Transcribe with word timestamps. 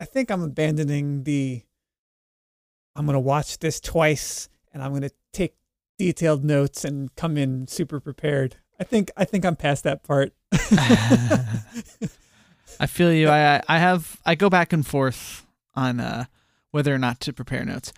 I 0.00 0.04
think 0.04 0.30
I'm 0.30 0.42
abandoning 0.42 1.24
the. 1.24 1.62
I'm 2.94 3.06
gonna 3.06 3.20
watch 3.20 3.58
this 3.58 3.80
twice, 3.80 4.48
and 4.72 4.82
I'm 4.82 4.92
gonna 4.92 5.10
take 5.32 5.54
detailed 5.98 6.44
notes 6.44 6.84
and 6.84 7.14
come 7.16 7.36
in 7.36 7.66
super 7.66 8.00
prepared. 8.00 8.56
I 8.80 8.84
think 8.84 9.10
I 9.16 9.24
think 9.24 9.44
I'm 9.44 9.56
past 9.56 9.84
that 9.84 10.02
part. 10.02 10.32
I 12.80 12.86
feel 12.86 13.12
you. 13.12 13.28
I 13.28 13.62
I 13.68 13.78
have 13.78 14.20
I 14.24 14.34
go 14.34 14.48
back 14.48 14.72
and 14.72 14.86
forth 14.86 15.46
on 15.74 16.00
uh, 16.00 16.26
whether 16.70 16.94
or 16.94 16.98
not 16.98 17.20
to 17.20 17.32
prepare 17.32 17.64
notes. 17.64 17.92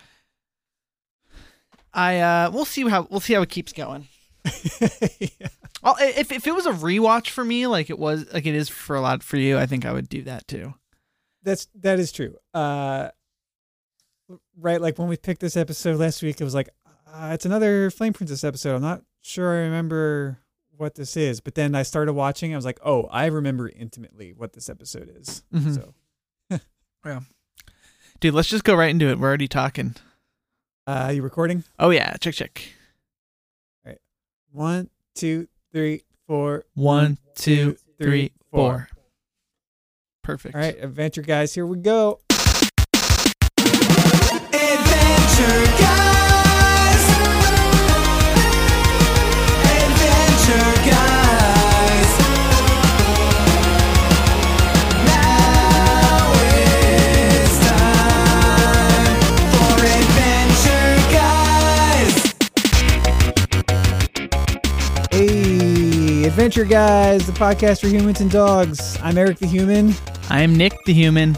I 1.92 2.20
uh, 2.20 2.50
we'll 2.50 2.64
see 2.64 2.88
how 2.88 3.06
we'll 3.10 3.20
see 3.20 3.34
how 3.34 3.42
it 3.42 3.50
keeps 3.50 3.72
going. 3.72 4.08
yeah. 5.20 5.48
Well, 5.82 5.96
if 5.98 6.32
if 6.32 6.46
it 6.46 6.54
was 6.54 6.66
a 6.66 6.72
rewatch 6.72 7.28
for 7.30 7.44
me, 7.44 7.66
like 7.66 7.90
it 7.90 7.98
was, 7.98 8.26
like 8.32 8.46
it 8.46 8.54
is 8.54 8.68
for 8.68 8.96
a 8.96 9.00
lot 9.00 9.22
for 9.22 9.36
you, 9.36 9.58
I 9.58 9.66
think 9.66 9.84
I 9.84 9.92
would 9.92 10.08
do 10.08 10.22
that 10.22 10.46
too. 10.46 10.74
That's 11.42 11.68
that 11.76 11.98
is 11.98 12.12
true. 12.12 12.36
Uh, 12.54 13.08
right, 14.58 14.80
like 14.80 14.98
when 14.98 15.08
we 15.08 15.16
picked 15.16 15.40
this 15.40 15.56
episode 15.56 15.98
last 15.98 16.22
week, 16.22 16.40
it 16.40 16.44
was 16.44 16.54
like 16.54 16.68
uh, 17.06 17.30
it's 17.32 17.46
another 17.46 17.90
Flame 17.90 18.12
Princess 18.12 18.44
episode. 18.44 18.74
I'm 18.76 18.82
not 18.82 19.02
sure 19.22 19.54
I 19.54 19.60
remember 19.60 20.38
what 20.76 20.94
this 20.94 21.16
is, 21.16 21.40
but 21.40 21.54
then 21.54 21.74
I 21.74 21.82
started 21.82 22.12
watching. 22.12 22.52
I 22.52 22.56
was 22.56 22.64
like, 22.64 22.78
oh, 22.84 23.04
I 23.10 23.26
remember 23.26 23.68
intimately 23.68 24.32
what 24.32 24.52
this 24.52 24.68
episode 24.68 25.12
is. 25.16 25.42
Mhm. 25.52 25.74
So, 25.74 26.58
yeah, 27.04 27.20
Dude, 28.20 28.34
let's 28.34 28.48
just 28.48 28.64
go 28.64 28.74
right 28.74 28.90
into 28.90 29.08
it. 29.08 29.18
We're 29.18 29.28
already 29.28 29.48
talking. 29.48 29.94
uh, 30.86 31.10
you 31.14 31.22
recording? 31.22 31.64
Oh 31.78 31.90
yeah, 31.90 32.16
check 32.16 32.34
check. 32.34 32.62
One, 34.52 34.90
two, 35.14 35.46
three, 35.72 36.02
four. 36.26 36.64
One, 36.74 37.18
two, 37.36 37.76
three, 37.98 38.32
four. 38.50 38.88
Perfect. 40.22 40.54
All 40.54 40.60
right, 40.60 40.76
adventure 40.82 41.22
guys, 41.22 41.54
here 41.54 41.66
we 41.66 41.78
go. 41.78 42.20
Adventure 66.30 66.64
guys, 66.64 67.26
the 67.26 67.32
podcast 67.32 67.80
for 67.80 67.88
humans 67.88 68.20
and 68.20 68.30
dogs. 68.30 68.96
I'm 69.02 69.18
Eric 69.18 69.40
the 69.40 69.48
Human. 69.48 69.92
I'm 70.28 70.54
Nick 70.54 70.72
the 70.86 70.92
Human. 70.92 71.36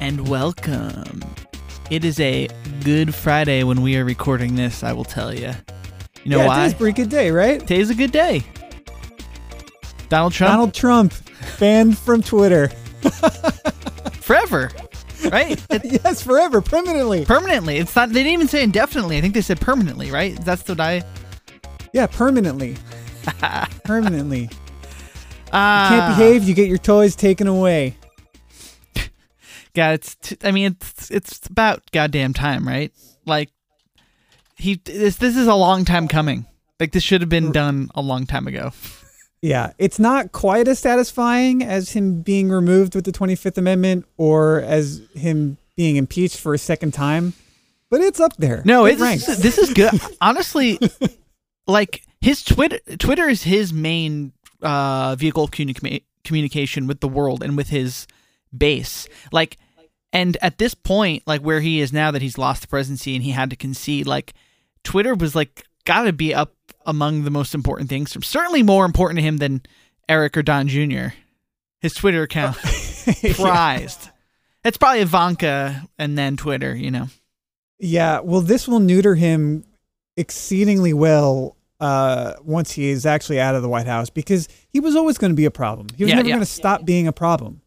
And 0.00 0.28
welcome. 0.28 1.22
It 1.90 2.04
is 2.04 2.18
a 2.18 2.48
good 2.82 3.14
Friday 3.14 3.62
when 3.62 3.82
we 3.82 3.96
are 3.98 4.04
recording 4.04 4.56
this, 4.56 4.82
I 4.82 4.94
will 4.94 5.04
tell 5.04 5.32
you. 5.32 5.52
You 6.24 6.30
know 6.32 6.38
yeah, 6.38 6.46
why? 6.48 6.56
Today's 6.56 6.72
a 6.72 6.76
pretty 6.76 7.02
good 7.02 7.08
day, 7.08 7.30
right? 7.30 7.60
Today's 7.60 7.90
a 7.90 7.94
good 7.94 8.10
day. 8.10 8.42
Donald 10.08 10.32
Trump 10.32 10.50
Donald 10.50 10.74
Trump 10.74 11.14
banned 11.60 11.96
from 11.96 12.20
Twitter. 12.20 12.66
forever. 14.14 14.72
Right? 15.30 15.64
Yes, 15.84 16.20
forever, 16.20 16.60
permanently. 16.60 17.24
permanently. 17.24 17.76
It's 17.78 17.94
not 17.94 18.08
they 18.08 18.24
didn't 18.24 18.32
even 18.32 18.48
say 18.48 18.64
indefinitely. 18.64 19.18
I 19.18 19.20
think 19.20 19.34
they 19.34 19.40
said 19.40 19.60
permanently, 19.60 20.10
right? 20.10 20.36
That's 20.44 20.68
what 20.68 20.80
I 20.80 21.04
Yeah, 21.92 22.06
permanently. 22.06 22.76
permanently. 23.84 24.50
uh, 25.52 25.88
Can't 25.88 26.16
behave, 26.16 26.44
you 26.44 26.54
get 26.54 26.68
your 26.68 26.78
toys 26.78 27.16
taken 27.16 27.46
away. 27.46 27.96
Yeah, 29.74 29.92
it's. 29.92 30.16
T- 30.16 30.36
I 30.42 30.50
mean, 30.50 30.76
it's 30.80 31.10
it's 31.10 31.46
about 31.46 31.82
goddamn 31.92 32.32
time, 32.34 32.66
right? 32.66 32.92
Like, 33.26 33.50
he 34.56 34.80
this 34.84 35.16
this 35.16 35.36
is 35.36 35.46
a 35.46 35.54
long 35.54 35.84
time 35.84 36.08
coming. 36.08 36.46
Like 36.80 36.92
this 36.92 37.02
should 37.04 37.20
have 37.20 37.30
been 37.30 37.52
done 37.52 37.90
a 37.94 38.00
long 38.00 38.26
time 38.26 38.46
ago. 38.48 38.72
Yeah, 39.40 39.72
it's 39.78 40.00
not 40.00 40.32
quite 40.32 40.66
as 40.66 40.80
satisfying 40.80 41.62
as 41.62 41.90
him 41.92 42.22
being 42.22 42.48
removed 42.48 42.96
with 42.96 43.04
the 43.04 43.12
25th 43.12 43.56
Amendment 43.56 44.04
or 44.16 44.60
as 44.62 45.00
him 45.14 45.58
being 45.76 45.94
impeached 45.94 46.38
for 46.40 46.54
a 46.54 46.58
second 46.58 46.92
time, 46.92 47.34
but 47.88 48.00
it's 48.00 48.18
up 48.18 48.36
there. 48.36 48.62
No, 48.64 48.84
it 48.86 48.94
it's 48.94 49.00
ranks. 49.00 49.26
this 49.26 49.58
is 49.58 49.72
good. 49.74 49.92
Honestly, 50.20 50.80
like 51.68 52.02
his 52.20 52.42
Twitter 52.42 52.78
Twitter 52.98 53.28
is 53.28 53.44
his 53.44 53.72
main 53.72 54.32
uh, 54.62 55.14
vehicle 55.16 55.44
of 55.44 55.50
communi- 55.50 56.02
communication 56.24 56.86
with 56.86 57.00
the 57.00 57.08
world 57.08 57.42
and 57.42 57.56
with 57.56 57.68
his 57.68 58.06
base. 58.56 59.06
Like, 59.30 59.58
and 60.12 60.36
at 60.40 60.58
this 60.58 60.74
point, 60.74 61.22
like 61.26 61.42
where 61.42 61.60
he 61.60 61.80
is 61.80 61.92
now, 61.92 62.10
that 62.10 62.22
he's 62.22 62.38
lost 62.38 62.62
the 62.62 62.68
presidency 62.68 63.14
and 63.14 63.22
he 63.22 63.30
had 63.30 63.50
to 63.50 63.56
concede, 63.56 64.06
like 64.06 64.34
Twitter 64.82 65.14
was 65.14 65.36
like 65.36 65.64
got 65.84 66.02
to 66.02 66.12
be 66.12 66.34
up 66.34 66.54
among 66.86 67.24
the 67.24 67.30
most 67.30 67.54
important 67.54 67.88
things. 67.88 68.16
Certainly 68.26 68.62
more 68.62 68.84
important 68.84 69.18
to 69.18 69.22
him 69.22 69.36
than 69.36 69.62
Eric 70.08 70.36
or 70.36 70.42
Don 70.42 70.66
Jr. 70.68 71.08
His 71.80 71.94
Twitter 71.94 72.22
account 72.22 72.56
prized. 73.34 74.08
It's 74.64 74.76
probably 74.76 75.02
Ivanka 75.02 75.86
and 75.98 76.18
then 76.18 76.36
Twitter. 76.36 76.74
You 76.74 76.90
know. 76.90 77.08
Yeah, 77.78 78.20
well, 78.20 78.40
this 78.40 78.66
will 78.66 78.80
neuter 78.80 79.14
him 79.14 79.64
exceedingly 80.16 80.92
well 80.92 81.56
uh, 81.80 82.34
once 82.42 82.72
he 82.72 82.88
is 82.88 83.06
actually 83.06 83.40
out 83.40 83.54
of 83.54 83.62
the 83.62 83.68
White 83.68 83.86
House 83.86 84.10
because 84.10 84.48
he 84.68 84.80
was 84.80 84.96
always 84.96 85.18
going 85.18 85.32
to 85.32 85.36
be 85.36 85.44
a 85.44 85.50
problem. 85.50 85.86
He 85.96 86.04
was 86.04 86.10
Yeah, 86.10 86.16
never 86.16 86.28
yeah. 86.28 86.34
going 86.36 86.44
to 86.46 86.50
stop 86.50 86.84
being 86.84 87.06
a 87.06 87.12
problem. 87.12 87.62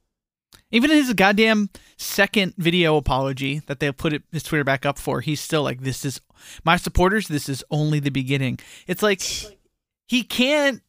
Even 0.73 0.89
in 0.91 0.97
his 0.97 1.11
goddamn 1.13 1.69
second 1.97 2.53
video 2.57 2.95
apology 2.95 3.59
that 3.67 3.79
they 3.81 3.91
put 3.91 4.13
it, 4.13 4.23
his 4.31 4.43
Twitter 4.43 4.63
back 4.63 4.85
up 4.85 4.97
for, 4.97 5.19
he's 5.19 5.41
still 5.41 5.63
like, 5.63 5.81
"This 5.81 6.05
is 6.05 6.21
my 6.63 6.77
supporters. 6.77 7.27
This 7.27 7.49
is 7.49 7.61
only 7.71 7.99
the 7.99 8.09
beginning." 8.09 8.57
It's 8.87 9.03
like 9.03 9.21
he 10.07 10.23
can't. 10.23 10.81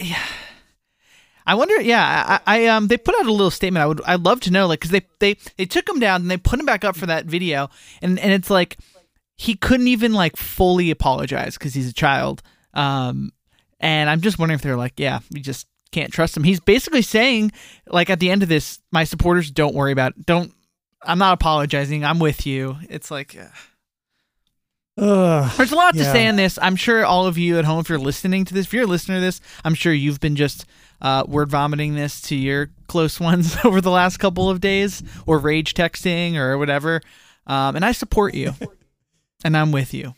Yeah. 0.00 0.22
I 1.46 1.54
wonder. 1.54 1.78
Yeah, 1.80 2.40
I, 2.46 2.58
I 2.62 2.66
um, 2.68 2.88
they 2.88 2.96
put 2.96 3.14
out 3.16 3.26
a 3.26 3.30
little 3.32 3.50
statement. 3.50 3.82
I 3.82 3.86
would, 3.86 4.00
I'd 4.06 4.20
love 4.24 4.40
to 4.40 4.50
know, 4.50 4.66
like, 4.66 4.80
because 4.80 4.92
they 4.92 5.02
they 5.18 5.36
they 5.56 5.66
took 5.66 5.86
him 5.88 5.98
down 5.98 6.22
and 6.22 6.30
they 6.30 6.36
put 6.38 6.58
him 6.60 6.66
back 6.66 6.84
up 6.84 6.96
for 6.96 7.06
that 7.06 7.26
video, 7.26 7.68
and 8.00 8.18
and 8.18 8.32
it's 8.32 8.48
like 8.50 8.78
he 9.36 9.54
couldn't 9.54 9.88
even 9.88 10.12
like 10.14 10.36
fully 10.36 10.90
apologize 10.90 11.58
because 11.58 11.74
he's 11.74 11.88
a 11.88 11.92
child. 11.94 12.42
Um, 12.74 13.32
and 13.80 14.10
I'm 14.10 14.20
just 14.20 14.38
wondering 14.38 14.56
if 14.56 14.62
they're 14.62 14.76
like, 14.76 14.94
yeah, 14.98 15.20
we 15.32 15.40
just 15.40 15.66
can't 15.92 16.12
trust 16.12 16.36
him. 16.36 16.42
He's 16.44 16.60
basically 16.60 17.02
saying, 17.02 17.52
like, 17.86 18.10
at 18.10 18.20
the 18.20 18.30
end 18.30 18.42
of 18.42 18.48
this, 18.48 18.78
my 18.92 19.04
supporters 19.04 19.50
don't 19.50 19.74
worry 19.74 19.92
about, 19.92 20.14
don't. 20.26 20.52
I'm 21.02 21.18
not 21.18 21.34
apologizing. 21.34 22.04
I'm 22.04 22.18
with 22.18 22.44
you. 22.46 22.76
It's 22.90 23.10
like. 23.10 23.36
uh, 23.36 23.46
Ugh. 25.00 25.52
there's 25.56 25.70
a 25.70 25.76
lot 25.76 25.94
to 25.94 26.00
Yeah. 26.00 26.12
say 26.12 26.26
in 26.26 26.34
this. 26.36 26.58
I'm 26.60 26.74
sure 26.74 27.04
all 27.04 27.26
of 27.26 27.38
you 27.38 27.56
at 27.58 27.64
home, 27.64 27.78
if 27.78 27.88
you're 27.88 27.98
listening 28.00 28.44
to 28.46 28.54
this, 28.54 28.66
if 28.66 28.72
you're 28.74 28.82
a 28.82 28.86
listener 28.86 29.16
to 29.16 29.20
this, 29.20 29.40
I'm 29.64 29.74
sure 29.74 29.92
you've 29.92 30.18
been 30.18 30.34
just 30.34 30.66
uh, 31.00 31.22
word 31.28 31.50
vomiting 31.50 31.94
this 31.94 32.20
to 32.22 32.34
your 32.34 32.70
close 32.88 33.20
ones 33.28 33.56
over 33.64 33.80
the 33.80 33.92
last 33.92 34.16
couple 34.18 34.50
of 34.50 34.60
days, 34.60 35.02
or 35.24 35.38
rage 35.38 35.74
texting, 35.74 36.34
or 36.34 36.58
whatever. 36.58 37.00
Um, 37.46 37.76
and 37.76 37.84
I 37.84 37.92
support 37.92 38.34
you, 38.34 38.54
and 39.44 39.56
I'm 39.56 39.70
with 39.70 39.94
you. 39.94 40.14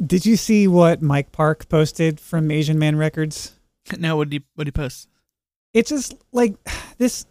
Did 0.00 0.26
you 0.26 0.36
see 0.36 0.66
what 0.66 1.02
Mike 1.02 1.30
Park 1.32 1.68
posted 1.68 2.18
from 2.18 2.50
Asian 2.50 2.78
Man 2.78 2.96
Records? 2.96 3.52
No, 3.98 4.16
what 4.16 4.30
do 4.30 4.36
you 4.36 4.42
what 4.54 4.64
do 4.64 4.68
you 4.68 4.72
post? 4.72 5.10
It's 5.74 5.90
just 5.90 6.14
like 6.32 6.54
this 6.98 7.26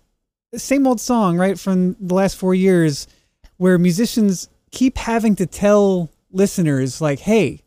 same 0.56 0.86
old 0.86 1.02
song, 1.02 1.36
right, 1.36 1.60
from 1.60 1.96
the 2.00 2.14
last 2.14 2.38
four 2.38 2.54
years, 2.54 3.08
where 3.58 3.80
musicians 3.80 4.50
keep 4.70 5.00
having 5.00 5.36
to 5.38 5.48
tell 5.48 6.12
listeners, 6.32 7.02
like, 7.02 7.20
hey, 7.20 7.64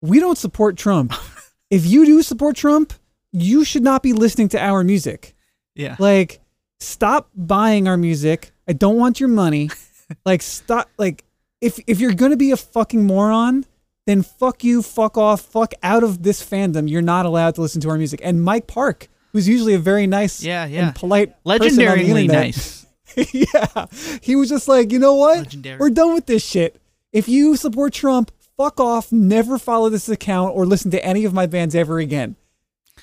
we 0.00 0.20
don't 0.20 0.38
support 0.38 0.78
Trump. 0.78 1.12
if 1.70 1.84
you 1.84 2.06
do 2.06 2.22
support 2.22 2.56
Trump, 2.56 2.94
you 3.32 3.62
should 3.62 3.82
not 3.82 4.02
be 4.02 4.14
listening 4.14 4.48
to 4.48 4.58
our 4.58 4.82
music. 4.82 5.34
Yeah, 5.74 5.96
Like, 5.98 6.40
stop 6.80 7.28
buying 7.36 7.86
our 7.86 7.98
music. 7.98 8.52
I 8.66 8.72
don't 8.72 8.96
want 8.96 9.20
your 9.20 9.28
money. 9.28 9.68
like, 10.24 10.40
stop. 10.40 10.88
Like, 10.96 11.24
if 11.60 11.78
if 11.86 12.00
you're 12.00 12.14
gonna 12.14 12.38
be 12.38 12.52
a 12.52 12.56
fucking 12.56 13.04
moron, 13.04 13.66
then 14.08 14.22
fuck 14.22 14.64
you, 14.64 14.80
fuck 14.80 15.18
off, 15.18 15.42
fuck 15.42 15.74
out 15.82 16.02
of 16.02 16.22
this 16.22 16.42
fandom. 16.42 16.88
You're 16.88 17.02
not 17.02 17.26
allowed 17.26 17.56
to 17.56 17.60
listen 17.60 17.82
to 17.82 17.90
our 17.90 17.98
music. 17.98 18.20
And 18.24 18.42
Mike 18.42 18.66
Park, 18.66 19.08
who's 19.32 19.46
usually 19.46 19.74
a 19.74 19.78
very 19.78 20.06
nice, 20.06 20.42
Yeah, 20.42 20.64
yeah. 20.64 20.86
and 20.86 20.94
polite, 20.94 21.34
person 21.44 21.68
on 21.86 21.98
the 21.98 22.04
legendarily 22.04 22.26
nice. 22.32 22.86
yeah, 23.14 23.84
he 24.22 24.34
was 24.34 24.48
just 24.48 24.66
like, 24.66 24.92
you 24.92 24.98
know 24.98 25.12
what? 25.14 25.36
Legendary. 25.36 25.76
We're 25.78 25.90
done 25.90 26.14
with 26.14 26.24
this 26.24 26.42
shit. 26.42 26.80
If 27.12 27.28
you 27.28 27.54
support 27.56 27.92
Trump, 27.92 28.30
fuck 28.56 28.80
off. 28.80 29.12
Never 29.12 29.58
follow 29.58 29.90
this 29.90 30.08
account 30.08 30.56
or 30.56 30.64
listen 30.64 30.90
to 30.92 31.04
any 31.04 31.26
of 31.26 31.34
my 31.34 31.44
bands 31.44 31.74
ever 31.74 31.98
again. 31.98 32.36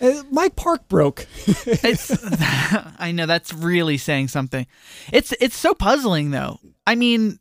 Uh, 0.01 0.23
Mike 0.31 0.55
Park 0.55 0.87
broke. 0.87 1.27
It's 1.67 2.17
I 2.99 3.11
know 3.13 3.27
that's 3.27 3.53
really 3.53 3.97
saying 3.99 4.29
something. 4.29 4.65
It's 5.13 5.33
it's 5.39 5.55
so 5.55 5.75
puzzling 5.75 6.31
though. 6.31 6.59
I 6.87 6.95
mean, 6.95 7.39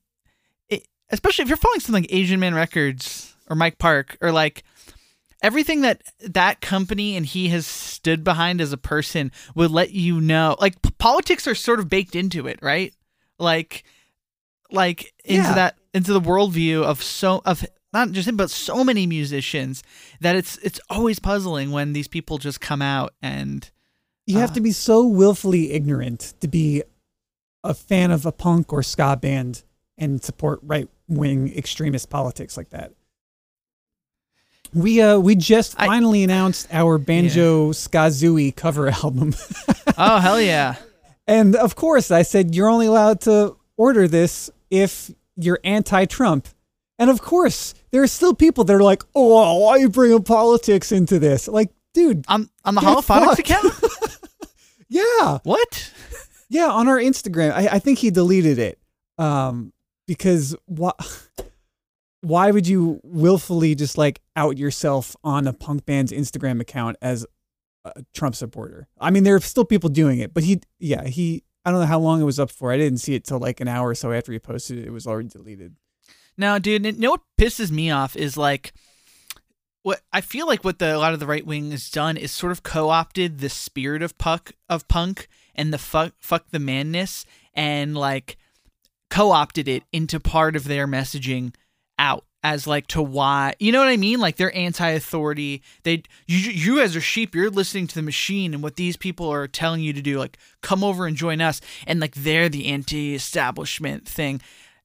it, 0.69 0.87
especially 1.11 1.45
if 1.45 1.49
you're 1.49 1.57
following 1.57 1.81
something 1.81 2.03
like 2.05 2.13
Asian 2.13 2.41
Man 2.41 2.55
Records 2.55 3.34
or 3.49 3.57
Mike 3.57 3.79
Park 3.79 4.17
or 4.21 4.33
like 4.33 4.65
everything 5.43 5.83
that 5.83 6.03
that 6.21 6.61
company 6.61 7.17
and 7.17 7.27
he 7.27 7.49
has 7.49 7.67
stood 7.67 8.25
behind 8.25 8.61
as 8.61 8.73
a 8.73 8.77
person 8.79 9.31
would 9.55 9.71
let 9.71 9.91
you 9.93 10.21
know. 10.21 10.57
Like 10.61 10.81
p- 10.83 10.91
politics 10.99 11.47
are 11.47 11.55
sort 11.55 11.79
of 11.81 11.89
baked 11.89 12.17
into 12.17 12.47
it, 12.47 12.59
right? 12.63 12.95
Like, 13.39 13.85
like 14.71 15.13
into 15.25 15.43
Yeah. 15.49 15.55
that 15.55 15.79
into 15.93 16.13
the 16.13 16.21
worldview 16.21 16.83
of 16.83 17.03
so 17.03 17.43
of 17.45 17.65
not 17.93 18.11
just 18.13 18.27
him, 18.29 18.37
but 18.37 18.51
so 18.51 18.83
many 18.83 19.07
musicians 19.07 19.83
that 20.21 20.35
it's 20.37 20.57
it's 20.59 20.81
always 20.91 21.19
puzzling 21.19 21.71
when 21.71 21.93
these 21.93 22.09
people 22.09 22.39
just 22.39 22.61
come 22.61 22.83
out 22.83 23.15
and 23.23 23.71
You 24.27 24.39
have 24.39 24.53
Uh. 24.53 24.55
to 24.55 24.61
be 24.63 24.73
so 24.73 25.07
willfully 25.07 25.73
ignorant 25.73 26.33
to 26.41 26.49
be 26.49 26.83
a 27.63 27.75
fan 27.75 28.11
of 28.11 28.25
a 28.25 28.33
punk 28.33 28.73
or 28.73 28.83
ska 28.83 29.17
band 29.21 29.63
and 29.99 30.23
support 30.23 30.61
right 30.63 30.89
wing 31.09 31.55
extremist 31.57 32.09
politics 32.09 32.57
like 32.57 32.71
that. 32.71 32.93
We 34.75 35.01
uh 35.01 35.19
we 35.19 35.37
just 35.37 35.75
I- 35.79 35.87
finally 35.87 36.25
announced 36.25 36.67
our 36.73 36.99
Banjo 36.99 37.71
Skazooie 37.71 38.55
cover 38.55 38.89
album. 39.05 39.35
oh 39.97 40.19
hell 40.19 40.41
yeah, 40.41 40.77
and 41.27 41.55
of 41.57 41.77
course 41.77 42.11
I 42.11 42.23
said 42.23 42.55
you're 42.55 42.69
only 42.69 42.87
allowed 42.87 43.21
to 43.23 43.57
order 43.77 44.09
this 44.09 44.51
if 44.71 45.11
you're 45.37 45.61
anti-Trump. 45.65 46.49
And 46.99 47.11
of 47.11 47.21
course, 47.23 47.75
there 47.91 48.03
are 48.03 48.07
still 48.09 48.35
people 48.35 48.65
that 48.65 48.75
are 48.75 48.83
like, 48.83 49.03
"Oh, 49.15 49.59
why 49.61 49.71
are 49.71 49.79
you 49.79 49.89
bringing 49.89 50.23
politics 50.23 50.93
into 50.93 51.19
this?" 51.19 51.49
Like, 51.49 51.71
dude, 51.93 52.25
on 52.29 52.49
on 52.65 52.75
the 52.75 52.81
holophonics 52.81 53.39
account. 53.39 53.73
yeah. 54.89 55.39
what? 55.43 55.93
Yeah, 56.49 56.69
on 56.69 56.87
our 56.89 56.99
Instagram, 56.99 57.53
I, 57.53 57.67
I 57.67 57.79
think 57.81 57.99
he 57.99 58.11
deleted 58.11 58.59
it. 58.61 58.79
Um, 59.19 59.73
because 60.07 60.55
why? 60.67 60.93
Why 62.25 62.51
would 62.51 62.67
you 62.67 63.01
willfully 63.03 63.75
just 63.75 63.99
like 63.99 64.21
out 64.35 64.57
yourself 64.57 65.15
on 65.23 65.47
a 65.47 65.53
punk 65.53 65.87
band's 65.87 66.13
Instagram 66.13 66.61
account 66.61 66.97
as 67.03 67.27
a 67.85 68.03
Trump 68.15 68.35
supporter? 68.35 68.89
I 68.99 69.11
mean, 69.11 69.25
there 69.25 69.35
are 69.35 69.41
still 69.41 69.65
people 69.65 69.91
doing 69.91 70.21
it, 70.21 70.33
but 70.33 70.45
he, 70.45 70.61
yeah, 70.79 71.05
he. 71.05 71.45
I 71.67 71.71
don't 71.71 71.81
know 71.81 71.87
how 71.87 71.99
long 71.99 72.21
it 72.21 72.25
was 72.25 72.39
up 72.39 72.51
for. 72.51 72.73
I 72.73 72.77
didn't 72.77 72.99
see 72.99 73.15
it 73.15 73.25
till 73.25 73.39
like 73.39 73.61
an 73.61 73.69
hour 73.69 73.89
or 73.89 73.95
so 73.95 74.13
after 74.13 74.33
he 74.33 74.39
posted 74.39 74.79
it. 74.79 74.87
It 74.87 74.91
was 74.91 75.07
already 75.07 75.29
deleted. 75.29 75.77
No, 76.37 76.59
dude. 76.59 76.85
You 76.85 76.93
know 76.93 77.13
what 77.13 77.23
pisses 77.41 77.71
me 77.71 77.91
off 77.91 78.17
is 78.17 78.37
like 78.37 78.75
what 79.85 80.01
I 80.13 80.21
feel 80.23 80.47
like 80.47 80.65
what 80.65 80.79
the 80.79 80.97
a 80.97 80.99
lot 80.99 81.13
of 81.13 81.21
the 81.21 81.27
right 81.27 81.47
wing 81.47 81.71
has 81.71 81.91
done 81.91 82.17
is 82.17 82.33
sort 82.33 82.53
of 82.53 82.63
co-opted 82.63 83.39
the 83.39 83.51
spirit 83.51 84.03
of 84.03 84.19
puck 84.19 84.53
of 84.69 84.89
punk 84.89 85.29
and 85.55 85.73
the 85.73 85.79
fuck 85.79 86.15
fuck 86.19 86.51
the 86.51 86.59
manness 86.59 87.25
and 87.53 87.97
like 87.97 88.37
co-opted 89.11 89.69
it 89.69 89.85
into 89.93 90.19
part 90.19 90.57
of 90.57 90.65
their 90.65 90.89
messaging 90.89 91.55
out 91.99 92.25
as 92.43 92.67
like 92.67 92.87
to 92.89 93.03
why 93.03 93.55
you 93.59 93.73
know 93.73 93.79
what 93.79 93.89
I 93.89 93.97
mean? 93.97 94.21
Like 94.21 94.37
they're 94.37 94.55
anti-authority. 94.55 95.63
They 95.83 96.03
you 96.27 96.39
you 96.39 96.77
guys 96.79 96.95
are 96.95 97.01
sheep. 97.01 97.35
You're 97.35 97.51
listening 97.51 97.87
to 97.89 97.95
the 97.95 98.03
machine 98.03 98.53
and 98.53 98.63
what 98.63 98.77
these 98.77 98.97
people 98.97 99.29
are 99.31 99.49
telling 99.49 99.81
you 99.81 99.93
to 99.93 100.03
do. 100.03 100.19
Like 100.19 100.39
come 100.61 100.85
over 100.85 101.07
and 101.07 101.17
join 101.17 101.41
us. 101.41 101.61
And 101.87 102.01
like 102.01 102.15
they're 102.15 102.49
the 102.49 102.67
anti-establishment 102.67 104.07
thing. 104.07 104.41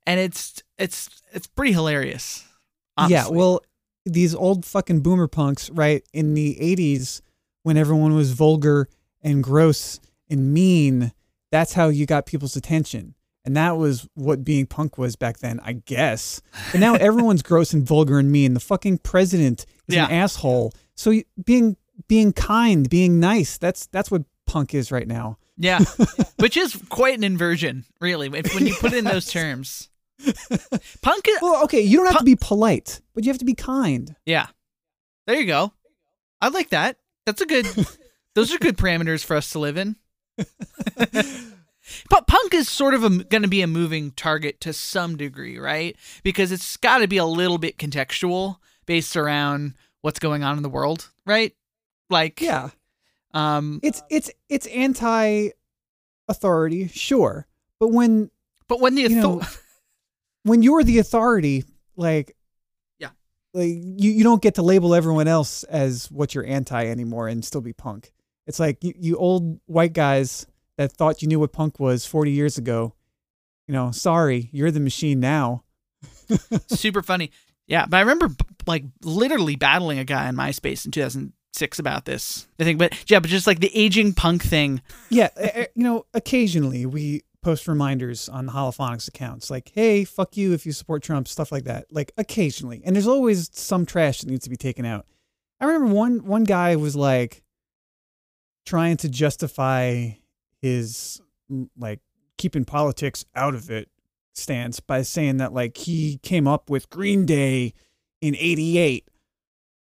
And 0.08 0.20
it's 0.20 0.64
it's 0.78 1.22
it's 1.34 1.48
pretty 1.48 1.74
hilarious 1.74 2.46
Yeah, 3.10 3.28
well, 3.30 3.62
these 4.06 4.36
old 4.36 4.66
fucking 4.66 5.02
boomer 5.02 5.28
punks, 5.28 5.70
right? 5.70 6.04
In 6.14 6.34
the 6.34 6.58
80s, 6.60 7.22
when 7.64 7.78
everyone 7.78 8.14
was 8.14 8.34
vulgar 8.34 8.88
and 9.22 9.44
gross 9.44 10.00
and 10.30 10.54
mean, 10.54 11.12
that's 11.52 11.74
how 11.74 11.90
you 11.90 12.06
got 12.06 12.26
people's 12.26 12.56
attention. 12.56 13.16
And 13.50 13.58
that 13.58 13.78
was 13.78 14.08
what 14.14 14.44
being 14.44 14.68
punk 14.68 15.00
was 15.00 15.16
back 15.16 15.40
then, 15.40 15.60
I 15.64 15.74
guess. 15.74 16.40
But 16.72 16.80
now 16.82 16.94
everyone's 16.94 17.42
gross 17.42 17.74
and 17.74 17.84
vulgar 17.84 18.20
and 18.20 18.32
mean. 18.32 18.54
The 18.54 18.60
fucking 18.60 19.00
president 19.00 19.66
is 19.88 19.96
Yeah. 19.96 20.06
an 20.06 20.12
asshole. 20.12 20.72
So 20.96 21.20
being 21.44 21.78
being 22.08 22.32
kind, 22.32 22.88
being 22.88 23.20
nice, 23.20 23.58
that's 23.58 23.88
that's 23.88 24.12
what 24.12 24.22
punk 24.46 24.76
is 24.76 24.92
right 24.92 25.08
now. 25.08 25.40
Yeah, 25.58 25.80
which 26.38 26.56
is 26.58 26.80
quite 26.90 27.18
an 27.18 27.24
inversion, 27.24 27.86
really, 28.00 28.30
when 28.30 28.68
you 28.68 28.76
put 28.76 28.94
it 28.94 29.00
in 29.00 29.06
those 29.06 29.26
terms. 29.32 29.90
Punk, 31.02 31.28
is, 31.28 31.38
Well, 31.42 31.64
okay, 31.64 31.82
you 31.82 31.98
don't 31.98 32.06
have 32.06 32.20
to 32.20 32.24
be 32.24 32.36
polite, 32.36 33.02
but 33.16 33.24
you 33.24 33.32
have 33.32 33.40
to 33.40 33.46
be 33.46 33.56
kind. 33.56 34.16
yeah. 34.28 34.46
There 35.26 35.40
you 35.40 35.48
go. 35.48 35.74
I 36.40 36.50
like 36.50 36.70
that. 36.70 36.98
That's 37.26 37.42
a 37.42 37.46
good. 37.48 37.66
those 38.36 38.54
are 38.54 38.60
good 38.60 38.78
parameters 38.78 39.26
for 39.26 39.36
us 39.36 39.50
to 39.54 39.60
live 39.60 39.76
in. 39.78 39.96
But 42.10 42.28
punk 42.28 42.54
is 42.54 42.68
sort 42.68 42.94
of 42.94 43.02
going 43.30 43.42
to 43.44 43.48
be 43.48 43.62
a 43.62 43.68
moving 43.68 44.12
target 44.12 44.60
to 44.62 44.74
some 44.74 45.16
degree, 45.18 45.58
right? 45.58 45.96
Because 46.24 46.52
it's 46.52 46.78
got 46.78 47.00
to 47.00 47.08
be 47.08 47.18
a 47.18 47.26
little 47.26 47.58
bit 47.58 47.78
contextual 47.78 48.58
based 48.86 49.16
around 49.16 49.76
what's 50.02 50.20
going 50.20 50.44
on 50.44 50.58
in 50.58 50.64
the 50.64 50.70
world, 50.70 51.10
right? 51.26 51.54
Like, 52.10 52.42
Yeah. 52.42 52.70
Um, 53.34 53.80
It's 53.84 54.02
it's 54.10 54.32
it's 54.50 54.66
anti 54.68 55.50
authority, 56.28 56.88
sure. 56.88 57.46
But 57.80 57.90
when 57.90 58.32
but 58.68 58.80
when 58.82 58.96
the 58.96 59.04
you 59.04 59.10
know, 59.10 59.42
when 60.44 60.64
you're 60.64 60.84
the 60.84 60.98
authority, 61.00 61.64
like 61.96 62.36
Yeah. 62.98 63.10
like 63.54 63.70
you, 63.70 64.12
you 64.12 64.24
don't 64.24 64.42
get 64.42 64.56
to 64.56 64.64
label 64.64 64.96
everyone 64.96 65.28
else 65.28 65.64
as 65.66 66.10
what 66.12 66.34
you're 66.34 66.46
anti 66.46 66.88
anymore 66.88 67.28
and 67.28 67.46
still 67.46 67.62
be 67.62 67.74
punk. 67.74 68.12
It's 68.48 68.60
like 68.60 68.84
you, 68.84 68.94
you 68.98 69.18
old 69.18 69.60
white 69.68 69.94
guys 69.94 70.48
that 70.80 70.94
thought 70.94 71.22
you 71.22 71.28
knew 71.28 71.42
what 71.42 71.52
punk 71.52 71.78
was 71.78 72.06
40 72.06 72.32
years 72.32 72.58
ago. 72.58 72.94
You 73.68 73.74
know, 73.74 73.92
sorry, 73.92 74.48
you're 74.54 74.72
the 74.72 74.80
machine 74.80 75.20
now. 75.20 75.66
super 76.68 77.02
funny. 77.02 77.32
Yeah, 77.68 77.86
but 77.86 77.98
I 77.98 78.00
remember 78.00 78.30
like 78.66 78.86
literally 79.04 79.58
battling 79.58 80.00
a 80.00 80.06
guy 80.06 80.30
on 80.30 80.38
MySpace 80.38 80.86
in 80.86 80.92
2006 80.92 81.80
about 81.80 82.06
this. 82.06 82.48
I 82.62 82.64
think, 82.64 82.80
but 82.80 82.94
yeah, 83.12 83.20
but 83.20 83.30
just 83.30 83.46
like 83.46 83.60
the 83.60 83.76
aging 83.78 84.14
punk 84.14 84.42
thing. 84.42 84.82
Yeah, 85.10 85.28
you 85.76 85.84
know, 85.84 86.06
occasionally 86.14 86.86
we 86.86 87.24
post 87.42 87.68
reminders 87.68 88.30
on 88.30 88.46
the 88.46 88.54
holophonics 88.54 89.10
accounts 89.10 89.52
like, 89.52 89.74
"Hey, 89.76 90.06
fuck 90.06 90.38
you 90.38 90.54
if 90.54 90.66
you 90.66 90.72
support 90.72 91.04
Trump," 91.04 91.28
stuff 91.28 91.52
like 91.52 91.66
that. 91.66 91.88
Like 91.92 92.14
occasionally, 92.18 92.82
and 92.86 92.96
there's 92.96 93.06
always 93.06 93.50
some 93.52 93.86
trash 93.86 94.22
that 94.22 94.30
needs 94.30 94.46
to 94.46 94.50
be 94.50 94.56
taken 94.56 94.86
out. 94.86 95.06
I 95.60 95.66
remember 95.66 95.94
one 95.94 96.26
one 96.26 96.46
guy 96.46 96.78
was 96.78 96.96
like 96.96 97.44
trying 98.66 98.96
to 98.98 99.10
justify 99.10 100.12
his 100.62 101.22
mm, 101.52 101.70
like 101.78 102.00
keeping 102.38 102.66
politics 102.66 103.26
out 103.36 103.54
of 103.56 103.70
it 103.70 103.90
stance 104.34 104.80
by 104.80 105.02
saying 105.02 105.38
that 105.38 105.54
like 105.54 105.78
he 105.78 106.18
came 106.24 106.48
up 106.48 106.70
with 106.70 106.90
Green 106.90 107.26
Day 107.26 107.74
in 108.22 108.36
88 108.36 109.08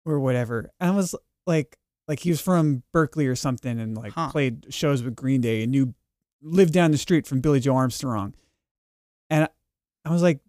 or 0.04 0.18
whatever. 0.20 0.70
And 0.80 0.90
I 0.90 0.94
was 0.94 1.14
like 1.46 1.78
like 2.06 2.20
he 2.20 2.30
was 2.30 2.40
from 2.40 2.82
Berkeley 2.92 3.26
or 3.26 3.36
something 3.36 3.78
and 3.78 3.96
like 3.96 4.12
Huh. 4.12 4.30
played 4.30 4.66
shows 4.72 5.02
with 5.02 5.14
Green 5.14 5.40
Day 5.40 5.62
and 5.62 5.72
knew 5.72 5.94
lived 6.42 6.72
down 6.72 6.90
the 6.90 6.98
street 6.98 7.26
from 7.26 7.40
Billie 7.40 7.60
Joe 7.60 7.76
Armstrong. 7.76 8.34
And 9.30 9.48
I 10.04 10.10
was 10.10 10.22
like, 10.22 10.40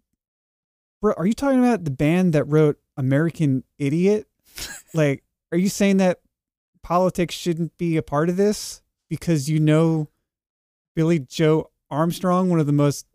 "Bro, 1.02 1.14
are 1.16 1.26
you 1.26 1.32
talking 1.34 1.58
about 1.58 1.84
the 1.84 1.90
band 1.90 2.32
that 2.32 2.44
wrote 2.44 2.78
American 2.96 3.64
Idiot? 3.78 4.26
like, 4.94 5.22
are 5.52 5.58
you 5.58 5.68
saying 5.68 5.98
that 5.98 6.20
politics 6.82 7.34
shouldn't 7.34 7.76
be 7.76 7.96
a 7.96 8.02
part 8.02 8.28
of 8.30 8.36
this 8.36 8.82
because 9.08 9.50
you 9.50 9.60
know 9.60 10.08
Billie 11.00 11.20
Joe 11.20 11.70
Armstrong, 11.90 12.50
one 12.50 12.60
of 12.60 12.66
the 12.66 12.74
most 12.74 13.06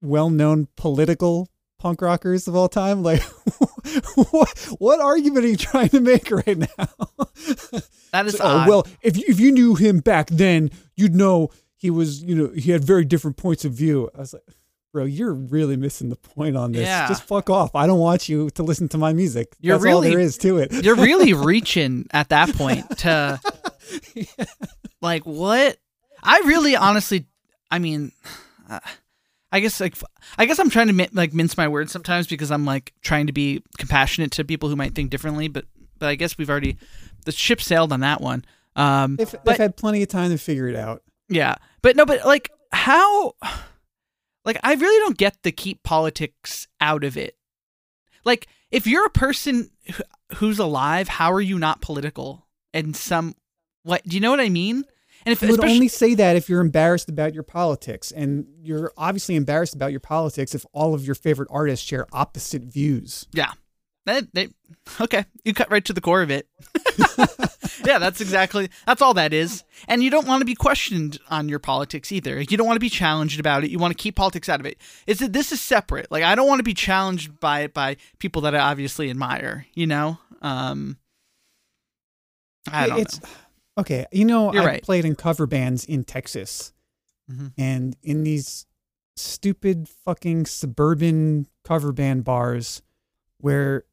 well-known 0.00 0.68
political 0.76 1.48
punk 1.76 2.00
rockers 2.00 2.46
of 2.46 2.54
all 2.54 2.68
time? 2.68 3.02
Like, 3.02 3.20
what 4.30 4.56
what 4.78 5.00
argument 5.00 5.44
are 5.44 5.48
you 5.48 5.56
trying 5.56 5.88
to 5.88 5.98
make 5.98 6.30
right 6.30 6.56
now? 6.56 6.86
That 8.12 8.26
is 8.26 8.34
It's 8.34 8.42
like, 8.44 8.48
oh, 8.48 8.58
odd. 8.58 8.68
oh 8.68 8.70
well, 8.70 8.86
if 9.02 9.16
you, 9.16 9.24
if 9.26 9.40
you 9.40 9.50
knew 9.50 9.74
him 9.74 9.98
back 9.98 10.28
then, 10.28 10.70
you'd 10.94 11.16
know 11.16 11.50
he 11.74 11.90
was, 11.90 12.22
you 12.22 12.36
know, 12.36 12.52
he 12.54 12.70
had 12.70 12.84
very 12.84 13.04
different 13.04 13.36
points 13.36 13.64
of 13.64 13.72
view. 13.72 14.08
I 14.14 14.20
was 14.20 14.34
like, 14.34 14.44
bro, 14.92 15.04
you're 15.04 15.34
really 15.34 15.76
missing 15.76 16.10
the 16.10 16.16
point 16.16 16.56
on 16.56 16.70
this. 16.70 16.82
Yeah. 16.86 17.08
Just 17.08 17.24
fuck 17.24 17.50
off. 17.50 17.74
I 17.74 17.88
don't 17.88 17.98
want 17.98 18.28
you 18.28 18.50
to 18.50 18.62
listen 18.62 18.88
to 18.90 18.98
my 18.98 19.12
music. 19.12 19.56
You're 19.58 19.78
That's 19.78 19.92
all 19.92 20.00
there 20.02 20.20
is 20.20 20.38
to 20.38 20.58
it. 20.58 20.72
You're 20.84 20.94
really 20.94 21.32
reaching 21.32 22.06
at 22.12 22.28
that 22.28 22.54
point 22.54 22.98
to 22.98 23.40
like 25.00 25.24
what? 25.24 25.78
I 26.22 26.42
really 26.44 26.76
honestly, 26.76 27.26
I 27.72 27.78
mean, 27.78 28.12
uh, 28.70 28.78
I 29.50 29.60
guess 29.60 29.80
like 29.80 29.96
I 30.38 30.44
guess 30.44 30.58
I'm 30.58 30.70
trying 30.70 30.88
to 30.96 31.08
like 31.12 31.32
mince 31.32 31.56
my 31.56 31.66
words 31.66 31.90
sometimes 31.90 32.26
because 32.26 32.50
I'm 32.50 32.64
like 32.64 32.92
trying 33.00 33.26
to 33.26 33.32
be 33.32 33.62
compassionate 33.78 34.30
to 34.32 34.44
people 34.44 34.68
who 34.68 34.76
might 34.76 34.94
think 34.94 35.10
differently, 35.10 35.48
but 35.48 35.64
but 35.98 36.08
I 36.08 36.14
guess 36.14 36.38
we've 36.38 36.50
already 36.50 36.76
the 37.24 37.32
ship 37.32 37.60
sailed 37.60 37.92
on 37.92 38.00
that 38.00 38.20
one. 38.20 38.44
Um, 38.76 39.16
They've, 39.16 39.30
but- 39.30 39.44
they've 39.44 39.56
had 39.56 39.76
plenty 39.76 40.02
of 40.02 40.08
time 40.08 40.30
to 40.30 40.38
figure 40.38 40.68
it 40.68 40.76
out. 40.76 41.02
Yeah. 41.28 41.56
But 41.80 41.96
no, 41.96 42.04
but 42.06 42.24
like 42.26 42.50
how 42.72 43.34
like 44.44 44.58
I 44.62 44.74
really 44.74 45.00
don't 45.00 45.16
get 45.18 45.42
the 45.42 45.52
keep 45.52 45.82
politics 45.82 46.68
out 46.80 47.04
of 47.04 47.16
it. 47.16 47.36
Like 48.24 48.48
if 48.70 48.86
you're 48.86 49.06
a 49.06 49.10
person 49.10 49.70
who's 50.36 50.58
alive, 50.58 51.08
how 51.08 51.32
are 51.32 51.40
you 51.40 51.58
not 51.58 51.80
political? 51.80 52.46
And 52.74 52.94
some 52.94 53.34
what 53.82 54.02
do 54.06 54.14
you 54.14 54.20
know 54.20 54.30
what 54.30 54.40
I 54.40 54.48
mean? 54.50 54.84
And 55.24 55.32
if 55.32 55.42
You 55.42 55.50
would 55.50 55.64
only 55.64 55.88
say 55.88 56.14
that 56.14 56.36
if 56.36 56.48
you're 56.48 56.60
embarrassed 56.60 57.08
about 57.08 57.34
your 57.34 57.42
politics, 57.42 58.10
and 58.10 58.46
you're 58.60 58.92
obviously 58.96 59.36
embarrassed 59.36 59.74
about 59.74 59.90
your 59.90 60.00
politics 60.00 60.54
if 60.54 60.64
all 60.72 60.94
of 60.94 61.04
your 61.04 61.14
favorite 61.14 61.48
artists 61.50 61.86
share 61.86 62.06
opposite 62.12 62.62
views. 62.62 63.26
yeah. 63.32 63.52
That, 64.04 64.34
they, 64.34 64.48
okay, 65.00 65.26
you 65.44 65.54
cut 65.54 65.70
right 65.70 65.84
to 65.84 65.92
the 65.92 66.00
core 66.00 66.22
of 66.22 66.30
it. 66.32 66.48
yeah, 67.84 67.98
that's 67.98 68.20
exactly 68.20 68.68
that's 68.86 69.00
all 69.00 69.14
that 69.14 69.32
is. 69.32 69.64
And 69.88 70.02
you 70.02 70.10
don't 70.10 70.26
want 70.26 70.40
to 70.40 70.44
be 70.44 70.54
questioned 70.54 71.18
on 71.30 71.48
your 71.48 71.58
politics 71.58 72.10
either. 72.10 72.40
You 72.40 72.56
don't 72.56 72.66
want 72.66 72.76
to 72.76 72.80
be 72.80 72.88
challenged 72.88 73.38
about 73.38 73.64
it. 73.64 73.70
You 73.70 73.78
want 73.78 73.96
to 73.96 74.02
keep 74.02 74.16
politics 74.16 74.48
out 74.48 74.60
of 74.60 74.66
it. 74.66 74.78
Is 75.06 75.20
that 75.20 75.32
this 75.32 75.52
is 75.52 75.60
separate? 75.60 76.10
Like 76.10 76.24
I 76.24 76.34
don't 76.34 76.48
want 76.48 76.58
to 76.58 76.64
be 76.64 76.74
challenged 76.74 77.38
by 77.38 77.60
it 77.60 77.74
by 77.74 77.96
people 78.18 78.42
that 78.42 78.54
I 78.54 78.58
obviously 78.58 79.08
admire. 79.08 79.66
You 79.74 79.86
know, 79.86 80.18
um, 80.40 80.96
I 82.70 82.88
don't 82.88 82.98
it's 82.98 83.22
know. 83.22 83.28
Okay. 83.78 84.06
You 84.12 84.24
know, 84.24 84.52
You're 84.52 84.62
I 84.62 84.66
right. 84.66 84.82
played 84.82 85.04
in 85.04 85.14
cover 85.16 85.46
bands 85.46 85.84
in 85.84 86.04
Texas, 86.04 86.72
Mhm. 87.30 87.52
and 87.56 87.96
in 88.02 88.24
these 88.24 88.66
stupid 89.16 89.88
fucking 89.88 90.46
suburban 90.46 91.46
cover 91.64 91.92
band 91.92 92.24
bars 92.24 92.82
where 93.38 93.84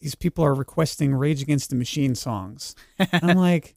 these 0.00 0.14
people 0.16 0.44
are 0.44 0.54
requesting 0.54 1.14
Rage 1.14 1.42
Against 1.42 1.70
the 1.70 1.76
Machine 1.76 2.14
songs. 2.14 2.74
And 2.98 3.30
I'm 3.30 3.36
like, 3.36 3.76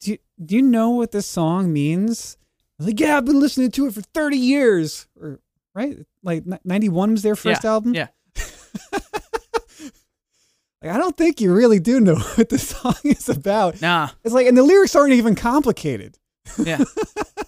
do 0.00 0.12
you, 0.12 0.18
do 0.42 0.56
you 0.56 0.62
know 0.62 0.90
what 0.90 1.12
this 1.12 1.26
song 1.26 1.72
means? 1.72 2.38
I 2.78 2.82
was 2.82 2.86
like, 2.88 3.00
yeah, 3.00 3.16
I've 3.18 3.24
been 3.26 3.40
listening 3.40 3.70
to 3.72 3.86
it 3.86 3.94
for 3.94 4.00
30 4.02 4.36
years. 4.38 5.06
Or, 5.20 5.40
right? 5.74 5.98
Like, 6.22 6.44
91 6.64 7.12
was 7.12 7.22
their 7.22 7.36
first 7.36 7.64
Yeah, 7.64 7.70
album? 7.70 7.94
yeah. 7.94 8.08
Like, 10.82 10.92
I 10.92 10.98
don't 10.98 11.16
think 11.16 11.40
you 11.40 11.54
really 11.54 11.80
do 11.80 12.00
know 12.00 12.16
what 12.34 12.48
the 12.48 12.58
song 12.58 12.94
is 13.04 13.28
about. 13.28 13.80
Nah, 13.80 14.10
It's 14.24 14.34
like, 14.34 14.46
and 14.46 14.56
the 14.56 14.62
lyrics 14.62 14.94
aren't 14.94 15.12
even 15.14 15.34
complicated, 15.34 16.18
yeah, 16.62 16.84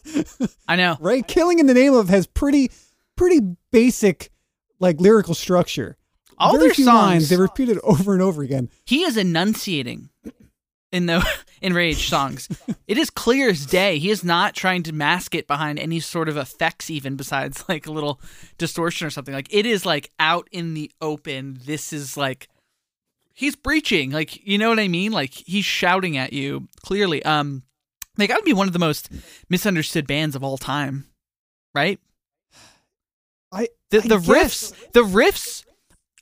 I 0.68 0.76
know. 0.76 0.96
right? 1.00 1.26
Killing 1.26 1.58
in 1.58 1.66
the 1.66 1.74
Name 1.74 1.94
of 1.94 2.08
has 2.08 2.26
pretty, 2.26 2.70
pretty 3.16 3.40
basic, 3.70 4.30
like 4.80 5.00
lyrical 5.00 5.34
structure. 5.34 5.96
All 6.40 6.52
Very 6.52 6.68
their 6.68 6.74
few 6.74 6.84
songs, 6.84 6.96
lines, 6.96 7.28
they 7.30 7.36
repeat 7.36 7.68
it 7.68 7.78
over 7.82 8.12
and 8.12 8.22
over 8.22 8.42
again. 8.42 8.70
he 8.86 9.02
is 9.02 9.16
enunciating 9.16 10.08
in 10.92 11.06
the 11.06 11.26
in 11.60 11.74
rage 11.74 12.08
songs 12.08 12.48
it 12.86 12.96
is 12.96 13.10
clear 13.10 13.50
as 13.50 13.66
day 13.66 13.98
he 13.98 14.08
is 14.08 14.22
not 14.24 14.54
trying 14.54 14.82
to 14.84 14.92
mask 14.92 15.34
it 15.34 15.46
behind 15.48 15.78
any 15.80 15.98
sort 16.00 16.28
of 16.28 16.36
effects 16.36 16.88
even 16.88 17.16
besides 17.16 17.64
like 17.68 17.86
a 17.88 17.92
little 17.92 18.20
distortion 18.56 19.06
or 19.06 19.10
something 19.10 19.34
like 19.34 19.48
it 19.52 19.66
is 19.66 19.84
like 19.84 20.10
out 20.20 20.48
in 20.52 20.72
the 20.74 20.90
open 21.02 21.58
this 21.66 21.92
is 21.92 22.16
like 22.16 22.48
he's 23.38 23.54
breaching. 23.56 24.10
Like 24.10 24.44
you 24.46 24.58
know 24.58 24.68
what 24.68 24.80
i 24.80 24.88
mean? 24.88 25.12
Like 25.12 25.32
he's 25.32 25.64
shouting 25.64 26.16
at 26.16 26.32
you 26.32 26.68
clearly. 26.84 27.24
Um 27.24 27.62
they 28.16 28.26
gotta 28.26 28.42
be 28.42 28.52
one 28.52 28.66
of 28.66 28.72
the 28.72 28.78
most 28.80 29.10
misunderstood 29.48 30.06
bands 30.06 30.34
of 30.36 30.42
all 30.42 30.58
time 30.58 31.06
right? 31.74 32.00
I, 33.52 33.68
the, 33.90 33.98
I 33.98 34.08
the 34.08 34.18
guess- 34.18 34.72
riffs 34.72 34.92
the 34.92 35.02
riffs 35.02 35.64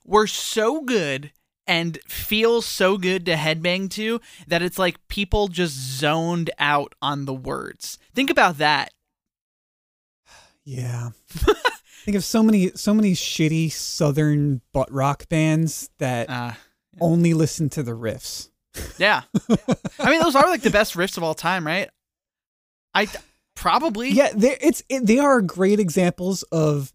were 0.04 0.26
so 0.26 0.82
good 0.82 1.32
and 1.66 1.98
feel 2.06 2.62
so 2.62 2.96
good 2.96 3.26
to 3.26 3.34
headbang 3.34 3.90
to 3.90 4.20
that 4.46 4.62
it's 4.62 4.78
like 4.78 5.08
people 5.08 5.48
just 5.48 5.74
zoned 5.74 6.50
out 6.60 6.94
on 7.02 7.24
the 7.24 7.34
words. 7.34 7.98
Think 8.14 8.30
about 8.30 8.58
that. 8.58 8.92
Yeah. 10.64 11.10
Think 12.04 12.16
of 12.16 12.22
so 12.24 12.42
many 12.42 12.70
so 12.76 12.94
many 12.94 13.14
shitty 13.14 13.72
southern 13.72 14.60
butt 14.72 14.92
rock 14.92 15.28
bands 15.28 15.90
that 15.98 16.30
uh, 16.30 16.52
only 17.00 17.34
listen 17.34 17.68
to 17.70 17.82
the 17.82 17.92
riffs. 17.92 18.48
yeah 18.98 19.22
i 20.00 20.10
mean 20.10 20.20
those 20.20 20.34
are 20.36 20.48
like 20.50 20.62
the 20.62 20.70
best 20.70 20.94
riffs 20.94 21.16
of 21.16 21.22
all 21.22 21.34
time 21.34 21.66
right 21.66 21.88
i 22.94 23.06
probably 23.54 24.10
Yeah, 24.10 24.30
they 24.34 24.56
it's 24.60 24.82
it, 24.88 25.06
they 25.06 25.18
are 25.18 25.40
great 25.40 25.80
examples 25.80 26.42
of 26.44 26.92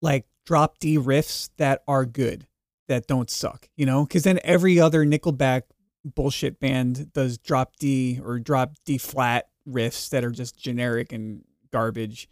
like 0.00 0.24
drop 0.44 0.78
D 0.78 0.96
riffs 0.98 1.50
that 1.56 1.82
are 1.88 2.04
good, 2.06 2.46
that 2.86 3.08
don't 3.08 3.28
suck, 3.28 3.68
you 3.76 3.84
know? 3.86 4.06
Cuz 4.06 4.22
then 4.22 4.38
every 4.44 4.78
other 4.78 5.04
Nickelback 5.04 5.62
bullshit 6.04 6.60
band 6.60 7.12
does 7.12 7.38
drop 7.38 7.74
D 7.76 8.20
or 8.22 8.38
drop 8.38 8.74
D 8.84 8.96
flat 8.98 9.48
riffs 9.68 10.08
that 10.10 10.24
are 10.24 10.30
just 10.30 10.56
generic 10.56 11.12
and 11.12 11.42
garbage. 11.72 12.28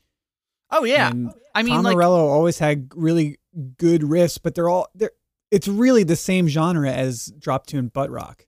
oh 0.71 0.85
yeah 0.85 1.11
And 1.11 1.33
i 1.56 1.64
mean 1.64 1.75
Tom 1.75 1.85
like 1.85 1.97
Morello 1.97 2.28
always 2.28 2.61
had 2.61 2.90
really 2.94 3.38
good 3.76 4.02
riffs, 4.02 4.38
but 4.40 4.54
they're 4.54 4.68
all 4.68 4.87
they're 4.94 5.11
it's 5.54 5.68
really 5.68 6.02
the 6.02 6.16
same 6.16 6.49
genre 6.49 6.90
as 6.90 7.32
drop 7.38 7.66
tune 7.66 7.88
butt 7.88 8.11
rock. 8.11 8.46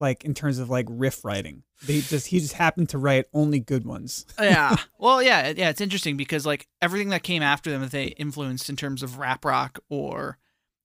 Like 0.00 0.24
in 0.24 0.34
terms 0.34 0.58
of 0.58 0.68
like 0.68 0.86
riff 0.90 1.24
writing. 1.24 1.62
They 1.86 2.00
just 2.00 2.26
he 2.26 2.38
just 2.40 2.54
happened 2.54 2.88
to 2.90 2.98
write 2.98 3.26
only 3.32 3.60
good 3.60 3.84
ones. 3.84 4.26
yeah. 4.38 4.76
Well, 4.98 5.22
yeah, 5.22 5.52
yeah. 5.56 5.70
It's 5.70 5.80
interesting 5.80 6.16
because 6.16 6.44
like 6.44 6.66
everything 6.82 7.10
that 7.10 7.22
came 7.22 7.42
after 7.42 7.70
them 7.70 7.80
that 7.82 7.90
they 7.90 8.06
influenced 8.06 8.68
in 8.68 8.76
terms 8.76 9.02
of 9.02 9.18
rap 9.18 9.44
rock 9.44 9.78
or 9.88 10.38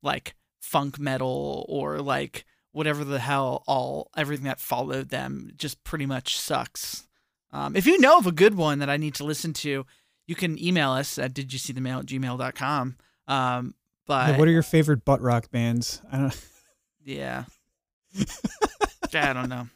like 0.03 0.35
funk 0.61 0.99
metal 0.99 1.65
or 1.67 1.99
like 1.99 2.45
whatever 2.71 3.03
the 3.03 3.19
hell 3.19 3.63
all 3.65 4.09
everything 4.15 4.45
that 4.45 4.59
followed 4.59 5.09
them 5.09 5.51
just 5.57 5.83
pretty 5.83 6.05
much 6.05 6.37
sucks. 6.37 7.07
Um, 7.51 7.75
if 7.75 7.87
you 7.87 7.99
know 7.99 8.17
of 8.19 8.27
a 8.27 8.31
good 8.31 8.55
one 8.55 8.79
that 8.79 8.89
I 8.89 8.97
need 8.97 9.15
to 9.15 9.23
listen 9.23 9.53
to, 9.53 9.85
you 10.27 10.35
can 10.35 10.61
email 10.63 10.91
us 10.91 11.17
at 11.17 11.33
did 11.33 11.51
you 11.51 11.59
see 11.59 11.73
the 11.73 11.81
mail 11.81 11.99
at 11.99 12.05
gmail.com. 12.05 12.97
Um, 13.27 13.73
but 14.09 14.31
Yeah, 14.31 14.37
what 14.37 14.47
are 14.47 14.51
your 14.51 14.63
favorite 14.63 15.05
butt 15.05 15.21
rock 15.21 15.49
bands? 15.51 16.01
I 16.11 16.17
don't 16.17 16.47
yeah. 17.05 17.45
I 19.13 19.33
don't 19.33 19.49
know. 19.49 19.67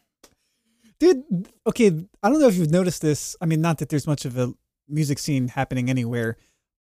Dude, 1.00 1.48
okay, 1.68 2.06
I 2.22 2.30
don't 2.30 2.40
know 2.40 2.48
if 2.48 2.56
you've 2.56 2.72
noticed 2.72 3.02
this. 3.02 3.36
I 3.42 3.46
mean, 3.46 3.62
not 3.62 3.78
that 3.78 3.90
there's 3.90 4.08
much 4.08 4.26
of 4.26 4.38
a 4.38 4.54
music 4.90 5.20
scene 5.20 5.50
happening 5.50 5.90
anywhere, 5.90 6.38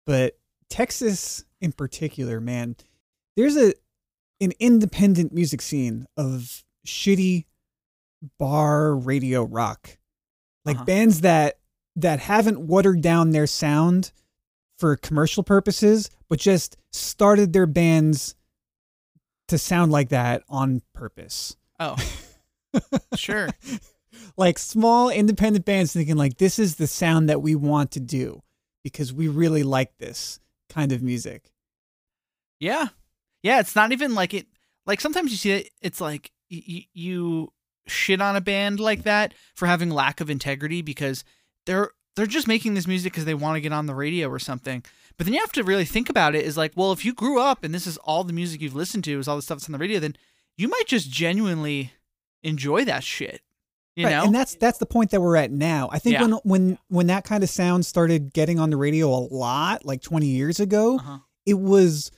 but 0.05 0.37
Texas 0.69 1.43
in 1.59 1.71
particular, 1.71 2.39
man, 2.39 2.75
there's 3.35 3.57
a 3.57 3.73
an 4.39 4.53
independent 4.59 5.33
music 5.33 5.61
scene 5.61 6.07
of 6.17 6.63
shitty 6.87 7.45
bar 8.39 8.95
radio 8.95 9.43
rock. 9.43 9.97
Like 10.65 10.77
Uh-huh. 10.77 10.85
bands 10.85 11.21
that 11.21 11.57
that 11.97 12.19
haven't 12.19 12.59
watered 12.61 13.01
down 13.01 13.31
their 13.31 13.47
sound 13.47 14.11
for 14.81 14.97
commercial 14.97 15.43
purposes, 15.43 16.09
but 16.27 16.39
just 16.39 16.75
started 16.91 17.53
their 17.53 17.65
bands 17.67 18.35
to 19.47 19.57
sound 19.57 19.91
like 19.91 20.09
that 20.09 20.43
on 20.49 20.81
purpose 20.93 21.55
Oh. 21.79 21.95
sure. 23.15 23.49
like 24.37 24.57
small 24.59 25.09
independent 25.09 25.65
bands 25.65 25.93
thinking 25.93 26.15
like 26.15 26.37
this 26.37 26.59
is 26.59 26.75
the 26.75 26.87
sound 26.87 27.29
that 27.29 27.41
we 27.41 27.55
want 27.55 27.91
to 27.91 27.99
do 27.99 28.41
because 28.83 29.11
we 29.13 29.27
really 29.27 29.63
like 29.63 29.97
this 29.97 30.39
kind 30.69 30.91
of 30.91 31.01
music. 31.01 31.51
Yeah. 32.59 32.89
Yeah, 33.43 33.59
it's 33.59 33.75
not 33.75 33.91
even 33.91 34.13
like 34.15 34.33
it 34.33 34.47
like 34.85 35.01
sometimes 35.01 35.31
you 35.31 35.37
see 35.37 35.51
it 35.51 35.69
it's 35.81 35.99
like 36.01 36.31
y- 36.51 36.85
you 36.93 37.51
shit 37.87 38.21
on 38.21 38.35
a 38.35 38.41
band 38.41 38.79
like 38.79 39.03
that 39.03 39.33
for 39.55 39.65
having 39.65 39.89
lack 39.89 40.21
of 40.21 40.29
integrity 40.29 40.81
because 40.81 41.23
they're 41.65 41.89
they're 42.15 42.25
just 42.25 42.47
making 42.47 42.73
this 42.73 42.87
music 42.87 43.11
because 43.13 43.25
they 43.25 43.33
want 43.33 43.55
to 43.55 43.61
get 43.61 43.71
on 43.73 43.85
the 43.85 43.95
radio 43.95 44.27
or 44.29 44.39
something. 44.39 44.83
But 45.17 45.25
then 45.25 45.33
you 45.33 45.39
have 45.39 45.51
to 45.53 45.63
really 45.63 45.85
think 45.85 46.09
about 46.09 46.35
it 46.35 46.45
is 46.45 46.57
like, 46.57 46.73
well, 46.75 46.91
if 46.91 47.05
you 47.05 47.13
grew 47.13 47.39
up 47.39 47.63
and 47.63 47.73
this 47.73 47.85
is 47.87 47.97
all 47.97 48.23
the 48.23 48.33
music 48.33 48.61
you've 48.61 48.75
listened 48.75 49.03
to 49.05 49.19
is 49.19 49.27
all 49.27 49.35
the 49.35 49.41
stuff 49.41 49.59
that's 49.59 49.69
on 49.69 49.73
the 49.73 49.77
radio, 49.79 49.99
then 49.99 50.15
you 50.57 50.67
might 50.67 50.87
just 50.87 51.09
genuinely 51.09 51.93
enjoy 52.43 52.85
that 52.85 53.03
shit. 53.03 53.41
You 53.95 54.05
Right, 54.05 54.11
know? 54.11 54.23
And 54.23 54.33
that's 54.33 54.55
that's 54.55 54.77
the 54.77 54.85
point 54.85 55.11
that 55.11 55.21
we're 55.21 55.35
at 55.35 55.51
now. 55.51 55.89
I 55.91 55.99
think 55.99 56.13
Yeah. 56.13 56.21
when 56.23 56.31
when 56.43 56.77
when 56.87 57.07
that 57.07 57.23
kind 57.25 57.43
of 57.43 57.49
sound 57.49 57.85
started 57.85 58.33
getting 58.33 58.57
on 58.59 58.69
the 58.69 58.77
radio 58.77 59.09
a 59.09 59.19
lot, 59.33 59.85
like 59.85 60.01
20 60.01 60.27
years 60.27 60.59
ago, 60.61 60.95
uh-huh. 60.95 61.17
it 61.45 61.59
was 61.59 62.09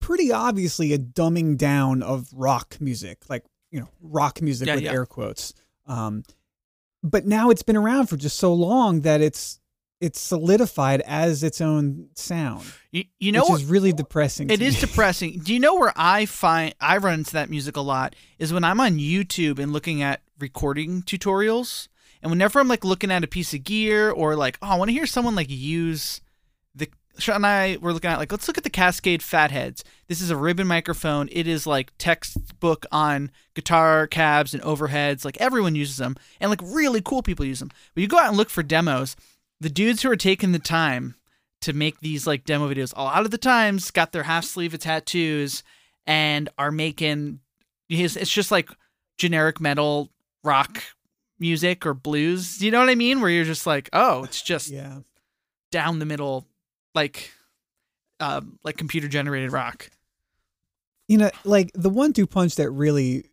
pretty 0.00 0.32
obviously 0.32 0.92
a 0.92 0.98
dumbing 0.98 1.56
down 1.56 2.02
of 2.02 2.26
rock 2.34 2.76
music, 2.80 3.18
like 3.30 3.44
you 3.70 3.78
know, 3.80 3.88
rock 4.02 4.42
music 4.42 4.66
Yeah, 4.66 4.74
with 4.74 4.84
yeah. 4.84 4.92
air 4.92 5.06
quotes. 5.06 5.54
Um, 5.86 6.24
but 7.02 7.26
now 7.26 7.50
it's 7.50 7.62
been 7.62 7.76
around 7.76 8.06
for 8.06 8.16
just 8.16 8.36
so 8.38 8.52
long 8.52 9.00
that 9.02 9.20
it's 9.20 9.58
it's 10.00 10.20
solidified 10.20 11.00
as 11.02 11.44
its 11.44 11.60
own 11.60 12.08
sound, 12.16 12.64
You, 12.90 13.04
you 13.20 13.30
know 13.30 13.44
which 13.48 13.62
is 13.62 13.64
really 13.66 13.92
depressing. 13.92 14.50
It 14.50 14.60
is 14.60 14.74
me. 14.74 14.80
depressing. 14.80 15.38
Do 15.38 15.54
you 15.54 15.60
know 15.60 15.76
where 15.76 15.92
I 15.94 16.26
find 16.26 16.74
I 16.80 16.96
run 16.96 17.20
into 17.20 17.34
that 17.34 17.50
music 17.50 17.76
a 17.76 17.80
lot 17.80 18.16
is 18.38 18.52
when 18.52 18.64
I'm 18.64 18.80
on 18.80 18.98
YouTube 18.98 19.60
and 19.60 19.72
looking 19.72 20.02
at 20.02 20.20
recording 20.40 21.02
tutorials. 21.02 21.88
And 22.20 22.30
whenever 22.30 22.60
I'm 22.60 22.68
like 22.68 22.84
looking 22.84 23.10
at 23.10 23.24
a 23.24 23.28
piece 23.28 23.54
of 23.54 23.64
gear 23.64 24.10
or 24.10 24.36
like, 24.36 24.58
oh, 24.62 24.68
I 24.68 24.74
want 24.76 24.88
to 24.90 24.92
hear 24.92 25.06
someone 25.06 25.34
like 25.34 25.50
use 25.50 26.20
Sean 27.18 27.36
and 27.36 27.46
I 27.46 27.78
were 27.80 27.92
looking 27.92 28.10
at 28.10 28.18
like, 28.18 28.32
let's 28.32 28.48
look 28.48 28.58
at 28.58 28.64
the 28.64 28.70
Cascade 28.70 29.22
Fatheads. 29.22 29.84
This 30.08 30.20
is 30.20 30.30
a 30.30 30.36
ribbon 30.36 30.66
microphone. 30.66 31.28
It 31.30 31.46
is 31.46 31.66
like 31.66 31.92
textbook 31.98 32.86
on 32.90 33.30
guitar 33.54 34.06
cabs 34.06 34.54
and 34.54 34.62
overheads. 34.62 35.24
Like 35.24 35.40
everyone 35.40 35.74
uses 35.74 35.98
them, 35.98 36.16
and 36.40 36.50
like 36.50 36.60
really 36.62 37.00
cool 37.00 37.22
people 37.22 37.44
use 37.44 37.60
them. 37.60 37.70
But 37.94 38.00
you 38.00 38.08
go 38.08 38.18
out 38.18 38.28
and 38.28 38.36
look 38.36 38.50
for 38.50 38.62
demos. 38.62 39.16
The 39.60 39.70
dudes 39.70 40.02
who 40.02 40.10
are 40.10 40.16
taking 40.16 40.52
the 40.52 40.58
time 40.58 41.14
to 41.62 41.72
make 41.72 42.00
these 42.00 42.26
like 42.26 42.44
demo 42.44 42.68
videos 42.68 42.92
a 42.96 43.02
lot 43.02 43.24
of 43.24 43.30
the 43.30 43.38
times 43.38 43.90
got 43.90 44.12
their 44.12 44.24
half 44.24 44.44
sleeve 44.44 44.74
of 44.74 44.80
tattoos 44.80 45.62
and 46.06 46.48
are 46.58 46.72
making 46.72 47.38
it's 47.88 48.30
just 48.30 48.50
like 48.50 48.68
generic 49.16 49.60
metal 49.60 50.10
rock 50.44 50.82
music 51.38 51.86
or 51.86 51.94
blues 51.94 52.60
you 52.60 52.70
know 52.70 52.80
what 52.80 52.88
i 52.88 52.94
mean 52.94 53.20
where 53.20 53.30
you're 53.30 53.44
just 53.44 53.66
like 53.66 53.88
oh 53.92 54.24
it's 54.24 54.42
just 54.42 54.70
yeah. 54.70 54.98
down 55.70 55.98
the 55.98 56.04
middle 56.04 56.46
like 56.94 57.32
um 58.20 58.58
like 58.64 58.76
computer 58.76 59.08
generated 59.08 59.52
rock 59.52 59.90
you 61.08 61.18
know, 61.18 61.30
like 61.44 61.70
the 61.74 61.90
one-two 61.90 62.26
punch 62.26 62.54
that 62.54 62.70
really, 62.70 63.26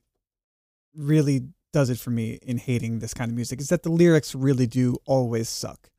really 0.95 1.43
does 1.71 1.89
it 1.89 1.97
for 1.99 2.09
me 2.09 2.37
in 2.41 2.57
hating 2.57 2.99
this 2.99 3.13
kind 3.13 3.29
of 3.31 3.35
music 3.35 3.61
is 3.61 3.69
that 3.69 3.83
the 3.83 3.91
lyrics 3.91 4.33
really 4.35 4.67
do 4.67 4.97
always 5.05 5.47
suck, 5.47 5.89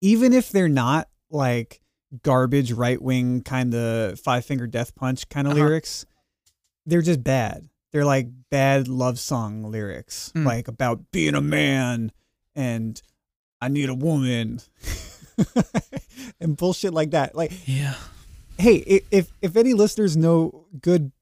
even 0.00 0.32
if 0.32 0.50
they're 0.50 0.68
not 0.68 1.08
like 1.30 1.80
garbage 2.22 2.70
right-wing 2.72 3.40
kind 3.42 3.74
of 3.74 4.20
five-finger 4.20 4.66
death 4.68 4.94
punch 4.94 5.28
kind 5.28 5.48
of 5.48 5.54
Uh-huh. 5.54 5.64
lyrics. 5.64 6.06
They're 6.86 7.02
just 7.02 7.24
bad. 7.24 7.68
They're 7.90 8.04
like 8.04 8.28
bad 8.50 8.86
love 8.86 9.18
song 9.18 9.64
lyrics, 9.64 10.30
Mm. 10.36 10.44
like 10.44 10.68
about 10.68 11.10
being 11.10 11.34
a 11.34 11.40
man 11.40 12.12
and 12.54 13.00
I 13.60 13.68
need 13.68 13.88
a 13.88 13.94
woman. 13.94 14.60
and 16.40 16.56
bullshit 16.56 16.94
like 16.94 17.10
that. 17.10 17.34
Like 17.34 17.52
Yeah. 17.66 17.94
hey, 18.58 19.02
if 19.10 19.30
if 19.42 19.56
any 19.56 19.74
listeners 19.74 20.16
know 20.16 20.66
good 20.80 21.12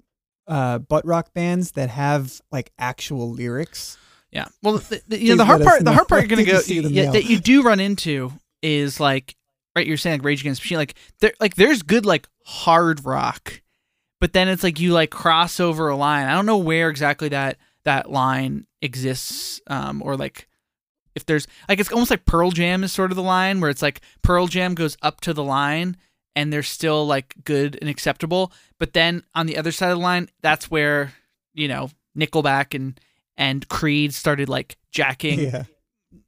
uh, 0.47 0.79
butt 0.79 1.07
rock 1.07 1.33
bands 1.35 1.73
that 1.73 1.89
have 1.91 2.41
like 2.51 2.73
actual 2.79 3.31
lyrics, 3.31 3.97
Yeah. 4.31 4.47
Well, 4.63 4.79
the, 4.79 5.03
the, 5.09 5.21
you 5.21 5.31
know, 5.31 5.37
the 5.37 5.45
hard 5.45 5.63
part, 5.63 5.85
the 5.85 5.93
hard 5.93 6.09
part 6.09 6.23
you're 6.23 6.29
gonna 6.45 6.63
you 6.67 6.83
go 6.83 6.89
yeah, 6.89 7.11
that 7.13 7.25
you 7.25 7.39
do 7.39 7.63
run 7.63 7.81
into 7.81 8.33
is 8.61 8.99
like, 9.01 9.37
right? 9.77 9.87
You're 9.87 9.97
saying 9.97 10.19
like 10.19 10.25
Rage 10.27 10.41
Against 10.41 10.63
Machine, 10.63 10.79
like 10.79 10.95
there, 11.21 11.33
like 11.41 11.55
there's 11.55 11.83
good 11.83 12.05
like 12.07 12.29
hard 12.45 13.05
rock, 13.05 13.63
but 14.21 14.33
then 14.33 14.49
it's 14.49 14.63
like 14.63 14.81
you 14.81 14.93
like 14.93 15.11
cross 15.11 15.61
over 15.61 15.89
a 15.89 15.97
line. 15.97 16.27
I 16.27 16.33
don't 16.35 16.47
know 16.47 16.59
where 16.59 16.91
exactly 16.91 17.29
that 17.31 17.59
that 17.85 18.11
line 18.11 18.67
exists, 18.81 19.61
um, 19.69 20.03
or 20.03 20.17
like 20.17 20.49
if 21.15 21.27
there's 21.27 21.47
like 21.69 21.81
it's 21.81 21.91
almost 21.93 22.11
like 22.11 22.25
Pearl 22.25 22.51
Jam 22.51 22.85
is 22.85 22.93
sort 22.93 23.11
of 23.11 23.17
the 23.17 23.23
line 23.23 23.61
where 23.61 23.71
it's 23.71 23.83
like 23.83 24.01
Pearl 24.23 24.47
Jam 24.47 24.75
goes 24.75 24.97
up 25.03 25.21
to 25.23 25.33
the 25.33 25.45
line 25.45 25.97
and 26.35 26.53
they're 26.53 26.63
still 26.63 27.07
like 27.07 27.35
good 27.45 27.79
and 27.81 27.91
acceptable, 27.91 28.53
but 28.79 28.93
then 28.93 29.23
on 29.35 29.47
the 29.47 29.57
other 29.57 29.73
side 29.73 29.91
of 29.91 29.99
the 29.99 30.03
line, 30.03 30.29
that's 30.41 30.71
where 30.71 31.13
you 31.55 31.69
know 31.69 31.91
Nickelback 32.17 32.75
and 32.75 32.99
and 33.37 33.69
Creed 33.69 34.15
started 34.15 34.49
like 34.49 34.77
jacking 34.91 35.41
yeah, 35.41 35.65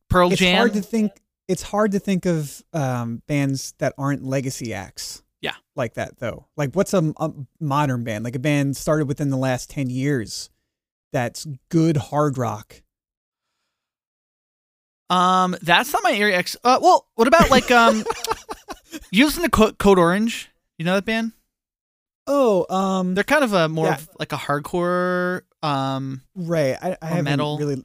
Pearl 0.08 0.32
it's 0.32 0.40
Jam. 0.40 0.56
hard 0.56 0.74
to 0.74 0.82
think. 0.82 1.12
It's 1.46 1.62
hard 1.62 1.92
to 1.92 1.98
think 1.98 2.24
of 2.24 2.62
um, 2.72 3.22
bands 3.26 3.74
that 3.78 3.92
aren't 3.98 4.24
legacy 4.24 4.72
acts. 4.72 5.22
Yeah. 5.42 5.56
like 5.76 5.94
that 5.94 6.18
though. 6.18 6.46
Like 6.56 6.72
what's 6.72 6.94
a, 6.94 7.12
a 7.18 7.30
modern 7.60 8.02
band? 8.02 8.24
Like 8.24 8.34
a 8.34 8.38
band 8.38 8.78
started 8.78 9.08
within 9.08 9.28
the 9.28 9.36
last 9.36 9.68
ten 9.68 9.90
years 9.90 10.48
that's 11.14 11.46
good 11.70 11.96
hard 11.96 12.36
rock. 12.36 12.82
Um, 15.10 15.56
that's 15.62 15.92
not 15.92 16.02
my 16.02 16.12
area. 16.12 16.36
X. 16.36 16.56
Uh, 16.64 16.78
well, 16.80 17.06
what 17.14 17.28
about 17.28 17.50
like 17.50 17.70
um, 17.70 18.04
you 19.10 19.24
listen 19.26 19.42
to 19.42 19.50
Co- 19.50 19.72
Code 19.72 19.98
Orange? 19.98 20.50
You 20.78 20.84
know 20.84 20.94
that 20.94 21.04
band? 21.04 21.32
Oh, 22.26 22.66
um, 22.74 23.14
They're 23.14 23.22
kind 23.24 23.44
of 23.44 23.52
a 23.52 23.68
more 23.68 23.86
Yeah. 23.86 23.94
of 23.96 24.08
like 24.18 24.32
a 24.32 24.36
hardcore. 24.36 25.42
Um, 25.62 26.22
right. 26.34 26.76
I, 26.80 26.96
I 27.02 27.06
haven't 27.06 27.24
metal. 27.24 27.58
really 27.58 27.84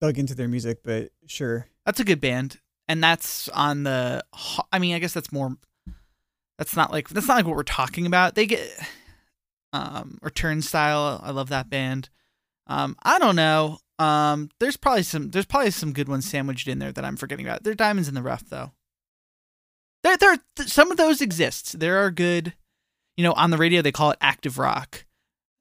dug 0.00 0.18
into 0.18 0.34
their 0.34 0.48
music, 0.48 0.82
but 0.84 1.10
sure. 1.26 1.66
that's 1.86 2.00
a 2.00 2.04
good 2.04 2.20
band, 2.20 2.58
and 2.88 3.02
that's 3.02 3.48
on 3.50 3.82
the. 3.84 4.22
I 4.72 4.78
mean, 4.78 4.94
I 4.94 4.98
guess 4.98 5.14
that's 5.14 5.32
more. 5.32 5.56
That's 6.58 6.76
not 6.76 6.92
like 6.92 7.08
that's 7.08 7.26
not 7.28 7.36
like 7.38 7.46
what 7.46 7.56
we're 7.56 7.62
talking 7.64 8.06
about. 8.06 8.34
They 8.34 8.46
get, 8.46 8.60
um, 9.72 10.18
or 10.22 10.30
Turnstile. 10.30 11.20
I 11.22 11.30
love 11.30 11.48
that 11.48 11.70
band. 11.70 12.08
Um, 12.66 12.94
I 13.02 13.18
don't 13.18 13.36
know. 13.36 13.78
Um, 13.98 14.50
there's 14.58 14.76
probably 14.76 15.02
some 15.04 15.30
there's 15.30 15.46
probably 15.46 15.70
some 15.70 15.92
good 15.92 16.08
ones 16.08 16.28
sandwiched 16.28 16.66
in 16.68 16.78
there 16.78 16.92
that 16.92 17.04
I'm 17.04 17.16
forgetting 17.16 17.46
about. 17.46 17.62
They're 17.62 17.74
diamonds 17.74 18.08
in 18.08 18.14
the 18.14 18.22
rough 18.22 18.44
though. 18.48 18.72
There, 20.02 20.16
there, 20.16 20.36
th- 20.56 20.68
some 20.68 20.90
of 20.90 20.96
those 20.96 21.20
exist. 21.20 21.78
There 21.78 21.98
are 22.04 22.10
good, 22.10 22.54
you 23.16 23.22
know, 23.22 23.32
on 23.34 23.50
the 23.50 23.56
radio 23.58 23.82
they 23.82 23.92
call 23.92 24.10
it 24.10 24.18
active 24.20 24.58
rock. 24.58 25.04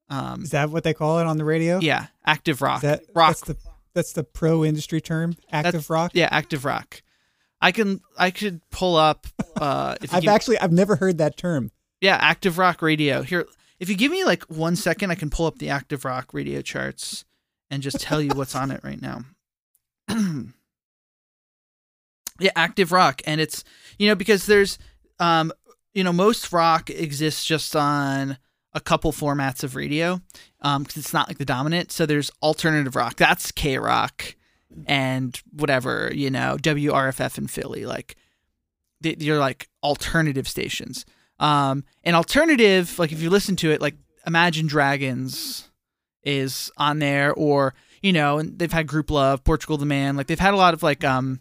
Um, 0.10 0.42
Is 0.44 0.50
that 0.50 0.70
what 0.72 0.84
they 0.84 0.94
call 0.94 1.20
it 1.20 1.28
on 1.28 1.38
the 1.38 1.46
radio? 1.46 1.80
yeah, 1.80 2.08
active 2.26 2.62
rock. 2.62 2.78
Is 2.78 2.90
that 2.90 3.04
rock. 3.14 3.30
That's 3.30 3.42
the 3.42 3.58
that's 3.94 4.14
the 4.14 4.24
pro 4.24 4.66
industry 4.66 5.02
term. 5.02 5.36
Active 5.52 5.90
rock. 5.90 6.12
Yeah, 6.14 6.28
active 6.32 6.66
rock. 6.66 7.02
I 7.62 7.72
can 7.72 8.02
I 8.18 8.32
could 8.32 8.62
pull 8.72 8.96
up 8.96 9.28
uh 9.60 9.96
if 10.02 10.12
you 10.12 10.18
I've 10.18 10.24
give- 10.24 10.32
actually 10.34 10.58
I've 10.60 10.72
never 10.72 10.96
heard 10.96 11.20
that 11.20 11.38
term. 11.38 11.72
yeah, 12.00 12.18
active 12.20 12.58
rock 12.58 12.82
radio. 12.82 13.22
Here 13.22 13.46
if 13.79 13.90
you 13.90 13.96
give 13.96 14.12
me 14.12 14.24
like 14.24 14.44
1 14.44 14.75
second 14.75 15.12
I 15.12 15.16
can 15.16 15.29
pull 15.29 15.46
up 15.46 15.60
the 15.60 15.70
active 15.70 16.03
rock 16.05 16.34
radio 16.34 16.62
charts 16.62 17.24
and 17.72 17.81
just 17.81 18.00
tell 18.01 18.22
you 18.22 18.29
what's 18.36 18.53
on 18.55 18.70
it 18.70 18.81
right 18.84 19.01
now. 19.01 19.22
yeah, 22.40 22.51
active 22.55 22.92
rock 22.92 23.22
and 23.25 23.40
it's 23.42 23.64
you 23.98 24.07
know 24.07 24.16
because 24.16 24.46
there's 24.46 24.77
um 25.20 25.51
you 25.94 26.03
know 26.03 26.14
most 26.14 26.51
rock 26.51 26.90
exists 26.90 27.46
just 27.46 27.75
on 27.75 28.38
a 28.74 28.79
couple 28.79 29.12
formats 29.12 29.64
of 29.64 29.75
radio 29.75 30.20
um 30.62 30.86
cuz 30.86 30.98
it's 30.98 31.14
not 31.14 31.27
like 31.27 31.38
the 31.38 31.46
dominant 31.46 31.92
so 31.92 32.05
there's 32.05 32.31
alternative 32.42 32.96
rock 32.96 33.16
that's 33.16 33.51
K 33.51 33.77
rock 33.77 34.36
and 34.86 35.40
whatever 35.51 36.12
you 36.14 36.29
know 36.29 36.57
WRFF 36.62 37.38
in 37.38 37.48
Philly 37.48 37.86
like 37.86 38.16
they- 39.01 39.16
you're 39.20 39.40
like 39.40 39.70
alternative 39.84 40.48
stations 40.48 41.05
um 41.40 41.84
and 42.03 42.16
alternative 42.16 42.98
like 42.98 43.12
if 43.12 43.22
you 43.22 43.29
listen 43.29 43.55
to 43.57 43.72
it 43.72 43.81
like 43.81 43.96
Imagine 44.27 44.68
Dragons 44.68 45.70
is 46.24 46.72
on 46.77 47.00
there 47.00 47.34
or 47.34 47.74
you 48.01 48.14
know 48.14 48.38
and 48.38 48.57
they've 48.60 48.72
had 48.72 48.88
Grouplove 48.88 49.44
Portugal 49.44 49.77
the 49.77 49.86
Man 49.86 50.16
like 50.18 50.27
they've 50.27 50.40
had 50.40 50.53
a 50.53 50.57
lot 50.57 50.74
of 50.74 50.84
like 50.84 51.03
um 51.03 51.40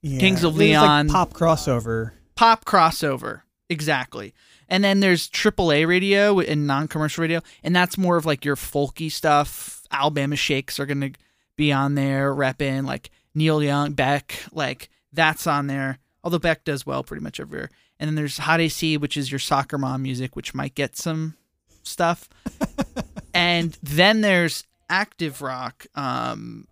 Yeah. 0.00 0.18
Kings 0.20 0.42
of 0.44 0.56
There's, 0.56 0.76
like, 0.76 0.80
Leon. 0.82 1.08
pop 1.08 1.32
crossover. 1.32 2.12
pop 2.34 2.64
crossover 2.64 3.42
exactly 3.68 4.34
and 4.68 4.82
then 4.82 5.00
there's 5.00 5.28
AAA 5.28 5.86
radio 5.86 6.40
and 6.40 6.66
non-commercial 6.66 7.22
radio 7.22 7.40
and 7.62 7.74
that's 7.76 7.96
more 7.98 8.16
of 8.16 8.26
like 8.26 8.44
your 8.44 8.56
folky 8.56 9.10
stuff 9.10 9.82
alabama 9.90 10.36
shakes 10.36 10.78
are 10.80 10.86
gonna 10.86 11.10
be 11.56 11.70
on 11.72 11.94
there 11.94 12.34
repping 12.34 12.84
like 12.86 13.10
neil 13.34 13.62
young 13.62 13.92
beck 13.92 14.44
like 14.52 14.88
that's 15.12 15.46
on 15.46 15.66
there 15.68 15.98
although 16.24 16.38
beck 16.38 16.64
does 16.64 16.84
well 16.86 17.02
pretty 17.04 17.22
much 17.22 17.38
everywhere 17.40 17.70
and 18.00 18.08
then 18.08 18.14
there's 18.14 18.38
hot 18.38 18.60
ac 18.60 18.96
which 18.96 19.16
is 19.16 19.30
your 19.30 19.38
soccer 19.38 19.78
mom 19.78 20.02
music 20.02 20.34
which 20.36 20.54
might 20.54 20.74
get 20.74 20.96
some 20.96 21.34
stuff 21.82 22.28
and 23.34 23.76
then 23.82 24.20
there's 24.20 24.64
active 24.88 25.40
rock 25.42 25.86
um 25.94 26.66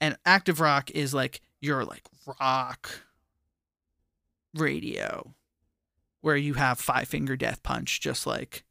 and 0.00 0.16
active 0.24 0.60
rock 0.60 0.90
is 0.92 1.12
like 1.12 1.40
your 1.60 1.84
like 1.84 2.02
rock 2.40 3.02
radio 4.54 5.34
where 6.20 6.36
you 6.36 6.54
have 6.54 6.78
five 6.78 7.08
finger 7.08 7.36
death 7.36 7.62
punch 7.62 8.00
just 8.00 8.26
like 8.26 8.64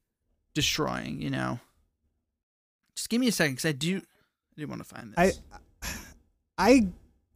destroying 0.53 1.21
you 1.21 1.29
know 1.29 1.59
just 2.95 3.09
give 3.09 3.19
me 3.19 3.27
a 3.27 3.31
second 3.31 3.53
because 3.53 3.65
i 3.65 3.71
do 3.71 3.97
i 3.97 4.61
do 4.61 4.67
want 4.67 4.79
to 4.81 4.87
find 4.87 5.13
this. 5.13 5.39
I 5.43 5.87
I 6.57 6.87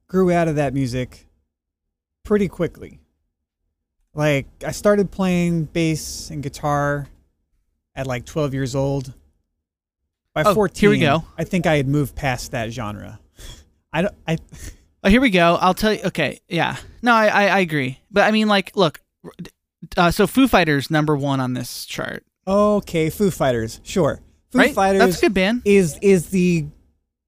grew 0.07 0.31
out 0.31 0.47
of 0.47 0.55
that 0.55 0.73
music 0.73 1.27
pretty 2.23 2.47
quickly. 2.47 2.99
Like 4.13 4.47
I 4.65 4.71
started 4.71 5.11
playing 5.11 5.65
bass 5.65 6.29
and 6.29 6.41
guitar 6.41 7.07
at 7.95 8.07
like 8.07 8.25
12 8.25 8.53
years 8.53 8.75
old. 8.75 9.13
By 10.33 10.43
Oh, 10.43 10.53
14, 10.53 10.79
here 10.79 10.89
we 10.89 10.99
go. 10.99 11.23
I 11.37 11.43
think 11.43 11.65
I 11.65 11.75
had 11.77 11.87
moved 11.87 12.15
past 12.15 12.51
that 12.51 12.71
genre. 12.71 13.19
I 13.93 14.03
don't 14.03 14.15
I 14.27 14.37
oh 15.03 15.09
here 15.09 15.19
we 15.19 15.31
go 15.31 15.57
i'll 15.59 15.73
tell 15.73 15.91
you 15.91 15.99
okay 16.05 16.39
yeah 16.47 16.77
no 17.01 17.11
i 17.11 17.25
i, 17.25 17.47
I 17.47 17.59
agree 17.59 17.99
but 18.11 18.23
i 18.23 18.29
mean 18.31 18.47
like 18.47 18.71
look 18.75 19.01
uh, 19.97 20.11
so 20.11 20.27
foo 20.27 20.47
fighters 20.47 20.91
number 20.91 21.15
one 21.17 21.39
on 21.39 21.53
this 21.53 21.85
chart 21.85 22.23
Okay, 22.47 23.09
Foo 23.11 23.29
Fighters. 23.31 23.79
Sure. 23.83 24.19
Foo 24.51 24.59
right 24.59 24.73
Fighters 24.73 24.99
that's 24.99 25.17
a 25.19 25.21
good 25.21 25.33
band 25.33 25.61
is 25.65 25.97
is 26.01 26.29
the 26.29 26.65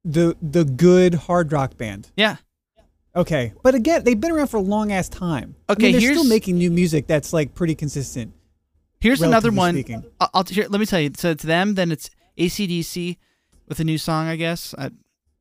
the 0.05 0.35
the 0.41 0.63
good 0.65 1.13
hard 1.15 1.51
rock 1.51 1.77
band. 1.77 2.09
yeah 2.17 2.37
Okay, 3.15 3.53
but 3.61 3.75
again, 3.75 4.03
they've 4.03 4.19
been 4.19 4.31
around 4.31 4.47
for 4.47 4.57
a 4.57 4.61
long 4.61 4.91
ass 4.91 5.07
time. 5.07 5.55
I 5.69 5.73
Okay, 5.73 5.91
mean, 5.91 6.01
they're 6.01 6.13
still 6.13 6.23
making 6.23 6.57
new 6.57 6.71
music 6.71 7.05
that's 7.05 7.31
like 7.31 7.53
pretty 7.53 7.75
consistent. 7.75 8.33
Here's 9.01 9.21
another 9.21 9.51
one. 9.51 9.83
I'll, 10.19 10.29
I'll 10.33 10.43
here. 10.45 10.65
Let 10.67 10.79
me 10.79 10.87
tell 10.87 10.99
you. 10.99 11.11
So 11.15 11.29
it's 11.29 11.43
them. 11.43 11.75
Then 11.75 11.91
it's 11.91 12.09
ACDC 12.37 13.17
with 13.67 13.79
a 13.79 13.83
new 13.83 13.97
song. 13.97 14.27
I 14.27 14.35
guess 14.35 14.73
uh, 14.77 14.89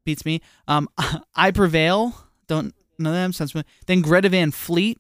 beats 0.05 0.24
me. 0.24 0.40
Um, 0.68 0.88
I 1.35 1.50
prevail. 1.50 2.14
Don't 2.46 2.74
know 2.98 3.12
them. 3.12 3.33
Sounds 3.33 3.52
familiar. 3.52 3.68
Then 3.87 4.02
Greta 4.02 4.28
Van 4.28 4.50
Fleet, 4.50 4.98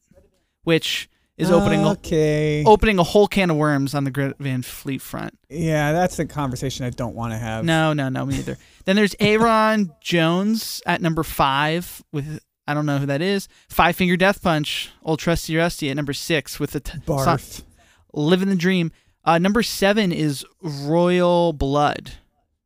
which 0.64 1.08
is 1.36 1.50
opening 1.50 1.80
a, 1.80 2.64
opening 2.66 2.98
a 2.98 3.02
whole 3.02 3.26
can 3.26 3.50
of 3.50 3.56
worms 3.56 3.94
on 3.94 4.04
the 4.04 4.10
Greta 4.10 4.34
Van 4.38 4.62
Fleet 4.62 5.00
front. 5.00 5.38
Yeah, 5.48 5.92
that's 5.92 6.18
a 6.18 6.26
conversation 6.26 6.84
I 6.84 6.90
don't 6.90 7.14
want 7.14 7.32
to 7.32 7.38
have. 7.38 7.64
No, 7.64 7.92
no, 7.92 8.08
no, 8.08 8.26
me 8.26 8.34
neither. 8.34 8.58
then 8.84 8.96
there's 8.96 9.14
Ayron 9.16 9.90
Jones 10.00 10.82
at 10.86 11.00
number 11.00 11.22
five 11.22 12.02
with. 12.12 12.40
I 12.64 12.74
don't 12.74 12.86
know 12.86 12.98
who 12.98 13.06
that 13.06 13.20
is. 13.20 13.48
Five 13.68 13.96
Finger 13.96 14.16
Death 14.16 14.40
Punch, 14.40 14.90
Old 15.02 15.18
Trusty 15.18 15.56
Rusty 15.56 15.90
at 15.90 15.96
number 15.96 16.12
six 16.12 16.60
with 16.60 16.70
the 16.70 16.80
t- 16.80 16.92
song- 16.92 17.26
Barf. 17.26 17.64
Living 18.12 18.48
the 18.48 18.54
Dream. 18.56 18.92
Uh, 19.24 19.38
number 19.38 19.62
seven 19.62 20.12
is 20.12 20.44
Royal 20.62 21.52
Blood. 21.52 22.12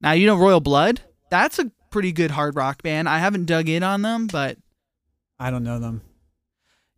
Now 0.00 0.12
you 0.12 0.26
know 0.26 0.36
Royal 0.36 0.60
Blood. 0.60 1.02
That's 1.30 1.58
a 1.58 1.70
pretty 1.90 2.12
good 2.12 2.30
hard 2.30 2.56
rock 2.56 2.82
band. 2.82 3.08
I 3.08 3.18
haven't 3.18 3.46
dug 3.46 3.68
in 3.68 3.82
on 3.82 4.02
them, 4.02 4.26
but 4.26 4.58
I 5.38 5.50
don't 5.50 5.64
know 5.64 5.78
them. 5.78 6.02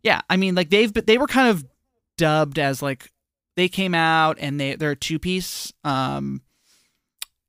yeah, 0.03 0.21
I 0.29 0.37
mean, 0.37 0.55
like 0.55 0.69
they've 0.69 0.93
they 0.93 1.17
were 1.17 1.27
kind 1.27 1.49
of 1.49 1.65
dubbed 2.17 2.59
as 2.59 2.81
like 2.81 3.11
they 3.55 3.67
came 3.67 3.93
out 3.93 4.37
and 4.39 4.59
they 4.59 4.75
they're 4.75 4.91
a 4.91 4.95
two 4.95 5.19
piece. 5.19 5.73
Um, 5.83 6.41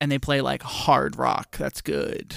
and 0.01 0.11
they 0.11 0.19
play 0.19 0.41
like 0.41 0.63
hard 0.63 1.17
rock. 1.17 1.57
That's 1.59 1.83
good. 1.83 2.35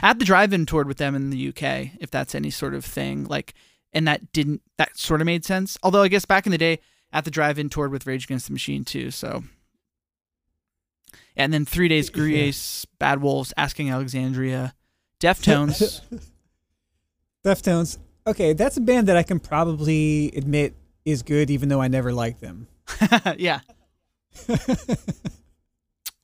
At 0.00 0.18
the 0.18 0.24
drive-in 0.24 0.66
toured 0.66 0.86
with 0.88 0.96
them 0.98 1.14
in 1.14 1.30
the 1.30 1.48
UK, 1.48 1.90
if 2.00 2.10
that's 2.10 2.34
any 2.34 2.50
sort 2.50 2.74
of 2.74 2.84
thing. 2.84 3.24
Like, 3.24 3.54
and 3.92 4.06
that 4.06 4.32
didn't 4.32 4.62
that 4.78 4.96
sort 4.96 5.20
of 5.20 5.26
made 5.26 5.44
sense. 5.44 5.76
Although 5.82 6.02
I 6.02 6.08
guess 6.08 6.24
back 6.24 6.46
in 6.46 6.52
the 6.52 6.58
day, 6.58 6.78
at 7.12 7.24
the 7.24 7.30
drive-in 7.30 7.68
toured 7.68 7.90
with 7.92 8.06
Rage 8.06 8.24
Against 8.24 8.46
the 8.46 8.52
Machine 8.52 8.84
too. 8.84 9.10
So, 9.10 9.44
and 11.36 11.52
then 11.52 11.64
Three 11.64 11.88
Days 11.88 12.10
Grace, 12.10 12.84
Bad 12.98 13.20
Wolves, 13.22 13.52
Asking 13.56 13.90
Alexandria, 13.90 14.74
Deftones. 15.20 16.00
Deftones. 17.44 17.98
Okay, 18.26 18.52
that's 18.52 18.76
a 18.76 18.80
band 18.80 19.08
that 19.08 19.16
I 19.16 19.22
can 19.24 19.40
probably 19.40 20.30
admit 20.36 20.74
is 21.04 21.22
good, 21.22 21.50
even 21.50 21.68
though 21.68 21.80
I 21.80 21.88
never 21.88 22.12
liked 22.12 22.40
them. 22.40 22.68
yeah. 23.36 23.60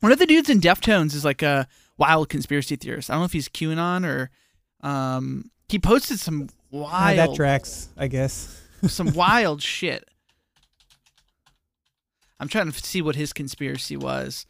One 0.00 0.12
of 0.12 0.18
the 0.20 0.26
dudes 0.26 0.48
in 0.48 0.60
Deftones 0.60 1.14
is 1.14 1.24
like 1.24 1.42
a 1.42 1.66
wild 1.96 2.28
conspiracy 2.28 2.76
theorist. 2.76 3.10
I 3.10 3.14
don't 3.14 3.22
know 3.22 3.24
if 3.26 3.32
he's 3.32 3.48
QAnon 3.48 4.06
or 4.06 4.30
um 4.86 5.50
he 5.68 5.78
posted 5.80 6.20
some 6.20 6.48
Ah, 6.72 6.76
wild 6.76 7.18
that 7.18 7.34
tracks, 7.34 7.88
I 7.96 8.06
guess. 8.06 8.62
some 8.86 9.12
wild 9.12 9.60
shit. 9.74 10.08
I'm 12.40 12.48
trying 12.48 12.70
to 12.70 12.78
see 12.84 13.02
what 13.02 13.16
his 13.16 13.32
conspiracy 13.32 13.96
was. 13.96 14.46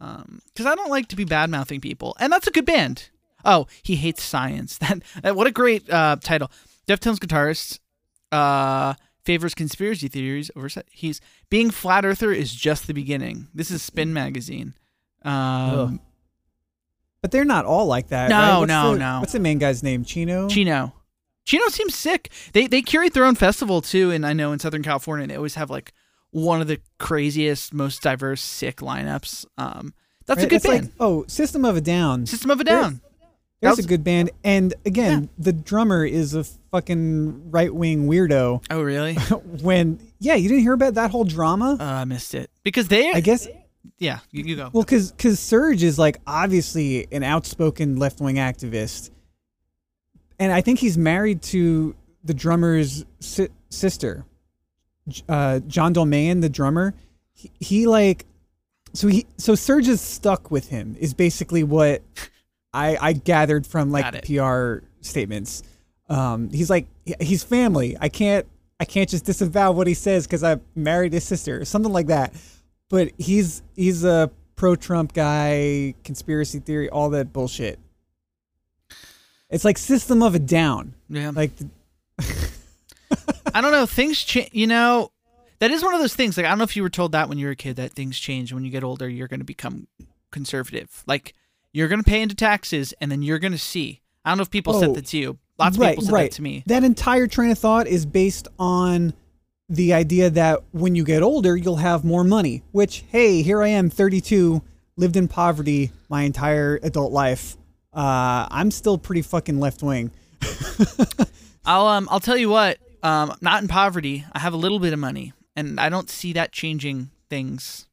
Um 0.00 0.40
cuz 0.56 0.66
I 0.66 0.74
don't 0.74 0.90
like 0.90 1.08
to 1.08 1.16
be 1.16 1.24
bad-mouthing 1.24 1.80
people. 1.80 2.16
And 2.20 2.32
that's 2.32 2.46
a 2.46 2.50
good 2.50 2.66
band. 2.66 3.10
Oh, 3.44 3.66
he 3.82 3.96
hates 3.96 4.22
science. 4.22 4.78
That, 4.80 5.02
that 5.22 5.36
what 5.36 5.46
a 5.46 5.50
great 5.50 5.88
uh 5.90 6.16
title. 6.20 6.50
Deftones 6.88 7.18
guitarist 7.18 7.78
uh 8.32 8.94
favors 9.24 9.54
conspiracy 9.54 10.08
theories 10.08 10.50
over 10.56 10.68
he's 10.90 11.20
being 11.48 11.70
flat 11.70 12.04
earther 12.04 12.32
is 12.32 12.52
just 12.54 12.86
the 12.86 12.94
beginning. 12.94 13.48
This 13.54 13.70
is 13.70 13.82
Spin 13.82 14.12
magazine. 14.12 14.74
Um 15.24 16.00
But 17.20 17.30
they're 17.30 17.44
not 17.44 17.64
all 17.64 17.86
like 17.86 18.08
that. 18.08 18.28
No, 18.30 18.60
right? 18.60 18.66
No, 18.68 18.92
the- 18.94 18.98
no. 18.98 19.20
What's 19.20 19.32
the 19.32 19.38
main 19.40 19.58
guy's 19.58 19.82
name? 19.82 20.04
Chino. 20.04 20.48
Chino. 20.48 20.92
Chino 21.44 21.66
seems 21.68 21.94
sick. 21.94 22.30
They 22.52 22.66
they 22.66 22.82
curate 22.82 23.14
their 23.14 23.24
own 23.24 23.34
festival 23.34 23.80
too, 23.82 24.10
and 24.10 24.24
I 24.26 24.32
know 24.32 24.52
in 24.52 24.58
Southern 24.58 24.82
California 24.82 25.26
they 25.26 25.36
always 25.36 25.54
have 25.56 25.70
like 25.70 25.92
one 26.32 26.60
of 26.60 26.66
the 26.66 26.80
craziest, 26.98 27.72
most 27.72 28.02
diverse, 28.02 28.42
sick 28.42 28.78
lineups. 28.78 29.46
Um, 29.56 29.94
that's 30.26 30.42
a 30.42 30.46
good 30.46 30.56
It's 30.56 30.66
band. 30.66 30.84
Like, 30.86 30.92
oh, 31.00 31.24
System 31.28 31.64
of 31.64 31.76
a 31.76 31.80
Down. 31.80 32.26
System 32.26 32.50
of 32.50 32.60
a 32.60 32.64
Down. 32.64 33.00
There's 33.60 33.76
was- 33.76 33.84
a 33.84 33.88
good 33.88 34.02
band, 34.02 34.30
and 34.42 34.74
again, 34.84 35.28
the 35.38 35.52
drummer 35.52 36.04
is 36.04 36.34
a 36.34 36.42
fucking 36.72 37.52
right 37.52 37.72
wing 37.72 38.08
weirdo. 38.08 38.64
Oh 38.70 38.82
really? 38.82 39.14
when 39.62 40.00
yeah, 40.18 40.34
you 40.34 40.48
didn't 40.48 40.62
hear 40.64 40.72
about 40.72 40.94
that 40.94 41.12
whole 41.12 41.22
drama. 41.24 41.76
uh, 41.78 41.84
I 41.84 42.04
missed 42.04 42.34
it 42.34 42.50
because 42.64 42.88
they. 42.88 43.12
I 43.12 43.20
guess 43.20 43.46
yeah, 43.98 44.18
you, 44.32 44.42
you 44.44 44.56
go. 44.56 44.70
well, 44.72 44.82
because 44.82 45.12
because 45.12 45.38
Serj 45.38 45.82
is 45.82 45.96
like 45.96 46.18
obviously 46.26 47.06
an 47.12 47.22
outspoken 47.22 47.96
left 47.96 48.20
wing 48.20 48.34
activist, 48.36 49.10
and 50.40 50.52
I 50.52 50.60
think 50.60 50.80
he's 50.80 50.98
married 50.98 51.42
to 51.42 51.94
the 52.24 52.34
drummer's 52.34 53.04
si- 53.20 53.48
sister, 53.70 54.24
uh, 55.28 55.60
John 55.60 55.94
Dolmayan, 55.94 56.40
the 56.40 56.48
drummer. 56.48 56.94
He, 57.34 57.50
he 57.60 57.86
like 57.86 58.26
so 58.92 59.08
he 59.08 59.26
so 59.38 59.52
Serj 59.54 59.88
is 59.88 60.00
stuck 60.00 60.50
with 60.50 60.68
him 60.68 60.96
is 60.98 61.14
basically 61.14 61.62
what 61.62 62.02
I 62.72 62.96
I 63.00 63.12
gathered 63.12 63.66
from 63.66 63.90
like 63.90 64.22
the 64.22 64.80
PR 64.80 64.86
statements. 65.00 65.62
Um, 66.08 66.50
he's 66.50 66.70
like 66.70 66.86
he's 67.20 67.42
family. 67.42 67.96
I 68.00 68.08
can't 68.08 68.46
I 68.78 68.84
can't 68.84 69.08
just 69.08 69.24
disavow 69.24 69.72
what 69.72 69.86
he 69.86 69.94
says 69.94 70.26
because 70.26 70.42
I 70.42 70.58
married 70.74 71.12
his 71.12 71.24
sister, 71.24 71.64
something 71.64 71.92
like 71.92 72.08
that. 72.08 72.34
But 72.88 73.12
he's 73.16 73.62
he's 73.76 74.04
a 74.04 74.30
pro 74.56 74.76
Trump 74.76 75.12
guy, 75.12 75.94
conspiracy 76.04 76.58
theory, 76.58 76.90
all 76.90 77.10
that 77.10 77.32
bullshit. 77.32 77.78
It's 79.48 79.64
like 79.64 79.76
System 79.78 80.22
of 80.22 80.34
a 80.34 80.38
Down. 80.38 80.94
yeah. 81.08 81.30
Like 81.34 81.52
the, 81.56 81.68
I 83.54 83.60
don't 83.60 83.72
know. 83.72 83.86
Things 83.86 84.22
change. 84.22 84.50
You 84.52 84.66
know, 84.66 85.10
that 85.58 85.70
is 85.70 85.82
one 85.82 85.94
of 85.94 86.00
those 86.00 86.14
things. 86.14 86.36
Like 86.36 86.46
I 86.46 86.48
don't 86.50 86.58
know 86.58 86.64
if 86.64 86.76
you 86.76 86.82
were 86.82 86.90
told 86.90 87.12
that 87.12 87.28
when 87.28 87.38
you 87.38 87.46
were 87.46 87.52
a 87.52 87.56
kid 87.56 87.76
that 87.76 87.92
things 87.92 88.18
change 88.18 88.52
when 88.52 88.64
you 88.64 88.70
get 88.70 88.84
older. 88.84 89.08
You're 89.08 89.28
going 89.28 89.40
to 89.40 89.46
become 89.46 89.86
conservative. 90.30 91.02
Like 91.06 91.34
you're 91.72 91.88
going 91.88 92.02
to 92.02 92.08
pay 92.08 92.22
into 92.22 92.34
taxes, 92.34 92.92
and 93.00 93.10
then 93.10 93.22
you're 93.22 93.38
going 93.38 93.52
to 93.52 93.58
see. 93.58 94.00
I 94.24 94.30
don't 94.30 94.38
know 94.38 94.42
if 94.42 94.50
people 94.50 94.76
Oh, 94.76 94.80
said 94.80 94.94
that 94.94 95.06
to 95.06 95.18
you. 95.18 95.38
Lots 95.58 95.76
of 95.76 95.80
right, 95.80 95.90
people 95.90 96.04
said 96.04 96.12
right. 96.12 96.30
that 96.30 96.36
to 96.36 96.42
me. 96.42 96.62
That 96.66 96.84
entire 96.84 97.26
train 97.26 97.50
of 97.50 97.58
thought 97.58 97.86
is 97.86 98.06
based 98.06 98.48
on 98.58 99.12
the 99.68 99.92
idea 99.94 100.28
that 100.30 100.60
when 100.72 100.94
you 100.94 101.04
get 101.04 101.22
older, 101.22 101.56
you'll 101.56 101.76
have 101.76 102.04
more 102.04 102.24
money. 102.24 102.62
Which, 102.72 103.04
hey, 103.08 103.42
here 103.42 103.62
I 103.62 103.68
am, 103.68 103.88
32, 103.90 104.62
lived 104.96 105.16
in 105.16 105.28
poverty 105.28 105.92
my 106.08 106.22
entire 106.22 106.78
adult 106.82 107.12
life. 107.12 107.56
Uh, 107.92 108.46
I'm 108.50 108.70
still 108.70 108.98
pretty 108.98 109.22
fucking 109.22 109.60
left 109.60 109.82
wing. 109.82 110.10
I'll 111.64 111.86
um 111.86 112.08
I'll 112.10 112.20
tell 112.20 112.36
you 112.36 112.48
what. 112.48 112.78
Um, 113.02 113.34
not 113.40 113.62
in 113.62 113.68
poverty. 113.68 114.24
I 114.32 114.38
have 114.38 114.52
a 114.52 114.56
little 114.56 114.78
bit 114.78 114.92
of 114.92 114.98
money, 114.98 115.32
and 115.56 115.80
I 115.80 115.88
don't 115.88 116.08
see 116.08 116.32
that 116.34 116.52
changing 116.52 117.10
things 117.28 117.86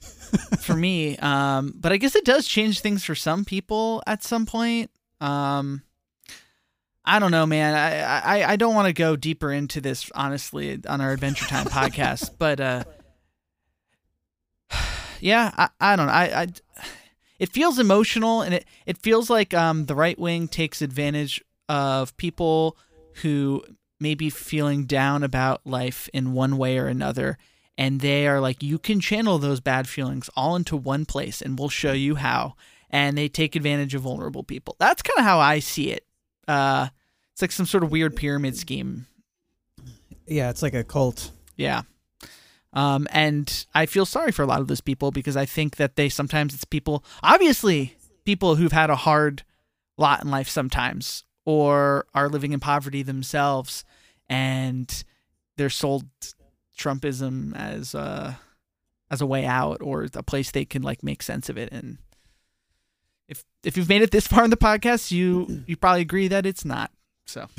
for 0.60 0.74
me. 0.74 1.16
Um, 1.18 1.74
but 1.76 1.92
I 1.92 1.96
guess 1.98 2.16
it 2.16 2.24
does 2.24 2.46
change 2.46 2.80
things 2.80 3.04
for 3.04 3.14
some 3.14 3.44
people 3.44 4.02
at 4.06 4.22
some 4.22 4.46
point. 4.46 4.90
Um, 5.20 5.82
I 7.04 7.18
don't 7.18 7.30
know, 7.30 7.46
man. 7.46 7.74
I 7.74 8.40
I, 8.40 8.52
I 8.52 8.56
don't 8.56 8.74
want 8.74 8.86
to 8.88 8.92
go 8.92 9.14
deeper 9.14 9.52
into 9.52 9.80
this 9.80 10.10
honestly 10.14 10.80
on 10.88 11.00
our 11.00 11.12
Adventure 11.12 11.46
Time 11.46 11.66
podcast, 11.66 12.30
but 12.38 12.60
uh, 12.60 12.84
yeah, 15.20 15.52
I, 15.56 15.68
I 15.80 15.96
don't 15.96 16.06
know. 16.06 16.12
I, 16.12 16.42
I 16.42 16.46
it 17.38 17.50
feels 17.50 17.78
emotional, 17.78 18.42
and 18.42 18.54
it 18.54 18.64
it 18.86 18.98
feels 18.98 19.30
like 19.30 19.54
um 19.54 19.86
the 19.86 19.94
right 19.94 20.18
wing 20.18 20.48
takes 20.48 20.82
advantage 20.82 21.42
of 21.68 22.16
people 22.16 22.76
who 23.22 23.62
may 24.00 24.14
be 24.14 24.30
feeling 24.30 24.84
down 24.84 25.22
about 25.22 25.66
life 25.66 26.08
in 26.12 26.32
one 26.32 26.56
way 26.58 26.78
or 26.78 26.86
another. 26.86 27.38
And 27.78 28.00
they 28.00 28.26
are 28.26 28.40
like 28.40 28.62
you 28.62 28.78
can 28.78 29.00
channel 29.00 29.38
those 29.38 29.60
bad 29.60 29.88
feelings 29.88 30.30
all 30.36 30.56
into 30.56 30.76
one 30.76 31.04
place 31.04 31.42
and 31.42 31.58
we'll 31.58 31.68
show 31.68 31.92
you 31.92 32.14
how. 32.16 32.54
And 32.90 33.18
they 33.18 33.28
take 33.28 33.56
advantage 33.56 33.94
of 33.94 34.02
vulnerable 34.02 34.42
people. 34.44 34.76
That's 34.78 35.02
kind 35.02 35.18
of 35.18 35.24
how 35.24 35.38
i 35.40 35.58
see 35.58 35.90
it. 35.90 36.04
Uh 36.48 36.88
it's 37.32 37.42
like 37.42 37.52
some 37.52 37.66
sort 37.66 37.84
of 37.84 37.90
weird 37.90 38.16
pyramid 38.16 38.56
scheme. 38.56 39.06
Yeah, 40.26 40.48
it's 40.50 40.62
like 40.62 40.74
a 40.74 40.84
cult. 40.84 41.32
yeah. 41.56 41.82
Um 42.72 43.06
and 43.10 43.66
i 43.74 43.86
feel 43.86 44.06
sorry 44.06 44.32
for 44.32 44.42
a 44.42 44.46
lot 44.46 44.60
of 44.60 44.68
those 44.68 44.80
people 44.82 45.10
because 45.10 45.36
i 45.36 45.44
think 45.46 45.76
that 45.76 45.96
they 45.96 46.08
sometimes 46.08 46.54
it's 46.54 46.64
people 46.64 47.04
obviously 47.22 47.96
people 48.24 48.56
who've 48.56 48.72
had 48.72 48.90
a 48.90 48.96
hard 48.96 49.42
lot 49.98 50.22
in 50.22 50.30
life 50.30 50.48
sometimes 50.48 51.24
or 51.46 52.06
are 52.14 52.28
living 52.28 52.52
in 52.52 52.60
poverty 52.60 53.02
themselves 53.02 53.84
and 54.28 55.04
they're 55.56 55.70
sold 55.70 56.04
trumpism 56.76 57.56
as 57.56 57.94
a 57.94 58.38
as 59.10 59.22
a 59.22 59.26
way 59.26 59.46
out 59.46 59.80
or 59.80 60.06
a 60.12 60.22
place 60.22 60.50
they 60.50 60.66
can 60.66 60.82
like 60.82 61.02
make 61.02 61.22
sense 61.22 61.48
of 61.48 61.56
it. 61.56 61.72
And 61.72 61.96
if 63.28 63.44
if 63.62 63.78
you've 63.78 63.88
made 63.88 64.02
it 64.02 64.10
this 64.10 64.26
far 64.26 64.44
in 64.44 64.50
the 64.50 64.56
podcast 64.56 65.10
you 65.10 65.64
you 65.66 65.76
probably 65.76 66.02
agree 66.02 66.28
that 66.28 66.44
it's 66.44 66.66
not 66.66 66.90
so. 67.24 67.46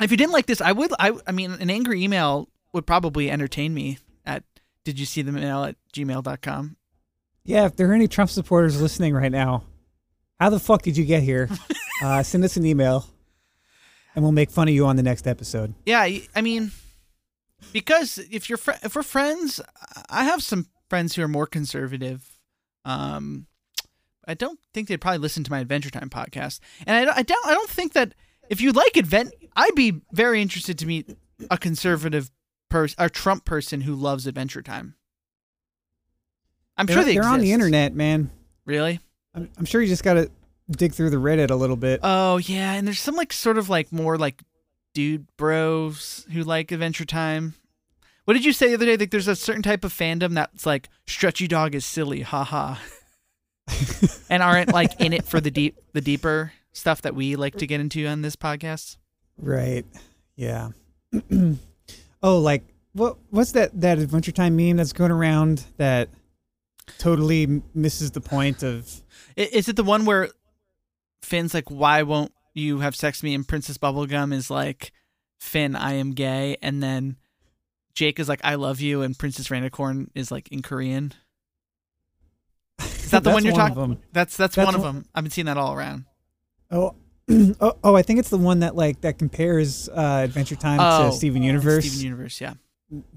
If 0.00 0.10
you 0.10 0.16
didn't 0.16 0.32
like 0.32 0.46
this 0.46 0.62
i 0.62 0.72
would 0.72 0.92
i 0.98 1.12
i 1.26 1.32
mean 1.32 1.52
an 1.52 1.68
angry 1.68 2.02
email 2.02 2.48
would 2.72 2.86
probably 2.86 3.30
entertain 3.30 3.74
me 3.74 3.98
at 4.24 4.44
did 4.82 4.98
you 4.98 5.04
see 5.04 5.20
the 5.20 5.30
mail 5.30 5.62
at 5.64 5.76
gmail.com 5.92 6.76
Yeah, 7.44 7.66
if 7.66 7.76
there 7.76 7.90
are 7.90 7.94
any 7.94 8.08
Trump 8.08 8.30
supporters 8.30 8.80
listening 8.80 9.14
right 9.14 9.32
now, 9.32 9.64
how 10.38 10.50
the 10.50 10.60
fuck 10.60 10.82
did 10.82 10.96
you 10.96 11.04
get 11.04 11.22
here? 11.22 11.48
uh, 12.02 12.22
send 12.22 12.44
us 12.44 12.56
an 12.56 12.66
email, 12.66 13.06
and 14.14 14.22
we'll 14.22 14.32
make 14.32 14.50
fun 14.50 14.68
of 14.68 14.74
you 14.74 14.86
on 14.86 14.96
the 14.96 15.02
next 15.02 15.26
episode. 15.26 15.74
Yeah, 15.86 16.00
I 16.34 16.40
mean, 16.42 16.70
because 17.72 18.18
if 18.30 18.48
you're 18.48 18.58
fr- 18.58 18.72
if 18.82 18.94
we're 18.94 19.02
friends, 19.02 19.60
I 20.08 20.24
have 20.24 20.42
some 20.42 20.66
friends 20.88 21.14
who 21.14 21.22
are 21.22 21.28
more 21.28 21.46
conservative. 21.46 22.38
Um, 22.84 23.46
I 24.26 24.34
don't 24.34 24.58
think 24.72 24.88
they'd 24.88 25.00
probably 25.00 25.18
listen 25.18 25.42
to 25.44 25.50
my 25.50 25.60
Adventure 25.60 25.90
Time 25.90 26.10
podcast, 26.10 26.60
and 26.86 26.96
I, 26.96 27.04
don't- 27.04 27.18
I 27.18 27.22
don't 27.22 27.46
I 27.46 27.54
don't 27.54 27.70
think 27.70 27.94
that 27.94 28.14
if 28.48 28.60
you 28.60 28.72
like 28.72 28.96
advent, 28.96 29.32
I'd 29.56 29.74
be 29.74 30.00
very 30.12 30.42
interested 30.42 30.78
to 30.78 30.86
meet 30.86 31.16
a 31.50 31.56
conservative 31.58 32.30
person, 32.68 32.96
a 32.98 33.08
Trump 33.10 33.44
person 33.44 33.82
who 33.82 33.94
loves 33.94 34.26
Adventure 34.26 34.62
Time. 34.62 34.94
I'm 36.80 36.86
They're, 36.86 36.96
sure 36.96 37.04
they 37.04 37.12
they're 37.12 37.28
on 37.28 37.40
the 37.40 37.52
internet, 37.52 37.94
man. 37.94 38.30
Really? 38.64 39.00
I'm, 39.34 39.50
I'm 39.58 39.66
sure 39.66 39.82
you 39.82 39.86
just 39.86 40.02
got 40.02 40.14
to 40.14 40.30
dig 40.70 40.94
through 40.94 41.10
the 41.10 41.18
Reddit 41.18 41.50
a 41.50 41.54
little 41.54 41.76
bit. 41.76 42.00
Oh 42.02 42.38
yeah, 42.38 42.72
and 42.72 42.86
there's 42.86 43.00
some 43.00 43.16
like 43.16 43.34
sort 43.34 43.58
of 43.58 43.68
like 43.68 43.92
more 43.92 44.16
like 44.16 44.42
dude 44.94 45.26
bros 45.36 46.26
who 46.32 46.42
like 46.42 46.72
Adventure 46.72 47.04
Time. 47.04 47.52
What 48.24 48.32
did 48.32 48.46
you 48.46 48.54
say 48.54 48.68
the 48.68 48.74
other 48.76 48.86
day? 48.86 48.96
Like 48.96 49.10
there's 49.10 49.28
a 49.28 49.36
certain 49.36 49.62
type 49.62 49.84
of 49.84 49.92
fandom 49.92 50.32
that's 50.32 50.64
like 50.64 50.88
stretchy 51.06 51.46
dog 51.46 51.74
is 51.74 51.84
silly, 51.84 52.22
haha, 52.22 52.76
and 54.30 54.42
aren't 54.42 54.72
like 54.72 54.98
in 55.02 55.12
it 55.12 55.26
for 55.26 55.38
the 55.38 55.50
deep 55.50 55.76
the 55.92 56.00
deeper 56.00 56.54
stuff 56.72 57.02
that 57.02 57.14
we 57.14 57.36
like 57.36 57.56
to 57.56 57.66
get 57.66 57.82
into 57.82 58.06
on 58.06 58.22
this 58.22 58.36
podcast. 58.36 58.96
Right. 59.36 59.84
Yeah. 60.34 60.70
oh, 62.22 62.38
like 62.38 62.64
what 62.94 63.18
what's 63.28 63.52
that 63.52 63.78
that 63.82 63.98
Adventure 63.98 64.32
Time 64.32 64.56
meme 64.56 64.78
that's 64.78 64.94
going 64.94 65.10
around 65.10 65.66
that 65.76 66.08
totally 66.98 67.62
misses 67.74 68.10
the 68.12 68.20
point 68.20 68.62
of 68.62 69.02
Is 69.36 69.68
it 69.68 69.76
the 69.76 69.84
one 69.84 70.04
where 70.04 70.28
Finn's 71.22 71.54
like, 71.54 71.70
"Why 71.70 72.02
won't 72.02 72.32
you 72.54 72.80
have 72.80 72.96
sex 72.96 73.18
with 73.18 73.24
me?" 73.24 73.34
and 73.34 73.46
Princess 73.46 73.78
Bubblegum 73.78 74.32
is 74.32 74.50
like, 74.50 74.92
"Finn, 75.38 75.76
I 75.76 75.94
am 75.94 76.12
gay," 76.12 76.56
and 76.62 76.82
then 76.82 77.16
Jake 77.94 78.18
is 78.18 78.28
like, 78.28 78.40
"I 78.42 78.54
love 78.54 78.80
you," 78.80 79.02
and 79.02 79.18
Princess 79.18 79.48
Rainicorn 79.48 80.08
is 80.14 80.30
like 80.30 80.48
in 80.48 80.62
Korean. 80.62 81.12
Is 82.80 83.10
that 83.10 83.22
the 83.24 83.30
one 83.30 83.44
you're 83.44 83.52
one 83.54 83.74
talking? 83.74 84.02
That's 84.12 84.36
that's, 84.36 84.56
That's 84.56 84.66
one 84.66 84.74
of 84.74 84.82
them. 84.82 85.04
I've 85.14 85.24
been 85.24 85.30
seeing 85.30 85.46
that 85.46 85.56
all 85.56 85.74
around. 85.74 86.04
Oh, 86.70 86.94
oh, 87.60 87.76
oh, 87.84 87.96
I 87.96 88.02
think 88.02 88.18
it's 88.18 88.30
the 88.30 88.38
one 88.38 88.60
that 88.60 88.74
like 88.76 89.00
that 89.02 89.18
compares 89.18 89.88
uh, 89.88 90.22
Adventure 90.24 90.56
Time 90.56 90.78
Oh, 90.80 91.10
to 91.10 91.16
Steven 91.16 91.42
Universe. 91.42 91.84
Steven 91.84 92.04
Universe, 92.04 92.40
yeah. 92.40 92.54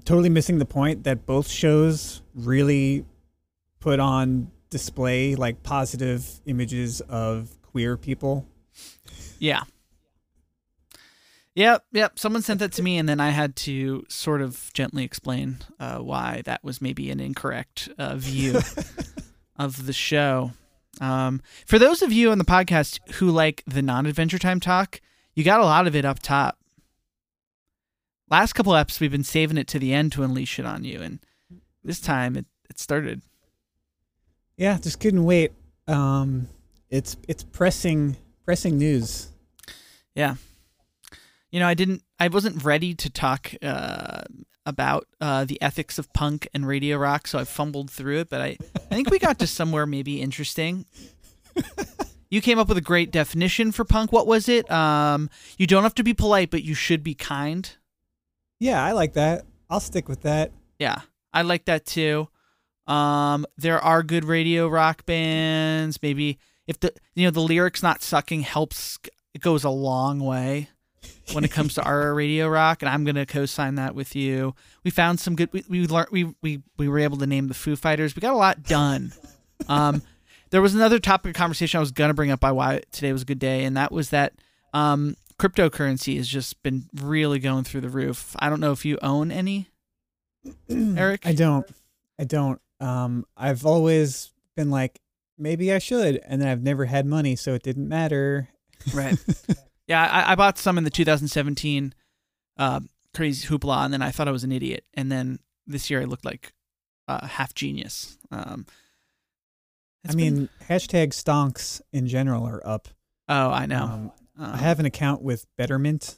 totally 0.04 0.28
missing 0.28 0.58
the 0.58 0.64
point 0.66 1.04
that 1.04 1.26
both 1.26 1.48
shows 1.48 2.22
really 2.34 3.04
put 3.84 4.00
on 4.00 4.50
display 4.70 5.34
like 5.34 5.62
positive 5.62 6.40
images 6.46 7.02
of 7.02 7.50
queer 7.60 7.98
people. 7.98 8.48
Yeah. 9.38 9.64
Yep, 11.54 11.84
yep. 11.92 12.18
Someone 12.18 12.40
sent 12.40 12.60
that 12.60 12.72
to 12.72 12.82
me, 12.82 12.96
and 12.96 13.06
then 13.06 13.20
I 13.20 13.28
had 13.28 13.54
to 13.56 14.06
sort 14.08 14.40
of 14.40 14.70
gently 14.72 15.04
explain 15.04 15.58
uh, 15.78 15.98
why 15.98 16.40
that 16.46 16.64
was 16.64 16.80
maybe 16.80 17.10
an 17.10 17.20
incorrect 17.20 17.90
uh, 17.98 18.16
view 18.16 18.58
of 19.56 19.84
the 19.84 19.92
show. 19.92 20.52
Um, 20.98 21.42
for 21.66 21.78
those 21.78 22.00
of 22.00 22.10
you 22.10 22.30
on 22.30 22.38
the 22.38 22.44
podcast 22.44 22.98
who 23.16 23.30
like 23.30 23.62
the 23.66 23.82
non-adventure 23.82 24.38
time 24.38 24.60
talk, 24.60 25.02
you 25.34 25.44
got 25.44 25.60
a 25.60 25.64
lot 25.64 25.86
of 25.86 25.94
it 25.94 26.06
up 26.06 26.20
top. 26.20 26.58
Last 28.30 28.54
couple 28.54 28.72
eps, 28.72 28.98
we've 28.98 29.12
been 29.12 29.24
saving 29.24 29.58
it 29.58 29.68
to 29.68 29.78
the 29.78 29.92
end 29.92 30.12
to 30.12 30.22
unleash 30.22 30.58
it 30.58 30.64
on 30.64 30.84
you, 30.84 31.02
and 31.02 31.20
this 31.84 32.00
time 32.00 32.34
it, 32.34 32.46
it 32.70 32.78
started. 32.78 33.20
Yeah, 34.56 34.78
just 34.78 35.00
couldn't 35.00 35.24
wait. 35.24 35.52
Um, 35.88 36.48
it's 36.90 37.16
it's 37.28 37.42
pressing 37.42 38.16
pressing 38.44 38.78
news. 38.78 39.28
Yeah. 40.14 40.36
You 41.50 41.60
know, 41.60 41.66
I 41.66 41.74
didn't 41.74 42.02
I 42.18 42.28
wasn't 42.28 42.64
ready 42.64 42.94
to 42.94 43.10
talk 43.10 43.52
uh, 43.62 44.22
about 44.66 45.06
uh, 45.20 45.44
the 45.44 45.60
ethics 45.60 45.98
of 45.98 46.12
punk 46.12 46.48
and 46.54 46.66
radio 46.66 46.96
rock, 46.96 47.26
so 47.26 47.38
I 47.38 47.44
fumbled 47.44 47.90
through 47.90 48.20
it, 48.20 48.28
but 48.28 48.40
I, 48.40 48.56
I 48.76 48.94
think 48.94 49.10
we 49.10 49.18
got 49.18 49.38
to 49.40 49.46
somewhere 49.58 49.86
maybe 49.86 50.20
interesting. 50.20 50.86
You 52.30 52.40
came 52.40 52.58
up 52.58 52.66
with 52.68 52.78
a 52.78 52.80
great 52.80 53.12
definition 53.12 53.70
for 53.70 53.84
punk. 53.84 54.10
What 54.10 54.26
was 54.26 54.48
it? 54.48 54.68
Um, 54.68 55.30
you 55.56 55.68
don't 55.68 55.84
have 55.84 55.94
to 55.94 56.02
be 56.02 56.14
polite, 56.14 56.50
but 56.50 56.64
you 56.64 56.74
should 56.74 57.04
be 57.04 57.14
kind. 57.14 57.70
Yeah, 58.58 58.82
I 58.82 58.90
like 58.90 59.12
that. 59.12 59.44
I'll 59.70 59.78
stick 59.78 60.08
with 60.08 60.22
that. 60.22 60.50
Yeah, 60.80 61.02
I 61.32 61.42
like 61.42 61.66
that 61.66 61.86
too. 61.86 62.28
Um, 62.86 63.46
there 63.56 63.78
are 63.78 64.02
good 64.02 64.24
radio 64.24 64.68
rock 64.68 65.06
bands. 65.06 65.98
Maybe 66.02 66.38
if 66.66 66.80
the 66.80 66.92
you 67.14 67.24
know 67.24 67.30
the 67.30 67.40
lyrics 67.40 67.82
not 67.82 68.02
sucking 68.02 68.42
helps, 68.42 68.98
it 69.34 69.40
goes 69.40 69.64
a 69.64 69.70
long 69.70 70.20
way 70.20 70.68
when 71.32 71.44
it 71.44 71.50
comes 71.50 71.74
to 71.74 71.82
our 71.84 72.14
radio 72.14 72.48
rock, 72.48 72.82
and 72.82 72.88
I'm 72.88 73.04
gonna 73.04 73.26
co-sign 73.26 73.76
that 73.76 73.94
with 73.94 74.14
you. 74.14 74.54
We 74.84 74.90
found 74.90 75.20
some 75.20 75.36
good. 75.36 75.50
We 75.52 75.64
we 75.68 75.86
learned 75.86 76.08
we 76.10 76.34
we 76.42 76.62
we 76.76 76.88
were 76.88 76.98
able 76.98 77.16
to 77.18 77.26
name 77.26 77.48
the 77.48 77.54
Foo 77.54 77.76
Fighters. 77.76 78.14
We 78.14 78.20
got 78.20 78.34
a 78.34 78.36
lot 78.36 78.62
done. 78.62 79.12
Um, 79.68 80.02
there 80.50 80.62
was 80.62 80.74
another 80.74 80.98
topic 80.98 81.30
of 81.30 81.36
conversation 81.36 81.78
I 81.78 81.80
was 81.80 81.92
gonna 81.92 82.14
bring 82.14 82.30
up 82.30 82.40
by 82.40 82.52
why 82.52 82.82
today 82.92 83.12
was 83.12 83.22
a 83.22 83.26
good 83.26 83.38
day, 83.38 83.64
and 83.64 83.76
that 83.76 83.92
was 83.92 84.10
that 84.10 84.34
um 84.72 85.16
cryptocurrency 85.38 86.16
has 86.16 86.28
just 86.28 86.62
been 86.62 86.84
really 86.94 87.38
going 87.38 87.64
through 87.64 87.80
the 87.80 87.88
roof. 87.88 88.36
I 88.38 88.48
don't 88.48 88.60
know 88.60 88.72
if 88.72 88.84
you 88.84 88.98
own 89.02 89.30
any, 89.30 89.68
Eric. 90.70 91.26
I 91.26 91.32
don't. 91.32 91.66
I 92.18 92.24
don't. 92.24 92.60
Um, 92.84 93.24
I've 93.36 93.64
always 93.64 94.32
been 94.56 94.70
like, 94.70 95.00
maybe 95.38 95.72
I 95.72 95.78
should, 95.78 96.20
and 96.26 96.40
then 96.40 96.48
I've 96.48 96.62
never 96.62 96.84
had 96.84 97.06
money, 97.06 97.34
so 97.36 97.54
it 97.54 97.62
didn't 97.62 97.88
matter. 97.88 98.48
Right. 98.94 99.16
yeah, 99.88 100.04
I, 100.04 100.32
I 100.32 100.34
bought 100.34 100.58
some 100.58 100.76
in 100.78 100.84
the 100.84 100.90
2017 100.90 101.94
uh, 102.58 102.80
crazy 103.14 103.46
hoopla, 103.48 103.84
and 103.84 103.92
then 103.92 104.02
I 104.02 104.10
thought 104.10 104.28
I 104.28 104.32
was 104.32 104.44
an 104.44 104.52
idiot, 104.52 104.84
and 104.94 105.10
then 105.10 105.38
this 105.66 105.88
year 105.90 106.02
I 106.02 106.04
looked 106.04 106.24
like 106.24 106.52
uh, 107.08 107.26
half 107.26 107.54
genius. 107.54 108.18
Um, 108.30 108.66
I 110.06 110.08
been- 110.08 110.16
mean, 110.16 110.48
hashtag 110.68 111.08
stonks 111.08 111.80
in 111.92 112.06
general 112.06 112.44
are 112.44 112.60
up. 112.66 112.88
oh, 113.28 113.50
I 113.50 113.66
know. 113.66 113.84
Um, 113.84 114.12
Um, 114.36 114.52
I 114.52 114.56
have 114.58 114.80
an 114.80 114.84
account 114.86 115.22
with 115.22 115.46
Betterment. 115.56 116.16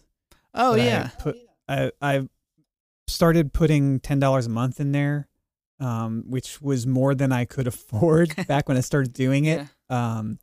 Oh 0.55 0.72
that 0.74 0.81
I 0.81 0.85
yeah. 0.85 1.09
put 1.18 1.37
I 1.68 1.90
I 2.00 2.29
started 3.07 3.52
putting 3.52 4.00
ten 4.00 4.18
dollars 4.18 4.46
a 4.46 4.48
month 4.50 4.81
in 4.81 4.92
there, 4.92 5.29
um, 5.81 6.25
which 6.27 6.61
was 6.62 6.87
more 6.87 7.15
than 7.15 7.33
I 7.33 7.45
could 7.45 7.67
afford 7.75 8.35
back 8.49 8.69
when 8.69 8.77
I 8.77 8.81
started 8.81 9.12
doing 9.12 9.45
it. 9.45 9.67
Yeah. 9.91 10.19
Um, 10.19 10.39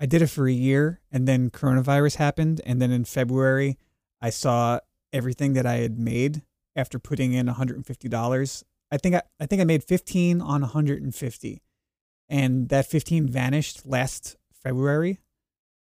I 0.00 0.06
did 0.06 0.22
it 0.22 0.28
for 0.28 0.48
a 0.48 0.52
year, 0.52 1.00
and 1.12 1.28
then 1.28 1.50
coronavirus 1.50 2.16
happened, 2.16 2.60
and 2.64 2.80
then 2.80 2.90
in 2.90 3.04
February, 3.04 3.76
I 4.22 4.30
saw 4.30 4.80
everything 5.12 5.52
that 5.54 5.66
I 5.66 5.74
had 5.76 5.98
made 5.98 6.42
after 6.74 6.98
putting 6.98 7.32
in 7.34 7.46
one 7.46 7.56
hundred 7.56 7.76
and 7.76 7.86
fifty 7.86 8.08
dollars. 8.08 8.64
I 8.90 8.96
think 8.96 9.14
I, 9.16 9.22
I 9.38 9.46
think 9.46 9.60
I 9.60 9.64
made 9.64 9.84
fifteen 9.84 10.40
on 10.40 10.62
one 10.62 10.70
hundred 10.70 11.02
and 11.02 11.14
fifty, 11.14 11.62
and 12.30 12.68
that 12.70 12.86
fifteen 12.86 13.26
vanished 13.28 13.84
last 13.86 14.36
February. 14.62 15.20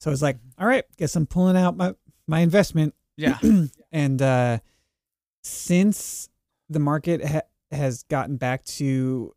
So 0.01 0.09
I 0.09 0.11
was 0.11 0.21
like, 0.21 0.37
all 0.57 0.67
right, 0.67 0.83
guess 0.97 1.15
I'm 1.15 1.25
pulling 1.25 1.55
out 1.55 1.77
my 1.77 1.93
my 2.27 2.39
investment 2.39 2.93
Yeah. 3.15 3.39
and 3.91 4.21
uh, 4.21 4.57
since 5.43 6.29
the 6.69 6.79
market 6.79 7.23
ha- 7.25 7.41
has 7.73 8.03
gotten 8.03 8.37
back 8.37 8.63
to 8.65 9.33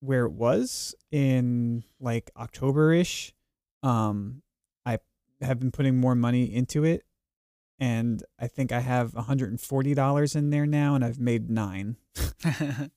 where 0.00 0.24
it 0.24 0.32
was 0.32 0.94
in 1.10 1.84
like 2.00 2.30
October 2.36 2.92
ish, 2.92 3.32
um, 3.82 4.42
I 4.86 4.98
have 5.40 5.58
been 5.58 5.70
putting 5.70 5.98
more 5.98 6.14
money 6.14 6.44
into 6.44 6.84
it, 6.84 7.04
and 7.78 8.22
I 8.38 8.46
think 8.46 8.72
I 8.72 8.80
have 8.80 9.12
$140 9.12 10.36
in 10.36 10.50
there 10.50 10.66
now, 10.66 10.94
and 10.94 11.04
I've 11.04 11.20
made 11.20 11.50
nine. 11.50 11.96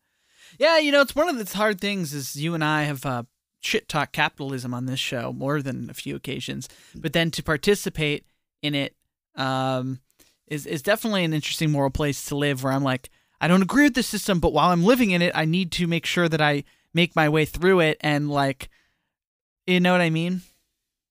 yeah, 0.60 0.78
you 0.78 0.92
know, 0.92 1.02
it's 1.02 1.16
one 1.16 1.30
of 1.30 1.38
the 1.38 1.58
hard 1.58 1.80
things 1.80 2.14
is 2.14 2.36
you 2.36 2.54
and 2.54 2.64
I 2.64 2.84
have 2.84 3.06
uh, 3.06 3.24
shit 3.62 3.88
talk 3.88 4.12
capitalism 4.12 4.74
on 4.74 4.86
this 4.86 5.00
show 5.00 5.32
more 5.32 5.62
than 5.62 5.90
a 5.90 5.94
few 5.94 6.16
occasions, 6.16 6.68
but 6.96 7.14
then 7.14 7.32
to 7.32 7.44
participate 7.44 8.26
in 8.62 8.76
it 8.76 8.96
um, 9.36 10.00
is 10.48 10.66
is 10.66 10.82
definitely 10.82 11.24
an 11.24 11.34
interesting 11.34 11.72
moral 11.72 11.90
place 11.90 12.26
to 12.26 12.36
live. 12.36 12.64
Where 12.64 12.74
I'm 12.74 12.84
like, 12.84 13.10
I 13.42 13.48
don't 13.48 13.62
agree 13.64 13.86
with 13.86 13.96
the 13.96 14.04
system, 14.04 14.40
but 14.40 14.54
while 14.54 14.70
I'm 14.70 14.84
living 14.84 15.12
in 15.12 15.22
it, 15.22 15.32
I 15.36 15.46
need 15.46 15.72
to 15.74 15.88
make 15.88 16.06
sure 16.06 16.30
that 16.30 16.40
I 16.42 16.64
make 16.94 17.16
my 17.16 17.28
way 17.28 17.44
through 17.46 17.80
it 17.80 17.98
and 18.02 18.30
like, 18.30 18.70
you 19.66 19.80
know 19.80 19.92
what 19.92 20.02
I 20.02 20.12
mean? 20.12 20.42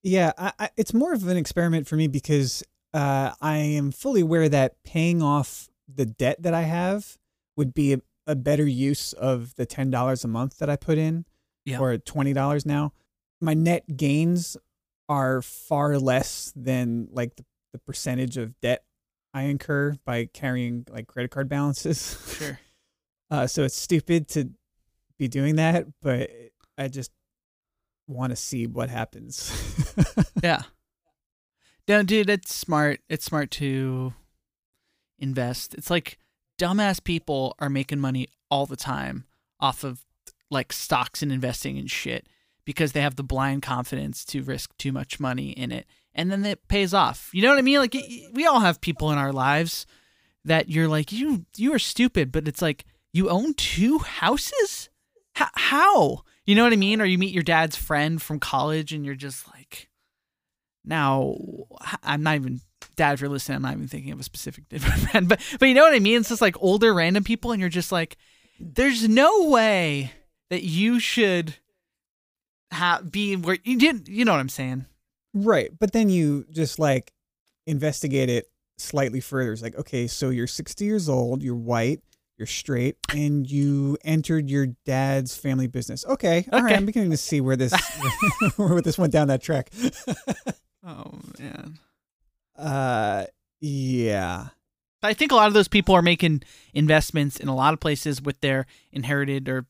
Yeah, 0.03 0.33
I, 0.39 0.53
I, 0.59 0.69
it's 0.77 0.95
more 0.95 1.13
of 1.13 1.27
an 1.27 1.37
experiment 1.37 1.89
for 1.89 1.97
me 1.97 2.07
because 2.07 2.63
uh, 2.95 3.33
I 3.41 3.57
am 3.59 3.91
fully 3.91 4.21
aware 4.21 4.49
that 4.49 4.83
paying 4.85 5.23
off 5.23 5.69
the 5.93 6.07
debt 6.07 6.43
that 6.43 6.55
I 6.55 6.63
have 6.63 7.19
would 7.57 7.75
be 7.75 7.95
a, 7.95 8.01
a 8.27 8.37
better 8.37 8.67
use 8.67 9.13
of 9.13 9.57
the 9.57 9.67
ten 9.67 9.91
dollars 9.91 10.25
a 10.25 10.29
month 10.29 10.59
that 10.59 10.71
I 10.71 10.77
put 10.77 10.99
in, 10.99 11.25
Yeah. 11.65 11.81
or 11.81 11.99
twenty 11.99 12.33
dollars 12.33 12.65
now. 12.65 12.93
My 13.41 13.55
net 13.55 13.97
gains 13.97 14.57
are 15.09 15.43
far 15.43 15.99
less 15.99 16.53
than 16.55 17.09
like 17.11 17.35
the, 17.37 17.45
the 17.73 17.79
percentage 17.79 18.37
of 18.37 18.59
debt 18.61 18.85
I 19.33 19.43
incur 19.43 19.97
by 20.05 20.27
carrying 20.27 20.87
like 20.91 21.07
credit 21.07 21.31
card 21.31 21.49
balances. 21.49 22.19
Sure. 22.39 22.59
Uh, 23.33 23.47
so 23.47 23.63
it's 23.63 23.77
stupid 23.77 24.27
to 24.27 24.51
be 25.17 25.29
doing 25.29 25.55
that, 25.55 25.87
but 26.03 26.29
I 26.77 26.89
just 26.89 27.13
want 28.09 28.31
to 28.31 28.37
see 28.37 28.67
what 28.67 28.91
happens. 28.91 29.53
Yeah. 30.43 30.63
No, 31.87 32.03
dude, 32.03 32.29
it's 32.31 32.55
smart. 32.55 33.01
It's 33.09 33.25
smart 33.25 33.51
to 33.53 34.15
invest. 35.19 35.75
It's 35.75 35.91
like 35.91 36.19
dumbass 36.59 37.03
people 37.03 37.55
are 37.59 37.71
making 37.71 38.01
money 38.01 38.29
all 38.51 38.67
the 38.67 38.77
time 38.77 39.27
off 39.61 39.85
of 39.85 40.05
like 40.51 40.73
stocks 40.73 41.23
and 41.23 41.31
investing 41.31 41.79
and 41.79 41.91
shit 41.91 42.29
because 42.65 42.93
they 42.93 43.01
have 43.01 43.17
the 43.17 43.23
blind 43.23 43.63
confidence 43.63 44.25
to 44.27 44.43
risk 44.43 44.77
too 44.77 44.93
much 44.93 45.21
money 45.21 45.51
in 45.51 45.73
it. 45.73 45.87
And 46.15 46.31
then 46.31 46.45
it 46.45 46.67
pays 46.69 46.93
off. 46.93 47.31
You 47.33 47.43
know 47.43 47.51
what 47.51 47.59
I 47.59 47.63
mean? 47.63 47.79
Like 47.79 47.97
we 48.33 48.47
all 48.47 48.61
have 48.61 48.81
people 48.81 49.11
in 49.13 49.19
our 49.19 49.33
lives 49.33 49.87
that 50.45 50.69
you're 50.69 50.89
like, 50.89 51.13
you 51.13 51.47
you 51.57 51.73
are 51.75 51.79
stupid, 51.79 52.33
but 52.33 52.49
it's 52.49 52.63
like 52.63 52.85
you 53.13 53.29
own 53.29 53.55
two 53.55 53.99
houses? 53.99 54.89
How? 55.35 55.49
how? 55.55 56.23
You 56.47 56.55
know 56.55 56.65
what 56.65 56.73
I 56.73 56.77
mean? 56.77 57.01
Or 57.01 57.05
you 57.05 57.19
meet 57.19 57.35
your 57.35 57.43
dad's 57.43 57.77
friend 57.77 58.21
from 58.21 58.41
college 58.41 58.93
and 58.93 59.05
you're 59.05 59.15
just 59.15 59.47
like 59.55 59.89
now, 60.85 61.37
I'm 62.03 62.23
not 62.23 62.37
even 62.37 62.61
dad. 62.97 63.15
If 63.15 63.21
you're 63.21 63.31
listening, 63.31 63.57
I'm 63.57 63.63
not 63.63 63.75
even 63.75 63.89
thinking 63.89 64.13
of 64.13 64.21
a 64.21 64.25
specific 64.25 64.69
different 64.69 65.01
friend, 65.01 65.29
but 65.29 65.41
but 65.59 65.69
you 65.69 65.75
know 65.75 65.83
what 65.83 65.95
I 65.95 66.01
mean. 66.01 66.21
It's 66.21 66.29
just 66.29 66.41
like 66.41 66.61
older 66.63 66.93
random 66.93 67.25
people, 67.25 67.53
and 67.53 67.61
you're 67.61 67.69
just 67.69 67.93
like, 67.93 68.17
there's 68.59 69.09
no 69.09 69.49
way 69.49 70.13
that 70.49 70.63
you 70.63 70.99
should 70.99 71.57
have 72.73 73.11
be 73.11 73.37
where 73.37 73.59
you 73.65 73.79
didn't. 73.79 74.09
You 74.09 74.25
know 74.25 74.33
what 74.33 74.41
I'm 74.41 74.49
saying? 74.49 74.87
Right. 75.35 75.71
But 75.79 75.93
then 75.93 76.11
you 76.11 76.45
just 76.51 76.79
like 76.79 77.13
investigate 77.67 78.29
it 78.29 78.47
slightly 78.79 79.21
further. 79.21 79.53
It's 79.53 79.63
like, 79.63 79.77
okay, 79.77 80.07
so 80.07 80.31
you're 80.31 80.47
60 80.47 80.85
years 80.85 81.09
old, 81.09 81.43
you're 81.43 81.55
white, 81.55 82.01
You're 82.39 82.47
straight, 82.47 82.97
and 83.15 83.49
you 83.49 83.99
entered 84.03 84.49
your 84.49 84.69
dad's 84.87 85.37
family 85.37 85.67
business. 85.67 86.07
Okay, 86.07 86.47
all 86.51 86.61
right. 86.63 86.71
Okay. 86.71 86.75
I'm 86.77 86.87
beginning 86.87 87.11
to 87.11 87.17
see 87.19 87.41
where 87.43 87.57
this 87.57 87.73
where 88.57 88.81
this 88.81 88.97
went 88.99 89.13
down 89.13 89.29
that 89.29 89.43
track. 89.43 89.71
Oh 90.83 91.13
man. 91.39 91.79
Uh, 92.57 93.27
yeah. 93.61 94.47
I 95.03 95.13
think 95.13 95.31
a 95.31 95.35
lot 95.35 95.49
of 95.49 95.53
those 95.53 95.69
people 95.69 95.95
are 95.95 96.01
making 96.01 96.43
investments 96.73 97.37
in 97.39 97.49
a 97.49 97.55
lot 97.55 97.75
of 97.75 97.81
places 97.81 98.23
with 98.23 98.41
their 98.41 98.65
inherited 98.91 99.47
or 99.49 99.67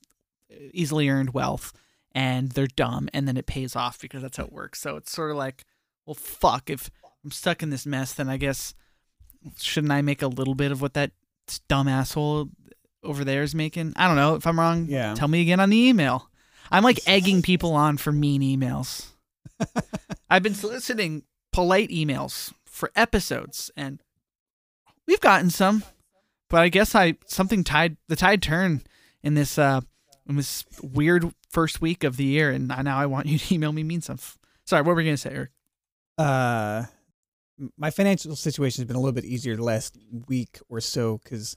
easily 0.72 1.08
earned 1.08 1.34
wealth, 1.34 1.72
and 2.12 2.50
they're 2.52 2.66
dumb, 2.66 3.08
and 3.14 3.26
then 3.28 3.36
it 3.36 3.46
pays 3.46 3.76
off 3.76 4.00
because 4.00 4.22
that's 4.22 4.36
how 4.36 4.44
it 4.44 4.52
works. 4.52 4.80
So 4.80 4.96
it's 4.96 5.12
sort 5.12 5.30
of 5.30 5.36
like, 5.36 5.64
well, 6.06 6.14
fuck. 6.14 6.68
If 6.70 6.90
I'm 7.24 7.30
stuck 7.30 7.62
in 7.62 7.70
this 7.70 7.86
mess, 7.86 8.12
then 8.14 8.28
I 8.28 8.36
guess 8.36 8.74
shouldn't 9.58 9.92
I 9.92 10.02
make 10.02 10.22
a 10.22 10.26
little 10.26 10.54
bit 10.54 10.72
of 10.72 10.82
what 10.82 10.94
that 10.94 11.12
dumb 11.68 11.88
asshole 11.88 12.48
over 13.02 13.24
there 13.24 13.42
is 13.42 13.54
making? 13.54 13.92
I 13.96 14.06
don't 14.06 14.16
know. 14.16 14.34
If 14.34 14.46
I'm 14.46 14.58
wrong, 14.58 14.86
Yeah. 14.88 15.14
tell 15.14 15.28
me 15.28 15.40
again 15.42 15.60
on 15.60 15.70
the 15.70 15.76
email. 15.88 16.28
I'm 16.70 16.84
like 16.84 17.00
egging 17.06 17.42
people 17.42 17.72
on 17.74 17.96
for 17.96 18.12
mean 18.12 18.42
emails. 18.42 19.06
I've 20.30 20.42
been 20.42 20.54
soliciting 20.54 21.24
polite 21.52 21.90
emails 21.90 22.52
for 22.64 22.92
episodes, 22.94 23.70
and 23.76 24.02
we've 25.06 25.20
gotten 25.20 25.50
some. 25.50 25.82
But 26.48 26.62
I 26.62 26.68
guess 26.68 26.94
I 26.94 27.14
something 27.26 27.64
tied 27.64 27.96
the 28.08 28.16
tide 28.16 28.42
turned 28.42 28.82
in 29.22 29.34
this 29.34 29.58
uh 29.58 29.80
in 30.28 30.36
this 30.36 30.64
weird 30.82 31.32
first 31.50 31.80
week 31.80 32.04
of 32.04 32.16
the 32.16 32.24
year, 32.24 32.50
and 32.50 32.72
I- 32.72 32.82
now 32.82 32.98
I 32.98 33.06
want 33.06 33.26
you 33.26 33.38
to 33.38 33.54
email 33.54 33.72
me 33.72 33.82
mean 33.82 34.00
stuff. 34.00 34.38
Sorry, 34.64 34.82
what 34.82 34.88
were 34.88 34.94
we 34.94 35.04
gonna 35.04 35.16
say, 35.16 35.30
Eric? 35.30 35.50
uh 36.18 36.84
my 37.76 37.90
financial 37.90 38.34
situation 38.36 38.82
has 38.82 38.86
been 38.86 38.96
a 38.96 39.00
little 39.00 39.12
bit 39.12 39.24
easier 39.24 39.54
the 39.56 39.62
last 39.62 39.98
week 40.28 40.58
or 40.70 40.80
so 40.80 41.18
because 41.18 41.56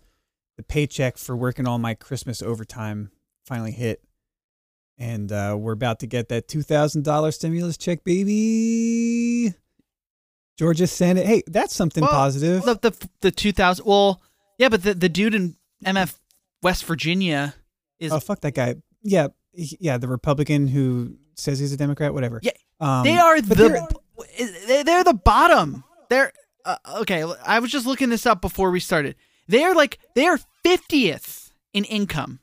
the 0.57 0.63
paycheck 0.63 1.17
for 1.17 1.35
working 1.35 1.65
all 1.67 1.77
my 1.79 1.93
Christmas 1.93 2.41
overtime 2.41 3.09
finally 3.45 3.71
hit. 3.71 4.03
And 4.97 5.31
uh, 5.31 5.55
we're 5.57 5.71
about 5.73 5.99
to 6.01 6.07
get 6.07 6.27
that 6.29 6.47
$2,000 6.47 7.33
stimulus 7.33 7.77
check, 7.77 8.03
baby. 8.03 9.53
Georgia 10.57 10.87
sent 10.87 11.19
it. 11.19 11.25
Hey, 11.25 11.41
that's 11.47 11.73
something 11.75 12.01
Well, 12.01 12.11
positive. 12.11 12.63
The 12.63 12.75
the 12.75 13.07
the 13.21 13.31
two 13.31 13.51
thousand. 13.51 13.85
Well, 13.85 14.21
yeah, 14.59 14.69
but 14.69 14.83
the 14.83 14.93
the 14.93 15.09
dude 15.09 15.33
in 15.33 15.55
MF 15.83 16.15
West 16.61 16.85
Virginia 16.85 17.55
is 17.99 18.11
oh, 18.11 18.19
fuck 18.19 18.41
that 18.41 18.53
guy. 18.53 18.75
Yeah. 19.01 19.29
Yeah. 19.53 19.97
The 19.97 20.07
Republican 20.07 20.67
who 20.67 21.15
says 21.35 21.59
he's 21.59 21.73
a 21.73 21.77
Democrat, 21.77 22.13
whatever. 22.13 22.39
Yeah, 22.43 22.51
Um, 22.79 23.03
they 23.03 23.17
are 23.17 23.41
the 23.41 23.55
they're- 23.55 23.87
they're, 24.67 24.83
they're 24.83 25.03
the 25.03 25.13
bottom. 25.13 25.83
They're 26.09 26.31
uh, 26.65 26.77
okay. 27.01 27.23
I 27.45 27.59
was 27.59 27.71
just 27.71 27.85
looking 27.85 28.09
this 28.09 28.25
up 28.25 28.41
before 28.41 28.71
we 28.71 28.79
started. 28.79 29.15
They 29.47 29.63
are 29.63 29.73
like 29.75 29.99
they 30.15 30.25
are 30.27 30.39
fiftieth 30.63 31.51
in 31.73 31.83
income 31.85 32.39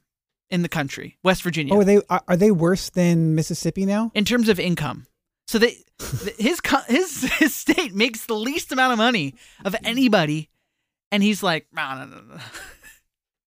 in 0.50 0.62
the 0.62 0.68
country, 0.68 1.16
West 1.22 1.42
Virginia, 1.44 1.72
Oh, 1.74 1.78
are 1.80 1.84
they 1.84 2.00
are, 2.10 2.22
are 2.26 2.36
they 2.36 2.50
worse 2.50 2.90
than 2.90 3.34
Mississippi 3.36 3.86
now? 3.86 4.10
in 4.14 4.24
terms 4.24 4.48
of 4.48 4.58
income. 4.58 5.06
So 5.46 5.58
they 5.58 5.76
his 6.38 6.60
his 6.88 7.22
his 7.38 7.54
state 7.54 7.94
makes 7.94 8.26
the 8.26 8.34
least 8.34 8.72
amount 8.72 8.92
of 8.92 8.98
money 8.98 9.34
of 9.64 9.74
anybody, 9.84 10.50
and 11.12 11.22
he's 11.22 11.42
like, 11.42 11.66
no, 11.72 11.94
no, 11.94 12.04
no, 12.06 12.20
no. 12.34 12.40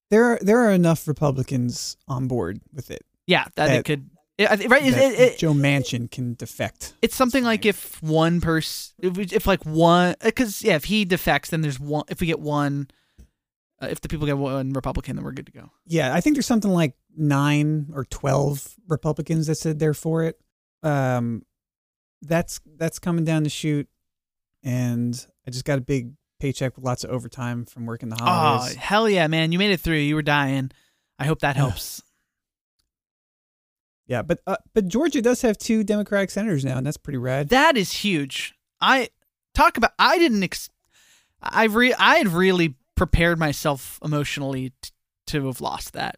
There 0.09 0.23
are 0.25 0.39
there 0.41 0.59
are 0.59 0.71
enough 0.71 1.07
Republicans 1.07 1.97
on 2.07 2.27
board 2.27 2.61
with 2.73 2.89
it. 2.91 3.05
Yeah, 3.27 3.45
that, 3.55 3.71
it 3.71 3.85
could. 3.85 4.09
Yeah, 4.37 4.51
I 4.51 4.55
think- 4.55 4.71
right? 4.71 4.83
It, 4.85 4.91
that 4.91 5.03
it, 5.13 5.19
it, 5.19 5.37
Joe 5.37 5.53
Manchin 5.53 6.09
can 6.09 6.33
defect. 6.33 6.93
it's 7.01 7.15
something 7.15 7.43
like 7.43 7.65
if 7.65 8.01
one 8.01 8.41
person, 8.41 8.93
if, 8.99 9.31
if 9.33 9.45
like 9.47 9.63
one, 9.65 10.15
because 10.23 10.63
yeah, 10.63 10.75
if 10.75 10.85
he 10.85 11.05
defects, 11.05 11.49
then 11.51 11.61
there's 11.61 11.79
one. 11.79 12.03
If 12.09 12.19
we 12.19 12.27
get 12.27 12.39
one, 12.39 12.87
uh, 13.81 13.87
if 13.91 14.01
the 14.01 14.07
people 14.09 14.25
get 14.25 14.37
one 14.37 14.73
Republican, 14.73 15.15
then 15.15 15.23
we're 15.23 15.33
good 15.33 15.45
to 15.45 15.51
go. 15.51 15.69
Yeah, 15.85 16.13
I 16.15 16.19
think 16.21 16.35
there's 16.35 16.47
something 16.47 16.71
like 16.71 16.95
nine 17.15 17.87
or 17.93 18.05
twelve 18.05 18.73
Republicans 18.87 19.47
that 19.47 19.55
said 19.55 19.77
they're 19.79 19.93
for 19.93 20.23
it. 20.23 20.39
Um, 20.81 21.43
that's 22.23 22.59
that's 22.77 22.97
coming 22.99 23.23
down 23.25 23.43
the 23.43 23.49
chute, 23.49 23.87
and 24.63 25.25
I 25.47 25.51
just 25.51 25.65
got 25.65 25.77
a 25.77 25.81
big 25.81 26.13
paycheck 26.39 26.75
with 26.75 26.83
lots 26.85 27.03
of 27.03 27.09
overtime 27.11 27.65
from 27.65 27.85
working 27.85 28.09
the 28.09 28.17
Oh 28.19 28.25
holidays. 28.25 28.75
hell 28.75 29.07
yeah, 29.09 29.27
man! 29.27 29.51
You 29.51 29.59
made 29.59 29.71
it 29.71 29.79
through. 29.79 29.97
You 29.97 30.15
were 30.15 30.21
dying. 30.23 30.71
I 31.19 31.25
hope 31.25 31.39
that 31.41 31.55
helps. 31.55 32.01
Yeah, 34.07 34.21
but 34.21 34.39
uh, 34.45 34.57
but 34.73 34.87
Georgia 34.87 35.21
does 35.21 35.41
have 35.43 35.57
two 35.57 35.83
Democratic 35.83 36.29
senators 36.29 36.65
now, 36.65 36.77
and 36.77 36.85
that's 36.85 36.97
pretty 36.97 37.17
rad. 37.17 37.49
that 37.49 37.77
is 37.77 37.91
huge. 37.91 38.53
I 38.81 39.09
talk 39.53 39.77
about. 39.77 39.91
I 39.97 40.17
didn't. 40.17 40.43
Ex- 40.43 40.69
I 41.41 41.65
re. 41.65 41.93
I 41.93 42.17
had 42.17 42.27
really 42.27 42.75
prepared 42.95 43.39
myself 43.39 43.99
emotionally 44.03 44.73
t- 44.81 44.91
to 45.27 45.45
have 45.47 45.61
lost 45.61 45.93
that. 45.93 46.17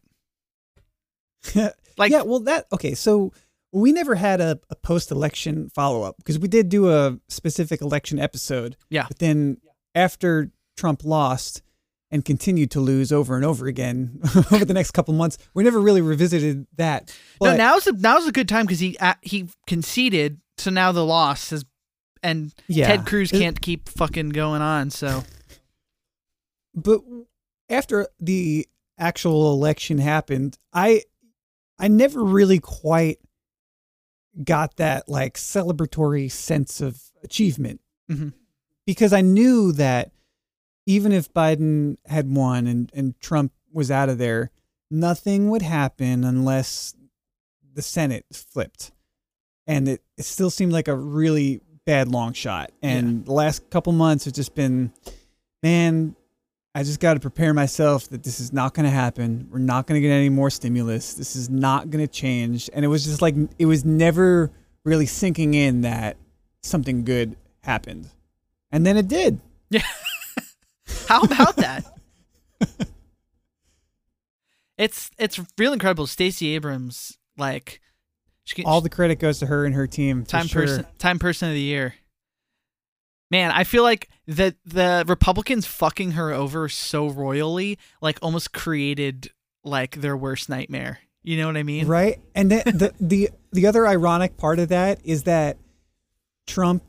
Like 1.98 2.12
yeah, 2.12 2.24
well, 2.24 2.42
that 2.42 2.66
okay. 2.74 2.94
So 2.94 3.32
we 3.72 3.94
never 3.94 4.16
had 4.16 4.42
a, 4.42 4.60
a 4.70 4.76
post-election 4.76 5.70
follow-up 5.70 6.18
because 6.18 6.38
we 6.38 6.50
did 6.50 6.68
do 6.68 6.90
a 6.90 7.18
specific 7.30 7.82
election 7.82 8.20
episode. 8.20 8.76
Yeah. 8.90 9.06
But 9.08 9.20
then 9.20 9.58
after 9.94 10.52
Trump 10.76 11.06
lost 11.06 11.62
and 12.16 12.26
continued 12.26 12.72
to 12.72 12.80
lose 12.80 13.12
over 13.12 13.36
and 13.36 13.46
over 13.46 13.68
again 13.68 14.20
over 14.52 14.66
the 14.66 14.74
next 14.74 14.92
couple 14.92 15.14
months, 15.14 15.38
we 15.54 15.64
never 15.64 15.80
really 15.80 16.02
revisited 16.02 16.66
that. 16.78 17.14
no, 17.42 17.52
But 17.52 17.58
now's 17.58 17.86
a, 17.86 17.92
now's 17.92 18.26
a 18.28 18.32
good 18.32 18.50
time 18.50 18.66
because 18.66 18.80
he 18.80 18.98
uh, 18.98 19.14
he 19.22 19.48
conceded, 19.68 20.40
so 20.58 20.72
now 20.72 20.92
the 20.92 21.06
loss 21.06 21.52
is, 21.52 21.64
and 22.24 22.54
yeah, 22.68 22.88
Ted 22.88 23.06
Cruz 23.06 23.30
can't 23.30 23.62
keep 23.62 23.88
fucking 23.90 24.30
going 24.30 24.62
on. 24.64 24.90
So 24.90 25.24
But 26.74 27.02
after 27.70 28.08
the 28.20 28.68
actual 28.98 29.54
election 29.54 29.98
happened, 29.98 30.58
I 30.74 31.04
I 31.80 31.88
never 31.88 32.24
really 32.24 32.60
quite 32.60 33.20
got 34.44 34.76
that 34.78 35.08
like 35.08 35.36
celebratory 35.36 36.30
sense 36.32 36.82
of 36.82 37.02
achievement 37.24 37.80
Mhm. 38.12 38.34
because 38.86 39.14
I 39.14 39.22
knew 39.22 39.72
that 39.74 40.12
even 40.86 41.12
if 41.12 41.34
Biden 41.34 41.98
had 42.06 42.34
won 42.34 42.68
and, 42.68 42.92
and 42.94 43.20
Trump 43.20 43.52
was 43.72 43.90
out 43.90 44.10
of 44.10 44.18
there, 44.18 44.52
nothing 44.90 45.50
would 45.50 45.62
happen 45.62 46.24
unless 46.24 46.96
the 47.74 47.82
Senate 47.82 48.26
flipped. 48.32 48.92
And 49.68 49.88
it, 49.88 50.02
it 50.18 50.26
still 50.26 50.50
seemed 50.50 50.72
like 50.72 50.88
a 50.88 50.96
really 50.96 51.62
bad 51.86 52.08
long 52.08 52.34
shot. 52.34 52.72
And 52.82 53.26
the 53.26 53.34
last 53.34 53.70
couple 53.70 53.94
months 53.94 54.28
it's 54.28 54.36
just 54.36 54.56
been, 54.56 54.92
man, 55.64 56.16
I 56.74 56.84
just 56.84 57.00
got 57.00 57.14
to 57.14 57.20
prepare 57.20 57.54
myself 57.54 58.10
that 58.10 58.24
this 58.24 58.40
is 58.40 58.52
not 58.52 58.74
going 58.74 58.84
to 58.84 58.92
happen. 58.92 59.48
We're 59.50 59.60
not 59.60 59.88
going 59.88 60.02
to 60.02 60.08
get 60.08 60.14
any 60.14 60.30
more 60.30 60.50
stimulus. 60.50 61.14
This 61.14 61.36
is 61.36 61.50
not 61.50 61.90
going 61.90 62.06
to 62.06 62.12
change. 62.12 62.70
And 62.74 62.84
it 62.84 62.90
was 62.90 63.06
just 63.06 63.22
like, 63.22 63.36
it 63.58 63.66
was 63.66 63.86
never 63.86 64.52
really 64.84 65.06
sinking 65.06 65.54
in 65.54 65.82
that 65.82 66.18
something 66.62 67.04
good 67.06 67.38
happened. 67.64 68.10
And 68.72 68.86
then 68.86 68.98
it 68.98 69.08
did. 69.08 69.40
how 71.08 71.22
about 71.22 71.56
that? 71.58 71.86
it's 74.78 75.10
it's 75.18 75.40
real 75.58 75.74
incredible. 75.74 76.08
Stacey 76.08 76.54
Abrams, 76.56 77.18
like, 77.38 77.82
she 78.44 78.64
All 78.64 78.82
the 78.82 78.90
credit 78.90 79.20
goes 79.20 79.40
to 79.40 79.46
her 79.48 79.66
and 79.66 79.74
her 79.76 79.88
team. 79.88 80.24
time 80.26 80.48
sure. 80.48 80.64
person 80.64 80.86
time 80.98 81.20
person 81.20 81.50
of 81.50 81.54
the 81.56 81.62
year. 81.62 81.96
Man, 83.32 83.52
I 83.52 83.64
feel 83.64 83.84
like 83.84 84.10
the 84.28 84.56
the 84.66 85.04
Republicans 85.08 85.66
fucking 85.66 86.12
her 86.12 86.32
over 86.32 86.70
so 86.70 87.10
royally, 87.10 87.80
like 88.02 88.20
almost 88.22 88.54
created 88.54 89.32
like 89.64 89.96
their 90.02 90.16
worst 90.16 90.48
nightmare. 90.50 91.00
You 91.24 91.38
know 91.38 91.48
what 91.48 91.58
I 91.58 91.64
mean? 91.64 91.88
Right. 91.88 92.20
And 92.36 92.52
then 92.52 92.64
the, 92.66 92.94
the 93.00 93.30
the 93.52 93.68
other 93.68 93.88
ironic 93.88 94.38
part 94.38 94.60
of 94.60 94.70
that 94.70 95.00
is 95.04 95.24
that 95.24 95.58
Trump 96.46 96.84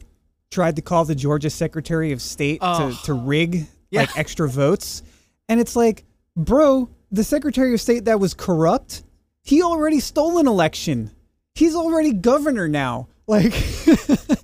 tried 0.50 0.76
to 0.76 0.82
call 0.82 1.04
the 1.06 1.14
Georgia 1.14 1.48
Secretary 1.50 2.12
of 2.12 2.20
State 2.20 2.58
Oh. 2.60 2.90
to, 2.90 3.02
to 3.04 3.14
rig 3.14 3.66
Yeah. 3.90 4.00
like 4.02 4.16
extra 4.18 4.48
votes. 4.48 5.02
And 5.48 5.60
it's 5.60 5.76
like, 5.76 6.04
bro, 6.36 6.90
the 7.12 7.24
Secretary 7.24 7.72
of 7.74 7.80
State 7.80 8.06
that 8.06 8.18
was 8.20 8.34
corrupt, 8.34 9.02
he 9.42 9.62
already 9.62 10.00
stole 10.00 10.38
an 10.38 10.46
election. 10.48 11.10
He's 11.54 11.74
already 11.74 12.12
governor 12.12 12.68
now. 12.68 13.08
Like 13.28 13.52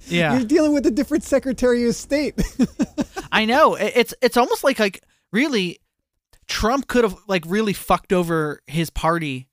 Yeah. 0.08 0.36
you're 0.38 0.44
dealing 0.44 0.74
with 0.74 0.84
a 0.86 0.90
different 0.90 1.22
Secretary 1.22 1.88
of 1.88 1.94
State. 1.94 2.34
I 3.32 3.44
know. 3.44 3.76
It's 3.76 4.12
it's 4.20 4.36
almost 4.36 4.64
like 4.64 4.80
like 4.80 5.04
really 5.32 5.78
Trump 6.48 6.88
could 6.88 7.04
have 7.04 7.16
like 7.28 7.44
really 7.46 7.74
fucked 7.74 8.12
over 8.12 8.60
his 8.66 8.90
party 8.90 9.48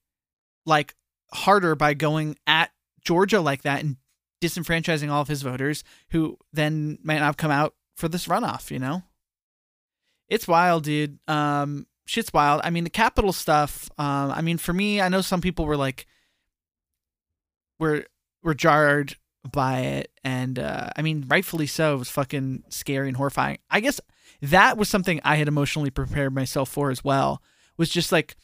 like 0.66 0.96
harder 1.32 1.76
by 1.76 1.94
going 1.94 2.38
at 2.48 2.72
Georgia 3.04 3.40
like 3.40 3.62
that 3.62 3.82
and 3.84 3.98
disenfranchising 4.42 5.12
all 5.12 5.22
of 5.22 5.28
his 5.28 5.44
voters 5.44 5.84
who 6.10 6.36
then 6.52 6.98
might 7.04 7.20
not 7.20 7.26
have 7.26 7.38
come 7.38 7.52
out 7.52 7.76
for 7.96 8.08
this 8.08 8.26
runoff, 8.28 8.72
you 8.72 8.80
know? 8.80 9.04
It's 10.30 10.48
wild, 10.48 10.84
dude. 10.84 11.20
Um 11.28 11.88
shit's 12.06 12.34
wild. 12.34 12.62
I 12.64 12.70
mean 12.70 12.84
the 12.84 12.90
capital 12.90 13.34
stuff, 13.34 13.90
um 13.98 14.32
I 14.32 14.42
mean 14.42 14.58
for 14.58 14.74
me, 14.74 15.02
I 15.02 15.10
know 15.10 15.22
some 15.22 15.42
people 15.42 15.66
were 15.66 15.78
like 15.78 16.06
were 17.80 18.06
were 18.44 18.54
jarred 18.54 19.16
by 19.50 19.80
it 19.80 20.12
and 20.24 20.60
uh 20.60 20.90
I 20.96 21.02
mean 21.02 21.26
rightfully 21.28 21.68
so. 21.68 21.96
It 21.96 22.00
was 22.00 22.10
fucking 22.10 22.64
scary 22.70 23.08
and 23.08 23.18
horrifying. 23.18 23.60
I 23.70 23.80
guess 23.80 24.00
that 24.42 24.78
was 24.78 24.90
something 24.90 25.20
I 25.24 25.36
had 25.36 25.48
emotionally 25.48 25.90
prepared 25.90 26.34
myself 26.34 26.70
for 26.70 26.92
as 26.92 27.04
well 27.04 27.42
was 27.78 27.90
just 27.90 28.12
like 28.12 28.36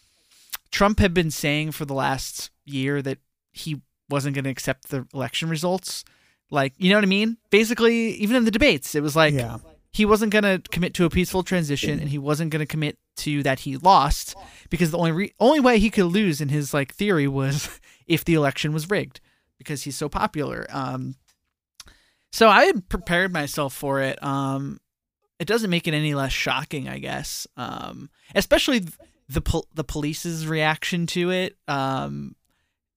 Trump 0.71 0.99
had 0.99 1.13
been 1.13 1.31
saying 1.31 1.71
for 1.71 1.85
the 1.85 1.93
last 1.93 2.49
year 2.65 3.01
that 3.01 3.19
he 3.51 3.81
wasn't 4.09 4.35
going 4.35 4.43
to 4.45 4.49
accept 4.49 4.89
the 4.89 5.07
election 5.13 5.49
results. 5.49 6.03
Like, 6.51 6.73
you 6.77 6.89
know 6.89 6.97
what 6.97 7.03
I 7.03 7.07
mean? 7.07 7.37
Basically, 7.49 8.11
even 8.15 8.35
in 8.35 8.45
the 8.45 8.51
debates, 8.51 8.95
it 8.95 9.01
was 9.01 9.15
like 9.15 9.33
yeah. 9.33 9.57
He 9.95 10.03
wasn't 10.03 10.29
going 10.33 10.43
to 10.43 10.61
commit 10.71 10.93
to 10.95 11.05
a 11.05 11.09
peaceful 11.09 11.41
transition 11.41 12.01
and 12.01 12.09
he 12.09 12.17
wasn't 12.17 12.51
going 12.51 12.59
to 12.59 12.65
commit 12.65 12.97
to 13.15 13.41
that 13.43 13.59
he 13.59 13.77
lost 13.77 14.35
because 14.69 14.91
the 14.91 14.97
only 14.97 15.13
re- 15.13 15.33
only 15.39 15.61
way 15.61 15.79
he 15.79 15.89
could 15.89 16.03
lose 16.07 16.41
in 16.41 16.49
his 16.49 16.73
like 16.73 16.93
theory 16.93 17.29
was 17.29 17.79
if 18.05 18.25
the 18.25 18.33
election 18.33 18.73
was 18.73 18.89
rigged 18.89 19.21
because 19.57 19.83
he's 19.83 19.95
so 19.95 20.09
popular. 20.09 20.67
Um 20.69 21.15
so 22.33 22.49
I 22.49 22.65
had 22.65 22.89
prepared 22.89 23.31
myself 23.31 23.73
for 23.73 24.01
it. 24.01 24.21
Um 24.21 24.81
it 25.39 25.47
doesn't 25.47 25.69
make 25.69 25.87
it 25.87 25.93
any 25.93 26.13
less 26.13 26.33
shocking, 26.33 26.89
I 26.89 26.99
guess. 26.99 27.47
Um 27.55 28.09
especially 28.35 28.83
the 29.29 29.39
pol- 29.41 29.69
the 29.73 29.85
police's 29.85 30.45
reaction 30.45 31.07
to 31.07 31.31
it. 31.31 31.55
Um 31.69 32.35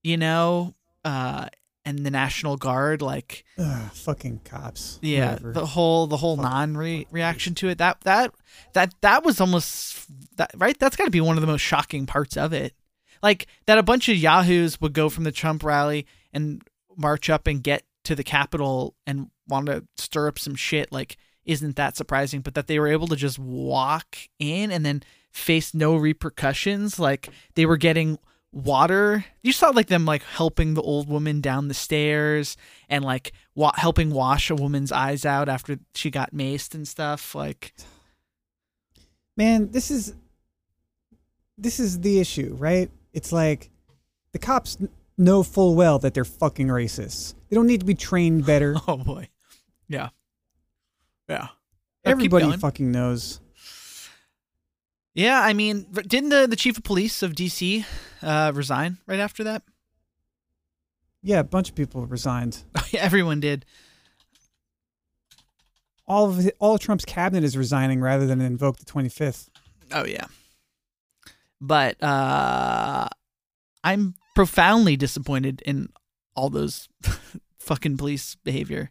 you 0.03 0.17
know, 0.17 0.75
uh 1.05 1.47
and 1.89 2.05
the 2.05 2.11
National 2.11 2.57
Guard 2.57 3.01
like 3.01 3.45
Ugh, 3.59 3.91
fucking 3.93 4.41
cops. 4.45 4.99
yeah 5.01 5.33
Whatever. 5.33 5.53
the 5.53 5.67
whole 5.67 6.07
the 6.07 6.19
whole 6.19 6.37
non 6.37 6.77
reaction 6.77 7.55
to 7.57 7.69
it. 7.69 7.79
That 7.79 8.01
that 8.03 8.35
that 8.75 8.95
that 9.01 9.25
was 9.25 9.41
almost 9.41 10.07
that 10.37 10.51
right? 10.57 10.79
That's 10.79 10.97
got 10.97 11.07
to 11.07 11.11
be 11.11 11.21
one 11.21 11.37
of 11.37 11.41
the 11.41 11.47
most 11.47 11.63
shocking 11.63 12.07
parts 12.07 12.37
of 12.37 12.53
it. 12.53 12.75
Like 13.23 13.47
that 13.67 13.79
a 13.79 13.83
bunch 13.83 14.09
of 14.09 14.17
yahoos 14.17 14.81
would 14.81 14.93
go 14.93 15.09
from 15.09 15.25
the 15.25 15.33
trump 15.33 15.65
rally 15.65 16.07
and 16.33 16.63
march 16.97 17.31
up 17.31 17.47
and 17.47 17.63
get 17.63 17.85
to 18.05 18.15
the 18.15 18.25
capitol 18.25 18.95
and 19.07 19.31
want 19.49 19.67
to 19.67 19.85
stir 19.97 20.29
up 20.29 20.39
some 20.39 20.55
shit 20.55 20.93
like 20.93 21.17
isn't 21.45 21.77
that 21.77 21.97
surprising? 21.97 22.43
But 22.43 22.55
that 22.55 22.67
they 22.67 22.79
were 22.79 22.89
able 22.89 23.07
to 23.07 23.17
just 23.17 23.39
walk 23.39 24.19
in 24.39 24.71
and 24.71 24.85
then 24.85 25.03
face 25.33 25.73
no 25.73 25.97
repercussions. 25.97 26.99
Like 26.99 27.31
they 27.55 27.65
were 27.65 27.79
getting 27.79 28.19
water. 28.53 29.25
You 29.43 29.53
saw 29.53 29.71
like 29.71 29.89
them 29.89 30.05
like 30.05 30.23
helping 30.23 30.75
the 30.75 30.83
old 30.83 31.09
woman 31.09 31.41
down 31.41 31.69
the 31.69 31.75
stairs 31.75 32.57
and 32.89 33.05
like 33.05 33.33
wa- 33.55 33.73
helping 33.77 34.11
wash 34.11 34.51
a 34.51 34.55
woman's 34.55 34.93
eyes 34.93 35.25
out 35.25 35.49
after 35.49 35.79
she 35.95 36.11
got 36.11 36.33
maced 36.33 36.75
and 36.75 36.87
stuff 36.89 37.35
like 37.35 37.75
man 39.37 39.71
this 39.71 39.91
is 39.91 40.15
this 41.57 41.79
is 41.81 42.01
the 42.01 42.21
issue 42.21 42.55
right? 42.59 42.91
It's 43.13 43.33
like 43.33 43.71
the 44.33 44.39
cops 44.39 44.77
kn- 44.77 44.91
know 45.17 45.43
full 45.43 45.75
well 45.75 45.99
that 45.99 46.15
they're 46.15 46.25
fucking 46.25 46.69
racists. 46.69 47.35
They 47.49 47.57
don't 47.57 47.67
need 47.67 47.81
to 47.81 47.87
be 47.87 47.95
trained 47.95 48.47
better. 48.47 48.77
Oh 48.89 48.97
boy. 48.97 49.29
Yeah. 49.89 50.11
Yeah. 51.29 51.49
Everybody 52.05 52.57
fucking 52.57 52.91
knows 52.91 53.41
yeah 55.19 55.41
i 55.41 55.53
mean 55.53 55.87
didn't 56.07 56.31
the, 56.31 56.47
the 56.47 56.57
chief 56.57 56.79
of 56.79 56.85
police 56.85 57.23
of 57.23 57.33
dc 57.33 57.85
uh 58.23 58.53
resign 58.55 58.99
right 59.07 59.21
after 59.21 59.45
that 59.45 59.63
yeah 61.23 61.41
a 61.41 61.45
bunch 61.45 61.69
of 61.69 61.75
people 61.75 62.07
resigned 62.07 62.63
everyone 62.95 63.41
did 63.41 63.65
all 66.07 66.31
of 66.31 66.47
it, 66.47 66.57
all 66.59 66.75
of 66.75 66.81
trump's 66.81 67.05
cabinet 67.05 67.45
is 67.45 67.57
resigning 67.57 68.01
rather 68.01 68.27
than 68.27 68.41
invoke 68.41 68.79
the 68.79 68.85
25th 68.85 69.49
Oh 69.93 70.05
yeah. 70.05 70.27
But 71.61 72.03
uh 72.03 73.09
I'm 73.85 74.15
profoundly 74.35 74.97
disappointed 74.97 75.63
in 75.63 75.89
all 76.35 76.51
those 76.51 76.89
fucking 77.59 77.97
police 77.97 78.37
behavior. 78.37 78.91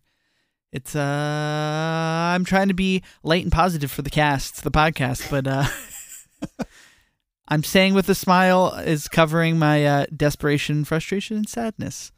It's 0.71 0.95
uh 0.95 2.31
I'm 2.33 2.45
trying 2.45 2.67
to 2.67 2.73
be 2.73 3.03
light 3.23 3.43
and 3.43 3.51
positive 3.51 3.91
for 3.91 4.01
the 4.01 4.09
cast, 4.09 4.63
the 4.63 4.71
podcast, 4.71 5.29
but 5.29 5.47
uh 5.47 5.65
I'm 7.47 7.63
saying 7.63 7.93
with 7.93 8.09
a 8.09 8.15
smile 8.15 8.73
is 8.73 9.07
covering 9.07 9.57
my 9.57 9.85
uh 9.85 10.05
desperation, 10.15 10.83
frustration, 10.85 11.37
and 11.37 11.49
sadness. 11.49 12.11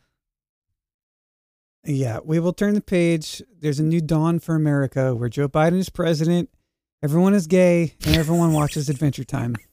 Yeah, 1.86 2.20
we 2.24 2.40
will 2.40 2.54
turn 2.54 2.74
the 2.74 2.82
page. 2.82 3.42
There's 3.60 3.80
a 3.80 3.84
new 3.84 4.02
dawn 4.02 4.40
for 4.40 4.56
America 4.56 5.16
where 5.16 5.30
Joe 5.30 5.48
Biden 5.48 5.80
is 5.80 5.90
president, 5.90 6.50
everyone 7.02 7.34
is 7.34 7.48
gay, 7.48 7.96
and 8.06 8.16
everyone 8.18 8.54
watches 8.54 8.90
Adventure 8.90 9.24
Time. 9.24 9.56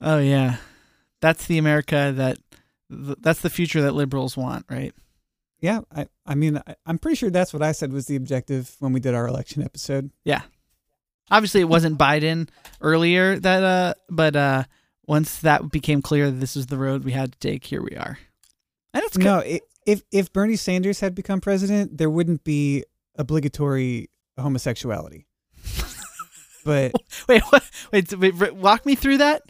Oh 0.00 0.18
yeah. 0.18 0.56
That's 1.20 1.46
the 1.46 1.58
America 1.58 2.12
that 2.16 2.38
that's 2.88 3.40
the 3.40 3.50
future 3.50 3.82
that 3.82 3.94
liberals 3.94 4.36
want, 4.36 4.66
right? 4.70 4.94
Yeah, 5.60 5.80
I, 5.94 6.06
I 6.24 6.34
mean, 6.34 6.60
I, 6.66 6.76
I'm 6.84 6.98
pretty 6.98 7.16
sure 7.16 7.30
that's 7.30 7.52
what 7.52 7.62
I 7.62 7.72
said 7.72 7.92
was 7.92 8.06
the 8.06 8.16
objective 8.16 8.76
when 8.78 8.92
we 8.92 9.00
did 9.00 9.14
our 9.14 9.26
election 9.26 9.62
episode. 9.62 10.10
Yeah. 10.24 10.42
Obviously, 11.30 11.60
it 11.60 11.68
wasn't 11.68 11.98
Biden 11.98 12.48
earlier 12.80 13.38
that, 13.40 13.62
uh, 13.62 13.94
but 14.08 14.36
uh, 14.36 14.64
once 15.06 15.40
that 15.40 15.70
became 15.70 16.02
clear 16.02 16.30
that 16.30 16.38
this 16.38 16.54
was 16.54 16.66
the 16.66 16.78
road 16.78 17.04
we 17.04 17.12
had 17.12 17.32
to 17.32 17.38
take, 17.38 17.64
here 17.64 17.82
we 17.82 17.96
are. 17.96 18.18
And 18.94 19.04
it's 19.04 19.18
No, 19.18 19.38
i 19.38 19.60
if 19.86 20.02
if 20.10 20.32
Bernie 20.32 20.56
Sanders 20.56 21.00
had 21.00 21.14
become 21.14 21.40
president, 21.40 21.96
there 21.96 22.10
wouldn't 22.10 22.42
be 22.42 22.84
obligatory 23.16 24.10
homosexuality. 24.38 25.26
but 26.64 26.92
wait, 27.28 27.42
what, 27.50 27.70
wait, 27.92 28.12
wait, 28.18 28.34
wait, 28.34 28.54
walk 28.56 28.84
me 28.84 28.94
through 28.96 29.18
that. 29.18 29.42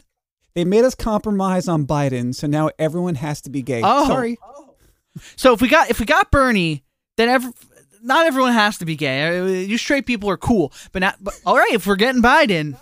they 0.53 0.63
made 0.63 0.85
us 0.85 0.93
compromise 0.95 1.67
on 1.67 1.87
Biden, 1.87 2.35
so 2.35 2.45
now 2.45 2.69
everyone 2.77 3.15
has 3.15 3.41
to 3.41 3.49
be 3.49 3.61
gay. 3.63 3.81
Oh. 3.83 4.07
Sorry. 4.07 4.37
So 5.35 5.53
if 5.53 5.61
we 5.61 5.67
got 5.67 5.89
if 5.89 5.99
we 5.99 6.05
got 6.05 6.29
Bernie, 6.29 6.83
then 7.17 7.29
every, 7.29 7.51
not 8.07 8.25
everyone 8.25 8.53
has 8.53 8.77
to 8.79 8.85
be 8.85 8.95
gay. 8.95 9.65
You 9.65 9.77
straight 9.77 10.05
people 10.05 10.29
are 10.29 10.37
cool, 10.37 10.73
but 10.91 10.99
not. 11.01 11.17
But 11.21 11.39
all 11.45 11.55
right, 11.57 11.73
if 11.73 11.85
we're 11.85 11.95
getting 11.95 12.21
Biden, 12.21 12.79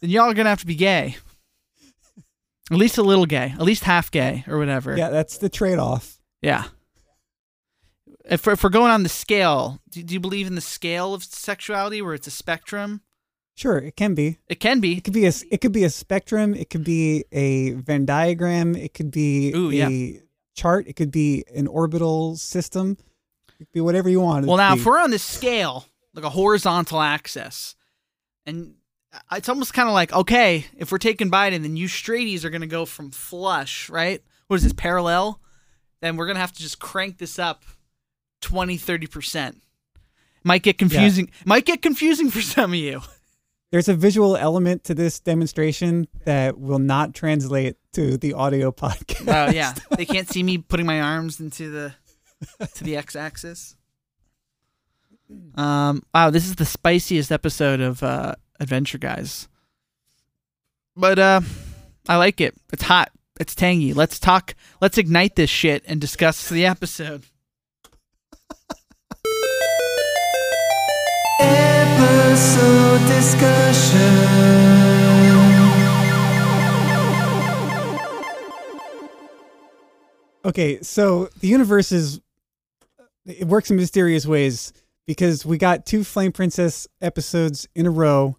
then 0.00 0.10
y'all 0.10 0.30
are 0.30 0.34
gonna 0.34 0.50
have 0.50 0.60
to 0.60 0.66
be 0.66 0.76
gay. 0.76 1.16
At 2.70 2.78
least 2.78 2.98
a 2.98 3.02
little 3.02 3.26
gay, 3.26 3.52
at 3.52 3.62
least 3.62 3.84
half 3.84 4.10
gay 4.10 4.44
or 4.48 4.58
whatever. 4.58 4.96
Yeah, 4.96 5.10
that's 5.10 5.38
the 5.38 5.48
trade-off. 5.48 6.18
Yeah. 6.42 6.64
If 8.28 8.44
we're, 8.44 8.54
if 8.54 8.64
we're 8.64 8.70
going 8.70 8.90
on 8.90 9.04
the 9.04 9.08
scale, 9.08 9.78
do, 9.88 10.02
do 10.02 10.14
you 10.14 10.20
believe 10.20 10.48
in 10.48 10.56
the 10.56 10.60
scale 10.60 11.14
of 11.14 11.22
sexuality 11.22 12.02
where 12.02 12.14
it's 12.14 12.26
a 12.26 12.32
spectrum? 12.32 13.02
Sure, 13.54 13.78
it 13.78 13.96
can 13.96 14.14
be. 14.14 14.38
It 14.48 14.60
can 14.60 14.80
be. 14.80 14.98
It 14.98 15.04
could 15.04 15.14
be 15.14 15.26
a 15.26 15.32
it 15.50 15.60
could 15.60 15.72
be 15.72 15.84
a 15.84 15.90
spectrum. 15.90 16.54
It 16.54 16.68
could 16.68 16.84
be 16.84 17.24
a 17.32 17.70
Venn 17.70 18.04
diagram. 18.04 18.74
It 18.74 18.94
could 18.94 19.10
be 19.10 19.52
Ooh, 19.54 19.70
a 19.70 19.72
yeah. 19.72 20.18
chart. 20.54 20.86
It 20.88 20.94
could 20.94 21.10
be 21.10 21.44
an 21.54 21.66
orbital 21.66 22.36
system. 22.36 22.98
Be 23.72 23.80
whatever 23.80 24.08
you 24.08 24.20
want. 24.20 24.46
Well, 24.46 24.56
now 24.56 24.74
if 24.74 24.84
we're 24.84 25.00
on 25.00 25.10
this 25.10 25.22
scale, 25.22 25.86
like 26.14 26.24
a 26.24 26.30
horizontal 26.30 27.00
axis, 27.00 27.74
and 28.44 28.74
it's 29.32 29.48
almost 29.48 29.74
kind 29.74 29.88
of 29.88 29.94
like, 29.94 30.12
okay, 30.12 30.66
if 30.76 30.92
we're 30.92 30.98
taking 30.98 31.30
Biden, 31.30 31.62
then 31.62 31.76
you 31.76 31.86
straighties 31.86 32.44
are 32.44 32.50
going 32.50 32.60
to 32.60 32.66
go 32.66 32.84
from 32.84 33.10
flush, 33.10 33.88
right? 33.88 34.22
What 34.46 34.56
is 34.56 34.62
this, 34.62 34.72
parallel? 34.72 35.40
Then 36.00 36.16
we're 36.16 36.26
going 36.26 36.36
to 36.36 36.40
have 36.40 36.52
to 36.52 36.60
just 36.60 36.78
crank 36.78 37.18
this 37.18 37.38
up 37.38 37.64
20, 38.42 38.78
30%. 38.78 39.56
Might 40.44 40.62
get 40.62 40.78
confusing. 40.78 41.30
Might 41.44 41.64
get 41.64 41.82
confusing 41.82 42.30
for 42.30 42.40
some 42.40 42.72
of 42.72 42.78
you. 42.78 43.00
There's 43.72 43.88
a 43.88 43.94
visual 43.94 44.36
element 44.36 44.84
to 44.84 44.94
this 44.94 45.18
demonstration 45.18 46.06
that 46.24 46.56
will 46.58 46.78
not 46.78 47.14
translate 47.14 47.76
to 47.94 48.16
the 48.16 48.34
audio 48.34 48.70
podcast. 48.70 49.26
Oh 49.26 49.52
yeah, 49.52 49.74
they 49.96 50.04
can't 50.04 50.28
see 50.28 50.44
me 50.44 50.58
putting 50.58 50.86
my 50.86 51.00
arms 51.00 51.40
into 51.40 51.68
the 51.70 51.94
to 52.74 52.84
the 52.84 52.96
x-axis. 52.96 53.76
Um, 55.54 56.02
wow, 56.14 56.30
this 56.30 56.46
is 56.46 56.56
the 56.56 56.64
spiciest 56.64 57.32
episode 57.32 57.80
of 57.80 58.02
uh, 58.02 58.34
Adventure 58.60 58.98
Guys. 58.98 59.48
But 60.96 61.18
uh, 61.18 61.40
I 62.08 62.16
like 62.16 62.40
it. 62.40 62.54
It's 62.72 62.84
hot. 62.84 63.10
It's 63.38 63.54
tangy. 63.54 63.92
Let's 63.92 64.18
talk. 64.18 64.54
Let's 64.80 64.98
ignite 64.98 65.36
this 65.36 65.50
shit 65.50 65.82
and 65.86 66.00
discuss 66.00 66.48
the 66.48 66.64
episode. 66.64 67.24
Episode 71.40 73.06
discussion. 73.08 74.76
Okay, 80.44 80.80
so 80.80 81.28
the 81.40 81.48
universe 81.48 81.90
is 81.90 82.20
it 83.26 83.46
works 83.46 83.70
in 83.70 83.76
mysterious 83.76 84.26
ways 84.26 84.72
because 85.06 85.44
we 85.46 85.58
got 85.58 85.86
two 85.86 86.04
Flame 86.04 86.32
Princess 86.32 86.86
episodes 87.00 87.68
in 87.74 87.86
a 87.86 87.90
row 87.90 88.36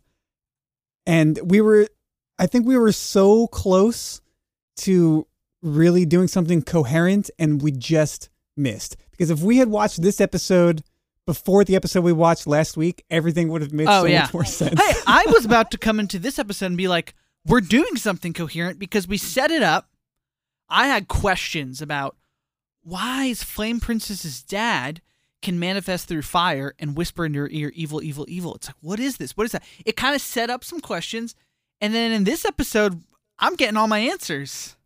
and 1.06 1.40
we 1.44 1.62
were 1.62 1.88
I 2.40 2.46
think 2.48 2.66
we 2.68 2.78
were 2.78 2.92
so 2.92 3.48
close 3.48 4.22
to 4.78 5.26
really 5.64 6.06
doing 6.06 6.28
something 6.28 6.62
coherent 6.62 7.32
and 7.40 7.62
we 7.62 7.72
just 7.72 8.30
missed. 8.56 8.96
Because 9.12 9.32
if 9.32 9.42
we 9.42 9.58
had 9.58 9.70
watched 9.70 10.02
this 10.04 10.22
episode 10.22 10.84
before 11.26 11.64
the 11.64 11.76
episode 11.76 12.02
we 12.04 12.14
watched 12.14 12.46
last 12.46 12.78
week, 12.78 13.04
everything 13.10 13.50
would 13.50 13.62
have 13.64 13.74
made 13.74 13.88
Oh, 13.88 14.02
so 14.04 14.06
yeah. 14.06 14.22
much 14.22 14.34
more 14.36 14.46
sense. 14.46 14.80
Hey, 14.80 14.94
I 15.08 15.26
was 15.34 15.46
about 15.46 15.72
to 15.72 15.80
come 15.80 16.00
into 16.00 16.20
this 16.20 16.38
episode 16.38 16.68
and 16.68 16.78
be 16.78 16.88
like, 16.88 17.16
we're 17.46 17.60
doing 17.62 17.96
something 17.96 18.34
coherent 18.34 18.78
because 18.78 19.08
we 19.08 19.18
set 19.18 19.50
it 19.50 19.64
up. 19.64 19.90
I 20.70 20.88
had 20.88 21.08
questions 21.08 21.82
about 21.82 22.16
why 22.88 23.26
is 23.26 23.44
Flame 23.44 23.82
Princess's 23.82 24.42
dad 24.42 25.02
can 25.42 25.60
manifest 25.60 26.08
through 26.08 26.22
fire 26.22 26.74
and 26.80 26.96
whisper 26.96 27.26
in 27.26 27.34
your 27.34 27.50
ear, 27.52 27.72
evil, 27.76 28.02
evil, 28.02 28.26
evil. 28.30 28.56
It's 28.56 28.68
like, 28.68 28.78
what 28.80 29.00
is 29.00 29.18
this? 29.18 29.36
What 29.36 29.44
is 29.44 29.52
that? 29.52 29.64
It 29.86 29.98
kind 29.98 30.16
of 30.16 30.22
set 30.22 30.50
up 30.50 30.64
some 30.64 30.80
questions. 30.80 31.36
And 31.82 31.94
then 31.94 32.14
in 32.14 32.24
this 32.24 32.46
episode, 32.46 33.04
I'm 33.40 33.56
getting 33.56 33.76
all 33.76 33.88
my 33.88 34.00
answers. 34.00 34.78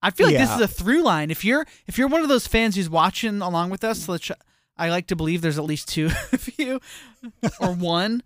I 0.00 0.10
feel 0.10 0.28
like 0.28 0.36
this 0.36 0.54
is 0.54 0.60
a 0.60 0.68
through 0.68 1.02
line. 1.02 1.30
If 1.30 1.44
you're 1.44 1.66
if 1.86 1.98
you're 1.98 2.08
one 2.08 2.22
of 2.22 2.28
those 2.28 2.46
fans 2.46 2.76
who's 2.76 2.88
watching 2.88 3.40
along 3.40 3.70
with 3.70 3.82
us, 3.82 4.06
which 4.06 4.30
I 4.76 4.88
like 4.88 5.08
to 5.08 5.16
believe 5.16 5.42
there's 5.42 5.58
at 5.58 5.64
least 5.64 5.88
two 5.88 6.10
of 6.32 6.48
you 6.58 6.80
or 7.60 7.68
one. 7.74 8.22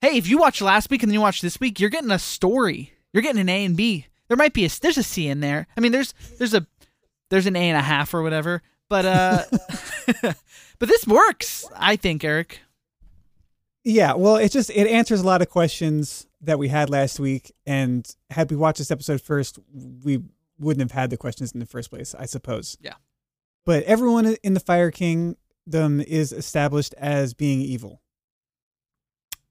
Hey, 0.00 0.16
if 0.16 0.28
you 0.28 0.38
watch 0.38 0.60
last 0.60 0.88
week 0.88 1.02
and 1.02 1.10
then 1.10 1.14
you 1.14 1.20
watch 1.20 1.40
this 1.40 1.58
week, 1.58 1.80
you're 1.80 1.90
getting 1.90 2.10
a 2.12 2.18
story. 2.18 2.92
You're 3.12 3.22
getting 3.22 3.40
an 3.40 3.48
A 3.48 3.64
and 3.64 3.76
B. 3.76 4.06
There 4.28 4.36
might 4.36 4.52
be 4.52 4.64
a 4.64 4.68
there's 4.68 4.98
a 4.98 5.02
C 5.02 5.28
in 5.28 5.40
there. 5.40 5.66
I 5.76 5.80
mean, 5.80 5.92
there's 5.92 6.14
there's 6.38 6.54
a 6.54 6.66
there's 7.30 7.46
an 7.46 7.56
A 7.56 7.68
and 7.68 7.76
a 7.76 7.82
half 7.82 8.14
or 8.14 8.22
whatever. 8.22 8.62
But 8.88 9.04
uh 9.06 9.42
but 10.78 10.88
this 10.88 11.06
works, 11.06 11.64
I 11.74 11.96
think, 11.96 12.24
Eric. 12.24 12.60
Yeah, 13.84 14.14
well, 14.14 14.36
it 14.36 14.50
just 14.50 14.70
it 14.70 14.88
answers 14.88 15.20
a 15.20 15.26
lot 15.26 15.42
of 15.42 15.48
questions 15.48 16.26
that 16.40 16.58
we 16.58 16.68
had 16.68 16.90
last 16.90 17.20
week, 17.20 17.52
and 17.66 18.06
had 18.30 18.50
we 18.50 18.56
watched 18.56 18.78
this 18.78 18.90
episode 18.90 19.20
first, 19.20 19.58
we 20.04 20.22
wouldn't 20.58 20.82
have 20.82 20.98
had 20.98 21.10
the 21.10 21.16
questions 21.16 21.52
in 21.52 21.60
the 21.60 21.66
first 21.66 21.90
place, 21.90 22.14
I 22.14 22.26
suppose. 22.26 22.76
Yeah. 22.80 22.94
But 23.64 23.84
everyone 23.84 24.36
in 24.42 24.54
the 24.54 24.60
Fire 24.60 24.90
Kingdom 24.90 26.00
is 26.00 26.32
established 26.32 26.94
as 26.98 27.34
being 27.34 27.60
evil. 27.60 28.00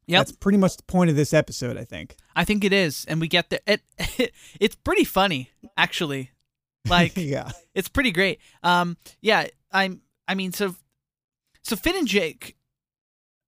Yeah, 0.07 0.19
That's 0.19 0.31
pretty 0.33 0.57
much 0.57 0.77
the 0.77 0.83
point 0.83 1.09
of 1.09 1.15
this 1.15 1.33
episode, 1.33 1.77
I 1.77 1.83
think. 1.83 2.15
I 2.35 2.45
think 2.45 2.63
it 2.63 2.71
is, 2.73 3.05
and 3.05 3.19
we 3.19 3.27
get 3.27 3.49
there. 3.49 3.59
It, 3.65 3.81
it's 4.59 4.75
pretty 4.75 5.03
funny, 5.03 5.49
actually. 5.77 6.31
Like 6.89 7.17
yeah. 7.17 7.49
it's 7.73 7.89
pretty 7.89 8.11
great. 8.11 8.39
Um, 8.61 8.97
yeah, 9.19 9.47
I'm. 9.71 10.01
I 10.27 10.35
mean, 10.35 10.51
so, 10.51 10.75
so 11.63 11.75
Finn 11.75 11.97
and 11.97 12.07
Jake. 12.07 12.55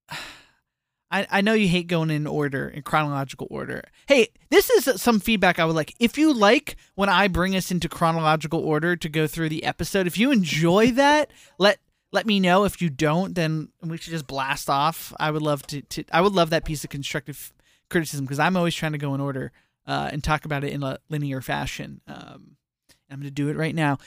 I 1.12 1.28
I 1.30 1.42
know 1.42 1.54
you 1.54 1.68
hate 1.68 1.88
going 1.88 2.10
in 2.10 2.26
order 2.26 2.68
in 2.68 2.82
chronological 2.82 3.48
order. 3.52 3.84
Hey, 4.08 4.30
this 4.50 4.70
is 4.72 5.00
some 5.00 5.20
feedback 5.20 5.60
I 5.60 5.66
would 5.66 5.76
like. 5.76 5.94
If 6.00 6.18
you 6.18 6.34
like 6.34 6.78
when 6.96 7.10
I 7.10 7.28
bring 7.28 7.56
us 7.56 7.70
into 7.70 7.88
chronological 7.88 8.60
order 8.60 8.96
to 8.96 9.08
go 9.08 9.28
through 9.28 9.50
the 9.50 9.64
episode, 9.64 10.08
if 10.08 10.18
you 10.18 10.32
enjoy 10.32 10.92
that, 10.92 11.32
let 11.60 11.80
let 12.12 12.26
me 12.26 12.40
know. 12.40 12.64
If 12.64 12.82
you 12.82 12.90
don't, 12.90 13.36
then 13.36 13.70
we 13.82 13.98
should 13.98 14.12
just 14.12 14.28
blast 14.28 14.70
off. 14.70 15.14
I 15.20 15.32
would 15.32 15.44
love 15.44 15.66
to. 15.68 15.82
to 15.82 16.04
I 16.12 16.22
would 16.22 16.34
love 16.34 16.50
that 16.50 16.66
piece 16.66 16.84
of 16.84 16.90
constructive 16.90 17.54
criticism 17.90 18.26
because 18.26 18.40
I'm 18.40 18.58
always 18.58 18.76
trying 18.76 18.94
to 18.94 18.98
go 18.98 19.14
in 19.14 19.22
order 19.22 19.52
uh, 19.86 20.10
and 20.12 20.24
talk 20.24 20.46
about 20.46 20.64
it 20.64 20.74
in 20.74 20.84
a 20.84 21.00
linear 21.10 21.42
fashion. 21.42 22.02
Um, 22.08 22.58
I'm 23.10 23.18
going 23.18 23.28
to 23.28 23.32
do 23.32 23.50
it 23.50 23.58
right 23.58 23.76
now. 23.76 23.98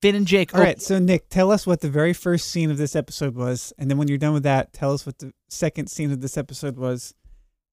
Finn 0.00 0.14
and 0.14 0.26
Jake. 0.26 0.54
All 0.54 0.60
oh, 0.60 0.64
right, 0.64 0.82
so 0.82 0.98
Nick, 0.98 1.30
tell 1.30 1.50
us 1.50 1.66
what 1.66 1.80
the 1.80 1.88
very 1.88 2.12
first 2.12 2.50
scene 2.50 2.70
of 2.70 2.76
this 2.76 2.94
episode 2.94 3.34
was, 3.34 3.72
and 3.78 3.90
then 3.90 3.96
when 3.96 4.06
you're 4.06 4.18
done 4.18 4.34
with 4.34 4.42
that, 4.42 4.72
tell 4.72 4.92
us 4.92 5.06
what 5.06 5.18
the 5.18 5.32
second 5.48 5.88
scene 5.88 6.12
of 6.12 6.20
this 6.20 6.36
episode 6.36 6.76
was, 6.76 7.14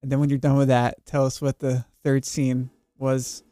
and 0.02 0.12
then 0.12 0.20
when 0.20 0.30
you're 0.30 0.40
done 0.40 0.56
with 0.56 0.70
that, 0.70 1.06
tell 1.06 1.26
us 1.26 1.42
what 1.42 1.60
the 1.60 1.84
third 2.04 2.24
scene 2.24 2.70
was. 2.98 3.44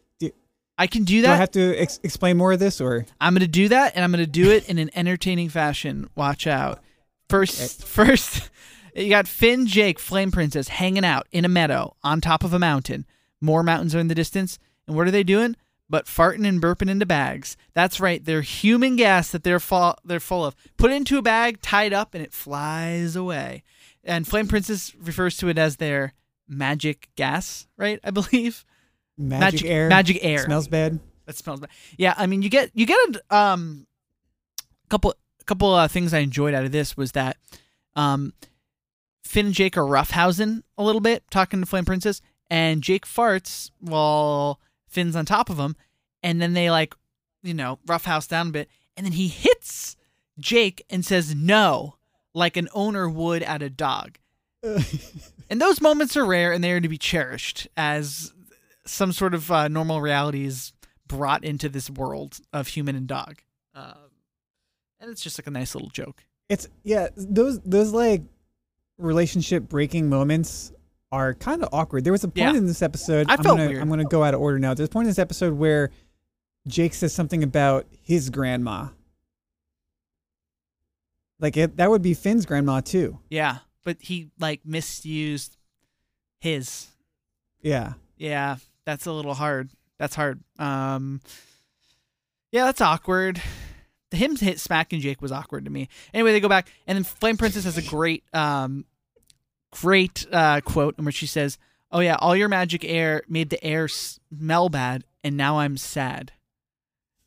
I 0.77 0.87
can 0.87 1.03
do 1.03 1.23
that. 1.23 1.27
Do 1.27 1.33
I 1.33 1.35
have 1.35 1.51
to 1.51 1.77
ex- 1.77 1.99
explain 2.03 2.37
more 2.37 2.53
of 2.53 2.59
this, 2.59 2.79
or 2.79 3.05
I'm 3.19 3.33
going 3.33 3.41
to 3.41 3.47
do 3.47 3.67
that, 3.67 3.93
and 3.95 4.03
I'm 4.03 4.13
going 4.13 4.23
to 4.23 4.31
do 4.31 4.49
it 4.49 4.69
in 4.69 4.77
an 4.77 4.89
entertaining 4.95 5.49
fashion. 5.49 6.09
Watch 6.15 6.47
out. 6.47 6.79
First, 7.27 7.83
first, 7.83 8.49
you 8.95 9.09
got 9.09 9.27
Finn, 9.27 9.67
Jake, 9.67 9.99
Flame 9.99 10.31
Princess 10.31 10.69
hanging 10.69 11.03
out 11.03 11.27
in 11.33 11.43
a 11.43 11.49
meadow 11.49 11.97
on 12.01 12.21
top 12.21 12.45
of 12.45 12.53
a 12.53 12.59
mountain. 12.59 13.05
More 13.41 13.61
mountains 13.61 13.93
are 13.93 13.99
in 13.99 14.07
the 14.07 14.15
distance, 14.15 14.57
and 14.87 14.95
what 14.95 15.05
are 15.05 15.11
they 15.11 15.23
doing? 15.23 15.57
But 15.89 16.05
farting 16.05 16.47
and 16.47 16.61
burping 16.61 16.89
into 16.89 17.05
bags. 17.05 17.57
That's 17.73 17.99
right. 17.99 18.23
They're 18.23 18.41
human 18.41 18.95
gas 18.95 19.31
that 19.31 19.43
they're 19.43 19.59
full. 19.59 19.95
They're 20.05 20.19
full 20.19 20.45
of. 20.45 20.55
Put 20.77 20.91
into 20.91 21.17
a 21.17 21.21
bag, 21.23 21.61
tied 21.61 21.93
up, 21.93 22.13
and 22.13 22.23
it 22.23 22.31
flies 22.31 23.15
away. 23.15 23.63
And 24.03 24.27
Flame 24.27 24.47
Princess 24.47 24.93
refers 24.95 25.35
to 25.37 25.49
it 25.49 25.57
as 25.57 25.77
their 25.77 26.13
magic 26.47 27.09
gas, 27.15 27.67
right? 27.77 27.99
I 28.03 28.11
believe 28.11 28.65
magic, 29.17 29.65
air? 29.65 29.89
Magic 29.89 30.19
air. 30.21 30.39
smells 30.39 30.67
bad. 30.67 30.99
That 31.25 31.37
smells 31.37 31.59
bad. 31.59 31.69
Yeah, 31.97 32.13
I 32.17 32.27
mean, 32.27 32.41
you 32.41 32.49
get 32.49 32.71
you 32.73 32.85
get 32.85 32.97
a 33.29 33.35
um, 33.35 33.87
couple 34.89 35.13
couple 35.45 35.73
uh, 35.73 35.87
things 35.87 36.13
I 36.13 36.19
enjoyed 36.19 36.53
out 36.53 36.65
of 36.65 36.71
this 36.71 36.95
was 36.95 37.13
that 37.13 37.37
um, 37.95 38.33
Finn 39.23 39.47
and 39.47 39.55
Jake 39.55 39.77
are 39.77 39.83
roughhousing 39.83 40.63
a 40.77 40.83
little 40.83 41.01
bit, 41.01 41.23
talking 41.29 41.59
to 41.59 41.65
Flame 41.65 41.85
Princess, 41.85 42.21
and 42.49 42.81
Jake 42.81 43.05
farts 43.05 43.71
while 43.79 44.59
Finn's 44.89 45.15
on 45.15 45.25
top 45.25 45.49
of 45.49 45.57
him, 45.57 45.75
and 46.21 46.41
then 46.41 46.53
they 46.53 46.69
like, 46.69 46.95
you 47.43 47.53
know, 47.53 47.79
roughhouse 47.85 48.27
down 48.27 48.49
a 48.49 48.51
bit, 48.51 48.69
and 48.97 49.05
then 49.05 49.13
he 49.13 49.27
hits 49.27 49.95
Jake 50.39 50.85
and 50.89 51.05
says 51.05 51.35
no, 51.35 51.95
like 52.33 52.57
an 52.57 52.69
owner 52.73 53.09
would 53.09 53.43
at 53.43 53.61
a 53.61 53.69
dog. 53.69 54.17
And 55.49 55.59
those 55.59 55.81
moments 55.81 56.15
are 56.15 56.25
rare 56.25 56.51
and 56.51 56.63
they 56.63 56.71
are 56.71 56.79
to 56.79 56.87
be 56.87 56.97
cherished 56.97 57.67
as 57.75 58.33
some 58.85 59.11
sort 59.11 59.33
of 59.33 59.51
uh, 59.51 59.67
normal 59.67 59.99
reality 59.99 60.45
is 60.45 60.73
brought 61.07 61.43
into 61.43 61.69
this 61.69 61.89
world 61.89 62.39
of 62.53 62.67
human 62.67 62.95
and 62.95 63.07
dog. 63.07 63.41
Um, 63.73 64.11
and 64.99 65.09
it's 65.09 65.21
just 65.23 65.39
like 65.39 65.47
a 65.47 65.51
nice 65.51 65.73
little 65.73 65.89
joke. 65.89 66.23
It's 66.49 66.67
yeah, 66.83 67.07
those 67.15 67.59
those 67.61 67.93
like 67.93 68.23
relationship 68.97 69.69
breaking 69.69 70.09
moments 70.09 70.71
are 71.11 71.33
kind 71.33 71.63
of 71.63 71.69
awkward. 71.73 72.03
There 72.03 72.13
was 72.13 72.23
a 72.23 72.27
point 72.27 72.37
Yeah. 72.53 72.55
in 72.57 72.65
this 72.67 72.81
episode. 72.81 73.27
I 73.29 73.33
am 73.33 73.43
felt 73.43 73.57
gonna, 73.57 73.69
weird. 73.69 73.81
I'm 73.81 73.89
gonna 73.89 74.05
go 74.05 74.23
out 74.23 74.33
of 74.33 74.41
order 74.41 74.59
now. 74.59 74.73
There's 74.73 74.89
a 74.89 74.91
point 74.91 75.05
in 75.05 75.09
this 75.09 75.19
episode 75.19 75.53
where 75.53 75.89
Jake 76.67 76.93
says 76.93 77.13
something 77.13 77.43
about 77.43 77.87
his 78.03 78.29
grandma. 78.29 78.89
Like 81.39 81.55
it, 81.57 81.77
that 81.77 81.89
would 81.89 82.01
be 82.01 82.13
Finn's 82.13 82.45
grandma 82.45 82.81
too. 82.81 83.19
Yeah, 83.29 83.59
but 83.83 83.97
he 84.01 84.29
like 84.39 84.61
misused 84.65 85.57
his. 86.39 86.87
Yeah. 87.61 87.93
Yeah, 88.17 88.57
that's 88.85 89.05
a 89.05 89.11
little 89.11 89.33
hard. 89.33 89.69
That's 89.97 90.15
hard. 90.15 90.41
Um, 90.57 91.21
yeah, 92.51 92.65
that's 92.65 92.81
awkward. 92.81 93.41
The 94.11 94.17
him 94.17 94.35
hit 94.35 94.59
smacking 94.59 94.99
Jake 95.01 95.21
was 95.21 95.31
awkward 95.31 95.65
to 95.65 95.71
me. 95.71 95.87
Anyway, 96.13 96.31
they 96.31 96.39
go 96.39 96.49
back, 96.49 96.69
and 96.87 96.95
then 96.97 97.03
Flame 97.03 97.37
Princess 97.37 97.63
has 97.65 97.77
a 97.77 97.81
great, 97.81 98.23
um, 98.33 98.85
great 99.71 100.25
uh, 100.31 100.61
quote 100.61 100.95
in 100.97 101.05
which 101.05 101.15
she 101.15 101.27
says, 101.27 101.57
"Oh 101.91 101.99
yeah, 101.99 102.15
all 102.19 102.35
your 102.35 102.49
magic 102.49 102.83
air 102.85 103.23
made 103.27 103.49
the 103.49 103.63
air 103.63 103.87
smell 103.87 104.69
bad, 104.69 105.03
and 105.23 105.35
now 105.37 105.59
I'm 105.59 105.77
sad." 105.77 106.31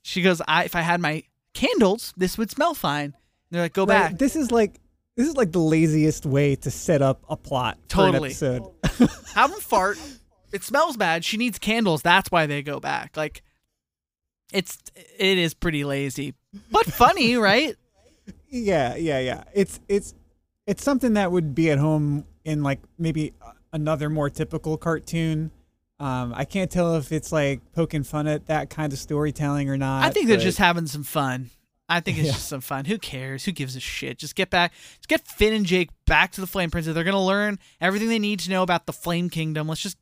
She 0.03 0.23
goes, 0.23 0.43
"I 0.49 0.65
if 0.65 0.75
I 0.75 0.81
had 0.81 1.01
my 1.01 1.23
candles, 1.55 2.13
this 2.17 2.37
would 2.39 2.51
smell 2.51 2.75
fine." 2.75 3.05
And 3.07 3.15
they're 3.51 3.63
like, 3.63 3.73
"Go 3.75 3.83
Right, 3.85 4.11
back." 4.11 4.19
This 4.19 4.37
is 4.37 4.51
like 4.51 4.81
this 5.17 5.29
is 5.29 5.37
like 5.37 5.53
the 5.53 5.59
laziest 5.61 6.25
way 6.27 6.57
to 6.57 6.71
set 6.71 7.03
up 7.03 7.23
a 7.29 7.37
plot 7.37 7.79
Totally. 7.89 8.33
for 8.33 8.47
an 8.47 8.63
episode. 8.83 9.11
have 9.35 9.51
them 9.51 9.61
fart. 9.61 9.99
It 10.53 10.63
smells 10.65 10.97
bad. 10.97 11.25
She 11.25 11.37
needs 11.37 11.59
candles. 11.59 12.03
That's 12.03 12.31
why 12.31 12.47
they 12.47 12.63
go 12.63 12.79
back. 12.81 13.17
Like, 13.17 13.43
it's 14.53 14.79
it 15.19 15.39
is 15.39 15.55
pretty 15.55 15.85
lazy, 15.85 16.35
but 16.71 16.87
funny, 16.87 17.37
right? 17.37 17.77
Yeah, 18.55 18.97
yeah, 18.97 19.19
yeah. 19.19 19.45
It's 19.55 19.81
it's 19.89 20.15
it's 20.67 20.85
something 20.85 21.15
that 21.15 21.33
would 21.33 21.55
be 21.55 21.71
at 21.71 21.79
home 21.79 22.27
in 22.45 22.63
like 22.63 22.81
maybe 22.99 23.33
another 23.73 24.11
more 24.11 24.31
typical 24.31 24.77
cartoon. 24.77 25.51
Um, 26.01 26.33
I 26.37 26.45
can't 26.45 26.71
tell 26.71 26.97
if 26.97 27.13
it's 27.13 27.31
like 27.33 27.61
poking 27.73 28.03
fun 28.03 28.27
at 28.27 28.47
that 28.47 28.71
kind 28.71 28.93
of 28.93 28.99
storytelling 28.99 29.71
or 29.71 29.77
not. 29.77 30.05
I 30.05 30.11
think 30.11 30.27
they're 30.27 30.37
but- 30.37 30.43
just 30.43 30.59
having 30.59 30.87
some 30.87 31.05
fun. 31.05 31.51
I 31.89 32.01
think 32.01 32.17
it's 32.19 32.27
Yeah. 32.29 32.33
just 32.33 32.49
some 32.49 32.63
fun. 32.63 32.87
Who 32.87 32.97
cares? 32.99 33.45
Who 33.45 33.53
gives 33.53 33.77
a 33.77 33.81
shit? 33.81 34.17
Just 34.19 34.35
get 34.35 34.49
back. 34.49 34.73
Just 34.97 35.09
get 35.09 35.27
Finn 35.29 35.53
and 35.53 35.67
Jake 35.67 35.91
back 36.07 36.33
to 36.33 36.41
the 36.41 36.47
Flame 36.47 36.71
Princess. 36.71 36.95
They're 36.95 37.05
gonna 37.05 37.23
learn 37.23 37.59
everything 37.83 38.09
they 38.09 38.19
need 38.19 38.41
to 38.41 38.51
know 38.51 38.63
about 38.63 38.87
the 38.87 38.93
Flame 38.95 39.29
Kingdom. 39.29 39.69
Let's 39.69 39.83
just 39.83 39.99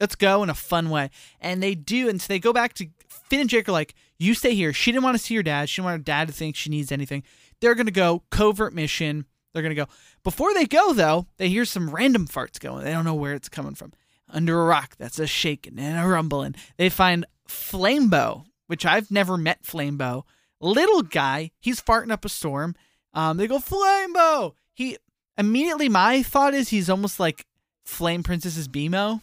let's 0.00 0.14
go 0.14 0.42
in 0.44 0.50
a 0.50 0.54
fun 0.54 0.90
way. 0.90 1.10
And 1.40 1.60
they 1.62 1.74
do, 1.74 2.08
and 2.08 2.20
so 2.22 2.26
they 2.28 2.38
go 2.38 2.52
back 2.52 2.72
to 2.74 2.86
Finn 3.28 3.40
and 3.40 3.50
Jake 3.50 3.68
are 3.68 3.72
like, 3.72 3.94
"You 4.18 4.34
stay 4.34 4.54
here." 4.54 4.72
She 4.72 4.92
didn't 4.92 5.02
want 5.04 5.16
to 5.16 5.22
see 5.22 5.34
her 5.34 5.42
dad. 5.42 5.68
She 5.68 5.80
didn't 5.80 5.86
want 5.86 6.00
her 6.00 6.04
dad 6.04 6.28
to 6.28 6.34
think 6.34 6.54
she 6.56 6.70
needs 6.70 6.92
anything. 6.92 7.24
They're 7.60 7.74
gonna 7.74 7.90
go 7.90 8.22
covert 8.30 8.72
mission. 8.72 9.24
They're 9.54 9.62
gonna 9.62 9.74
go. 9.74 9.86
Before 10.24 10.52
they 10.52 10.66
go 10.66 10.92
though, 10.92 11.26
they 11.38 11.48
hear 11.48 11.64
some 11.64 11.88
random 11.88 12.26
farts 12.26 12.60
going. 12.60 12.84
They 12.84 12.92
don't 12.92 13.04
know 13.06 13.14
where 13.14 13.32
it's 13.34 13.48
coming 13.48 13.74
from. 13.74 13.92
Under 14.28 14.60
a 14.60 14.64
rock, 14.66 14.96
that's 14.98 15.18
a 15.18 15.26
shaking 15.26 15.78
and 15.78 16.04
a 16.04 16.06
rumbling. 16.08 16.56
They 16.76 16.88
find 16.90 17.24
Flambo, 17.48 18.44
which 18.66 18.84
I've 18.84 19.10
never 19.10 19.36
met 19.38 19.62
Flambo. 19.62 20.24
Little 20.60 21.02
guy, 21.02 21.52
he's 21.60 21.80
farting 21.80 22.10
up 22.10 22.24
a 22.24 22.28
storm. 22.28 22.74
Um, 23.12 23.36
they 23.36 23.46
go 23.46 23.58
Flambo. 23.58 24.54
He 24.72 24.96
immediately 25.38 25.88
my 25.88 26.22
thought 26.22 26.52
is 26.54 26.70
he's 26.70 26.90
almost 26.90 27.20
like 27.20 27.46
Flame 27.84 28.22
Princess's 28.24 28.66
BMO, 28.66 29.20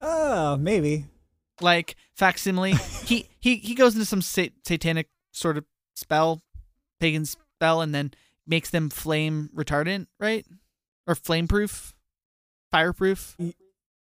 Oh, 0.00 0.56
maybe. 0.56 1.06
like 1.60 1.96
facsimile. 2.14 2.72
he 3.04 3.28
he 3.40 3.56
he 3.56 3.74
goes 3.74 3.94
into 3.94 4.06
some 4.06 4.22
sa- 4.22 4.46
satanic 4.66 5.08
sort 5.32 5.58
of 5.58 5.64
spell, 5.94 6.40
pagan 6.98 7.24
spell, 7.26 7.80
and 7.82 7.94
then 7.94 8.12
makes 8.46 8.70
them 8.70 8.90
flame 8.90 9.50
retardant, 9.54 10.06
right? 10.18 10.46
Or 11.06 11.14
flame 11.14 11.48
proof, 11.48 11.94
fireproof. 12.70 13.36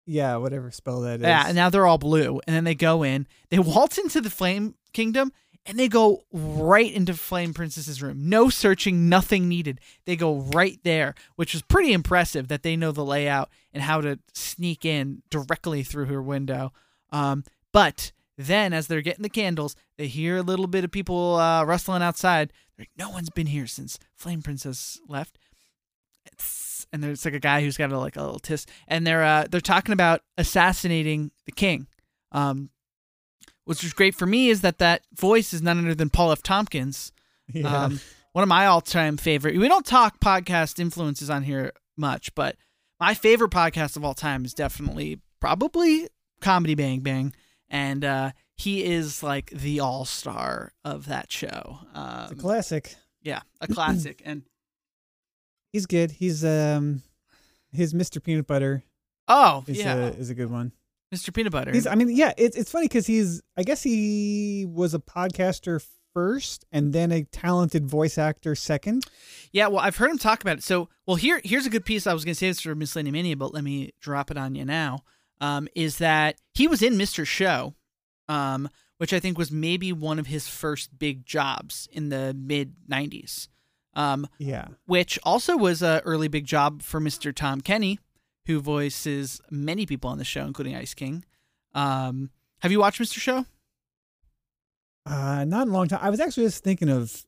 Yeah, 0.06 0.38
whatever 0.38 0.72
spell 0.72 1.02
that 1.02 1.22
is. 1.22 1.26
Yeah, 1.26 1.46
and 1.48 1.56
now 1.56 1.70
they're 1.70 1.88
all 1.88 1.98
blue. 1.98 2.40
And 2.46 2.56
then 2.56 2.64
they 2.64 2.76
go 2.76 3.04
in, 3.04 3.28
they 3.50 3.60
waltz 3.60 3.98
into 3.98 4.22
the 4.22 4.30
flame 4.30 4.76
kingdom, 4.94 5.32
and 5.66 5.80
they 5.80 5.88
go 5.88 6.24
right 6.32 6.92
into 6.92 7.16
Flame 7.16 7.54
Princess's 7.54 8.02
room. 8.02 8.30
No 8.30 8.50
searching, 8.50 9.10
nothing 9.10 9.50
needed. 9.50 9.82
They 10.06 10.16
go 10.16 10.36
right 10.36 10.80
there, 10.84 11.16
which 11.38 11.56
is 11.56 11.64
pretty 11.64 11.92
impressive 11.92 12.50
that 12.50 12.62
they 12.62 12.76
know 12.76 12.92
the 12.92 13.04
layout 13.04 13.50
and 13.74 13.82
how 13.82 14.00
to 14.02 14.20
sneak 14.34 14.86
in 14.86 15.24
directly 15.32 15.82
through 15.82 16.06
her 16.06 16.22
window. 16.22 16.72
Um, 17.12 17.44
but 17.74 18.12
then, 18.38 18.74
as 18.74 18.88
they're 18.88 19.02
getting 19.02 19.24
the 19.24 19.30
candles, 19.30 19.76
they 19.98 20.08
hear 20.08 20.38
a 20.38 20.44
little 20.44 20.68
bit 20.68 20.84
of 20.84 20.92
people 20.92 21.36
uh, 21.36 21.64
rustling 21.64 22.04
outside. 22.04 22.54
No 22.98 23.10
one's 23.10 23.30
been 23.30 23.48
here 23.48 23.68
since 23.68 23.98
Flame 24.16 24.42
Princess 24.42 25.00
left. 25.08 25.38
It's, 26.26 26.88
and 26.92 27.04
there's 27.04 27.24
like 27.26 27.34
a 27.34 27.40
guy 27.40 27.62
who's 27.62 27.78
got 27.78 27.92
a, 27.92 27.98
like 28.00 28.16
a 28.16 28.24
little 28.24 28.40
tisk, 28.40 28.68
and 28.88 29.06
they're 29.06 29.24
uh, 29.24 29.46
they're 29.50 29.62
talking 29.62 29.94
about 29.94 30.22
assassinating 30.38 31.32
the 31.46 31.52
king. 31.52 31.88
Um, 32.32 32.70
which 33.66 33.82
was 33.84 33.94
great 33.94 34.14
for 34.16 34.26
me 34.26 34.50
is 34.50 34.62
that 34.62 34.78
that 34.80 35.02
voice 35.16 35.54
is 35.54 35.62
none 35.62 35.80
other 35.80 35.96
than 35.96 36.10
Paul 36.10 36.32
F. 36.32 36.44
Tompkins, 36.44 37.12
Yeah. 37.52 37.86
um, 37.86 38.00
one 38.34 38.44
of 38.44 38.50
my 38.50 38.66
all-time 38.68 39.18
favorite. 39.18 39.58
We 39.58 39.68
don't 39.68 39.86
talk 39.86 40.20
podcast 40.20 40.80
influences 40.80 41.30
on 41.32 41.44
here 41.44 41.72
much, 41.98 42.36
but 42.36 42.58
my 43.00 43.14
favorite 43.16 43.52
podcast 43.52 43.96
of 43.96 44.04
all 44.06 44.14
time 44.14 44.46
is 44.46 44.54
definitely 44.54 45.20
probably 45.40 46.08
Comedy 46.42 46.76
Bang 46.76 47.00
Bang, 47.00 47.34
and 47.70 48.04
uh, 48.06 48.32
he 48.56 48.84
is 48.86 49.22
like 49.22 49.50
the 49.52 49.80
all-star 49.80 50.72
of 50.84 51.06
that 51.08 51.32
show. 51.32 51.80
it's 51.90 51.98
a 51.98 52.00
Um, 52.32 52.36
classic. 52.38 52.96
yeah, 53.22 53.42
a 53.62 53.68
classic, 53.68 54.22
and 54.26 54.44
He's 55.72 55.86
good. 55.86 56.12
He's 56.12 56.46
um 56.46 57.02
his 57.74 57.94
Mr. 57.94 58.24
Peanut 58.24 58.48
Butter 58.48 58.84
oh 59.28 59.64
is 59.68 59.78
yeah, 59.80 59.96
a 59.96 60.08
is 60.12 60.30
a 60.30 60.36
good 60.36 60.50
one. 60.50 60.72
Mr. 61.14 61.34
Peanut 61.34 61.52
Butter. 61.52 61.72
He's 61.74 61.86
I 61.86 61.96
mean, 61.96 62.10
yeah, 62.16 62.32
it's 62.38 62.56
it's 62.56 62.72
funny 62.72 62.88
cuz 62.88 63.06
he's 63.08 63.42
I 63.58 63.64
guess 63.64 63.84
he 63.84 64.66
was 64.70 64.94
a 64.94 65.00
podcaster 65.00 65.86
first 66.14 66.66
and 66.72 66.94
then 66.94 67.12
a 67.12 67.24
talented 67.26 67.86
voice 67.90 68.18
actor 68.18 68.56
second. 68.56 69.04
Yeah, 69.52 69.68
well, 69.68 69.80
I've 69.82 69.98
heard 69.98 70.10
him 70.12 70.18
talk 70.18 70.40
about 70.42 70.60
it. 70.60 70.64
So, 70.64 70.88
well, 71.06 71.18
here 71.18 71.42
here's 71.44 71.66
a 71.66 71.70
good 71.70 71.84
piece. 71.84 72.08
I 72.08 72.14
was 72.14 72.24
going 72.24 72.34
to 72.36 72.40
say 72.40 72.48
this 72.48 72.62
for 72.62 72.70
Miss 72.70 72.92
Miscellaneous 72.92 73.12
Mania, 73.12 73.36
but 73.36 73.54
let 73.54 73.66
me 73.66 73.92
drop 74.00 74.32
it 74.32 74.38
on 74.38 74.56
you 74.56 74.64
now. 74.64 75.00
Um, 75.42 75.68
is 75.76 75.98
that 75.98 76.38
he 76.54 76.70
was 76.70 76.82
in 76.82 76.94
Mr. 76.94 77.28
Show, 77.28 77.76
um, 78.28 78.70
which 78.98 79.14
I 79.14 79.20
think 79.20 79.38
was 79.38 79.52
maybe 79.52 79.92
one 79.94 80.20
of 80.20 80.28
his 80.28 80.48
first 80.48 80.98
big 80.98 81.26
jobs 81.26 81.88
in 81.92 82.10
the 82.10 82.34
mid 82.38 82.74
'90s. 82.90 83.48
Um, 83.94 84.28
Yeah. 84.40 84.68
which 84.86 85.18
also 85.24 85.56
was 85.56 85.82
a 85.82 86.02
early 86.04 86.28
big 86.28 86.46
job 86.46 86.82
for 86.82 87.00
Mr. 87.00 87.34
Tom 87.34 87.62
Kenny, 87.62 88.00
who 88.46 88.60
voices 88.60 89.40
many 89.50 89.86
people 89.86 90.10
on 90.10 90.18
the 90.18 90.26
show, 90.26 90.46
including 90.46 90.76
Ice 90.76 90.94
King. 90.94 91.24
Um, 91.74 92.30
have 92.60 92.72
you 92.74 92.80
watched 92.80 93.00
Mr. 93.02 93.20
Show? 93.20 93.46
Uh 95.06 95.46
not 95.46 95.64
in 95.68 95.70
a 95.70 95.74
long 95.74 95.88
time. 95.88 96.00
I 96.02 96.10
was 96.10 96.20
actually 96.20 96.46
just 96.48 96.64
thinking 96.64 96.90
of 96.90 97.26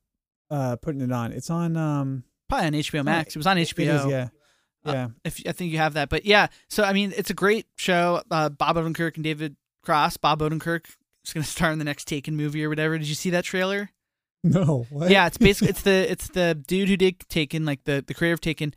uh 0.50 0.76
putting 0.78 1.02
it 1.02 1.12
on. 1.12 1.32
It's 1.32 1.50
on 1.50 1.78
um 1.78 2.24
Probably 2.50 2.68
on 2.68 2.74
HBO 2.74 3.04
Max. 3.04 3.36
It 3.36 3.40
was 3.40 3.48
on 3.48 3.58
HBO. 3.58 3.80
it 3.80 3.88
is, 3.88 4.06
yeah. 4.06 4.28
Uh, 4.86 4.92
Yeah. 4.94 5.08
if 5.26 5.42
I 5.46 5.52
think 5.52 5.72
you 5.72 5.78
have 5.80 5.94
that. 5.94 6.10
But 6.10 6.26
yeah, 6.26 6.48
so 6.70 6.84
I 6.84 6.94
mean, 6.94 7.14
it's 7.16 7.30
a 7.30 7.34
great 7.34 7.66
show. 7.76 8.22
Uh, 8.32 8.50
Bob 8.50 8.78
Odenkirk 8.78 9.16
and 9.16 9.24
David 9.24 9.56
Cross. 9.84 10.18
Bob 10.18 10.40
Odenkirk 10.40 10.86
is 11.26 11.34
going 11.34 11.44
to 11.44 11.50
star 11.50 11.72
in 11.72 11.80
the 11.80 11.86
next 11.86 12.08
Taken 12.08 12.36
movie 12.36 12.64
or 12.64 12.70
whatever. 12.70 12.98
Did 12.98 13.08
you 13.08 13.16
see 13.16 13.30
that 13.32 13.44
trailer? 13.46 13.90
no. 14.44 14.86
What? 14.90 15.10
Yeah, 15.10 15.28
it's 15.28 15.38
basically 15.38 15.70
it's 15.70 15.82
the 15.82 16.12
it's 16.12 16.30
the 16.30 16.56
dude 16.68 16.90
who 16.90 16.98
did 16.98 17.20
Taken, 17.30 17.66
like 17.66 17.84
the 17.86 18.04
the 18.06 18.14
creator 18.14 18.34
of 18.36 18.42
Taken, 18.42 18.74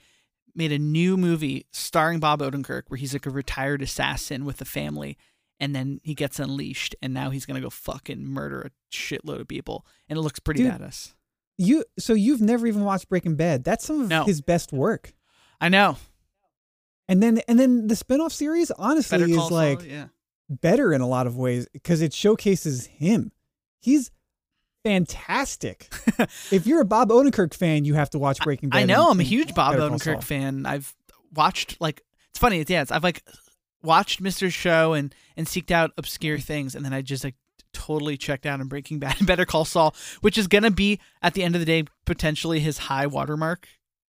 made 0.55 0.73
a 0.73 0.79
new 0.79 1.17
movie 1.17 1.67
starring 1.73 2.19
Bob 2.21 2.41
Odenkirk 2.41 2.83
where 2.89 2.99
he's 2.99 3.13
like 3.13 3.27
a 3.27 3.31
retired 3.31 3.83
assassin 3.83 4.45
with 4.45 4.61
a 4.61 4.65
family. 4.65 5.17
And 5.63 5.75
then 5.77 6.01
he 6.03 6.15
gets 6.15 6.39
unleashed, 6.41 6.95
and 7.03 7.13
now 7.13 7.29
he's 7.29 7.45
gonna 7.45 7.61
go 7.61 7.69
fucking 7.69 8.25
murder 8.25 8.63
a 8.63 8.71
shitload 8.97 9.41
of 9.43 9.49
people, 9.49 9.85
and 10.09 10.19
it 10.19 10.23
looks 10.23 10.39
pretty 10.41 10.63
Dude. 10.63 10.73
badass. 10.73 11.13
You 11.59 11.85
so 11.99 12.15
you've 12.15 12.41
never 12.41 12.67
even 12.67 12.83
watched 12.85 13.11
Breaking 13.11 13.37
Bad. 13.37 13.63
That's 13.63 13.85
some 13.85 14.01
of 14.01 14.09
No. 14.09 14.25
his 14.25 14.41
best 14.41 14.73
work. 14.73 15.13
I 15.61 15.69
know. 15.69 15.99
And 17.09 17.23
then 17.23 17.43
and 17.47 17.59
then 17.61 17.89
the 17.89 17.97
spin-off 17.97 18.33
series 18.33 18.71
honestly 18.71 19.21
is 19.21 19.37
Saul, 19.37 19.51
like 19.51 19.85
yeah. 19.85 20.07
Better 20.51 20.93
in 20.93 21.01
a 21.01 21.07
lot 21.07 21.27
of 21.27 21.37
ways 21.37 21.67
because 21.73 22.03
it 22.03 22.13
showcases 22.13 22.87
him. 22.87 23.33
He's 23.81 24.11
fantastic. 24.85 25.89
if 26.51 26.67
you're 26.67 26.81
a 26.81 26.85
Bob 26.85 27.11
Odenkirk 27.11 27.55
fan, 27.55 27.85
you 27.85 27.95
have 27.95 28.11
to 28.11 28.19
watch 28.19 28.41
Breaking 28.41 28.69
Bad. 28.69 28.79
I 28.79 28.85
know. 28.85 29.05
and- 29.05 29.13
I'm 29.13 29.21
a 29.21 29.25
huge 29.25 29.55
Bob 29.55 29.77
Odenkirk 29.77 30.23
fan. 30.23 30.67
I've 30.67 30.95
watched 31.35 31.81
like 31.81 32.03
it's 32.31 32.39
funny. 32.39 32.61
It's, 32.61 32.71
yeah, 32.71 32.83
it's, 32.83 32.91
I've 32.93 33.05
like 33.05 33.23
watched 33.83 34.23
Mr. 34.23 34.53
Show 34.53 34.93
and 34.93 35.15
and 35.37 35.47
seeked 35.47 35.71
out 35.71 35.93
obscure 35.97 36.39
things, 36.39 36.75
and 36.75 36.85
then 36.85 36.93
I 36.93 37.03
just 37.03 37.25
like 37.25 37.37
totally 37.73 38.17
checked 38.17 38.47
out 38.47 38.61
in 38.61 38.67
Breaking 38.67 38.99
Bad 38.99 39.17
and 39.19 39.27
Better 39.27 39.47
Call 39.47 39.65
Saul, 39.65 39.95
which 40.21 40.37
is 40.37 40.49
gonna 40.49 40.71
be 40.71 41.01
at 41.23 41.35
the 41.35 41.43
end 41.43 41.55
of 41.55 41.61
the 41.61 41.67
day 41.67 41.85
potentially 42.05 42.61
his 42.61 42.79
high 42.79 43.07
watermark. 43.07 43.69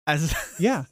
As 0.06 0.34
Yeah. 0.58 0.84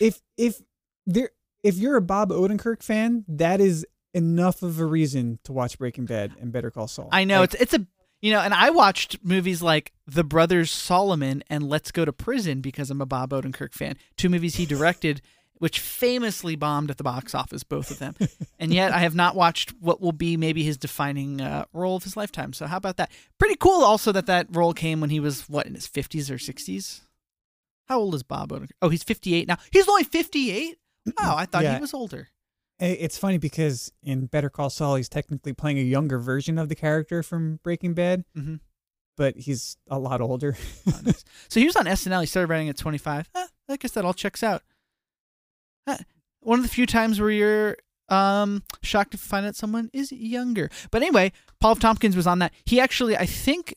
If 0.00 0.20
if 0.36 0.60
there 1.06 1.30
if 1.62 1.76
you're 1.76 1.96
a 1.96 2.02
Bob 2.02 2.30
Odenkirk 2.30 2.82
fan, 2.82 3.24
that 3.28 3.60
is 3.60 3.86
enough 4.14 4.62
of 4.62 4.78
a 4.80 4.84
reason 4.86 5.38
to 5.44 5.52
watch 5.52 5.76
Breaking 5.78 6.06
Bad 6.06 6.32
and 6.40 6.52
Better 6.52 6.70
Call 6.70 6.88
Saul. 6.88 7.08
I 7.12 7.24
know 7.24 7.40
Like, 7.40 7.54
it's 7.54 7.62
it's 7.62 7.74
a 7.74 7.86
you 8.22 8.30
know, 8.32 8.40
and 8.40 8.54
I 8.54 8.70
watched 8.70 9.18
movies 9.22 9.60
like 9.60 9.92
The 10.06 10.24
Brothers 10.24 10.70
Solomon 10.70 11.44
and 11.50 11.62
Let's 11.68 11.90
Go 11.92 12.06
to 12.06 12.12
Prison 12.12 12.62
because 12.62 12.90
I'm 12.90 13.02
a 13.02 13.06
Bob 13.06 13.30
Odenkirk 13.30 13.74
fan. 13.74 13.98
Two 14.16 14.30
movies 14.30 14.54
he 14.54 14.64
directed, 14.64 15.20
which 15.58 15.78
famously 15.78 16.56
bombed 16.56 16.90
at 16.90 16.96
the 16.96 17.04
box 17.04 17.34
office, 17.34 17.64
both 17.64 17.90
of 17.90 17.98
them. 17.98 18.14
and 18.58 18.72
yet 18.72 18.92
I 18.92 19.00
have 19.00 19.14
not 19.14 19.36
watched 19.36 19.74
what 19.78 20.00
will 20.00 20.12
be 20.12 20.38
maybe 20.38 20.62
his 20.64 20.78
defining 20.78 21.42
uh, 21.42 21.66
role 21.74 21.96
of 21.96 22.04
his 22.04 22.16
lifetime. 22.16 22.54
So 22.54 22.66
how 22.66 22.78
about 22.78 22.96
that? 22.96 23.10
Pretty 23.38 23.56
cool. 23.56 23.84
Also 23.84 24.10
that 24.12 24.24
that 24.24 24.46
role 24.50 24.72
came 24.72 25.02
when 25.02 25.10
he 25.10 25.20
was 25.20 25.46
what 25.46 25.66
in 25.66 25.74
his 25.74 25.86
50s 25.86 26.30
or 26.30 26.36
60s. 26.38 27.02
How 27.88 27.98
old 27.98 28.14
is 28.14 28.22
Bob 28.22 28.48
Odenkirk? 28.52 28.70
Oh, 28.80 28.88
he's 28.88 29.02
58 29.04 29.46
now. 29.46 29.58
He's 29.70 29.86
only 29.86 30.04
58. 30.04 30.78
Wow, 31.18 31.36
I 31.36 31.44
thought 31.44 31.62
Yeah. 31.64 31.74
he 31.74 31.80
was 31.82 31.92
older. 31.92 32.28
It's 32.78 33.18
funny 33.18 33.38
because 33.38 33.92
in 34.02 34.26
Better 34.26 34.50
Call 34.50 34.70
Saul, 34.70 34.96
he's 34.96 35.08
technically 35.08 35.52
playing 35.52 35.78
a 35.78 35.82
younger 35.82 36.18
version 36.18 36.58
of 36.58 36.68
the 36.68 36.74
character 36.74 37.22
from 37.22 37.60
Breaking 37.62 37.94
Bad, 37.94 38.24
hmm 38.34 38.56
but 39.16 39.36
he's 39.36 39.76
a 39.88 39.96
lot 39.96 40.20
older. 40.20 40.56
Oh, 40.88 41.00
nice. 41.04 41.24
So 41.48 41.60
he 41.60 41.66
was 41.66 41.76
on 41.76 41.84
SNL. 41.84 42.20
He 42.22 42.26
started 42.26 42.48
writing 42.48 42.68
at 42.68 42.76
25. 42.76 43.30
Eh, 43.32 43.46
I 43.68 43.76
guess 43.76 43.92
that 43.92 44.04
all 44.04 44.12
checks 44.12 44.42
out. 44.42 44.62
One 46.40 46.58
of 46.58 46.64
the 46.64 46.70
few 46.70 46.84
times 46.84 47.20
where 47.20 47.30
you're 47.30 47.76
um, 48.08 48.62
shocked 48.82 49.12
to 49.12 49.18
find 49.18 49.46
out 49.46 49.56
someone 49.56 49.88
is 49.92 50.12
younger. 50.12 50.68
But 50.90 51.02
anyway, 51.02 51.32
Paul 51.60 51.76
Tompkins 51.76 52.16
was 52.16 52.26
on 52.26 52.40
that. 52.40 52.52
He 52.66 52.80
actually, 52.80 53.16
I 53.16 53.24
think 53.24 53.74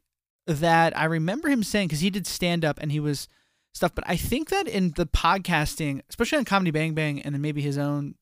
that 0.47 0.97
I 0.97 1.05
remember 1.05 1.49
him 1.49 1.63
saying 1.63 1.87
because 1.89 2.01
he 2.01 2.09
did 2.09 2.27
stand 2.27 2.65
up 2.65 2.79
and 2.81 2.91
he 2.91 2.99
was 2.99 3.27
stuff. 3.73 3.93
But 3.95 4.05
I 4.07 4.17
think 4.17 4.49
that 4.49 4.67
in 4.67 4.91
the 4.95 5.05
podcasting, 5.05 6.01
especially 6.09 6.39
on 6.39 6.45
Comedy 6.45 6.71
Bang 6.71 6.93
Bang, 6.93 7.21
and 7.21 7.33
then 7.33 7.41
maybe 7.41 7.61
his 7.61 7.77
own, 7.77 8.15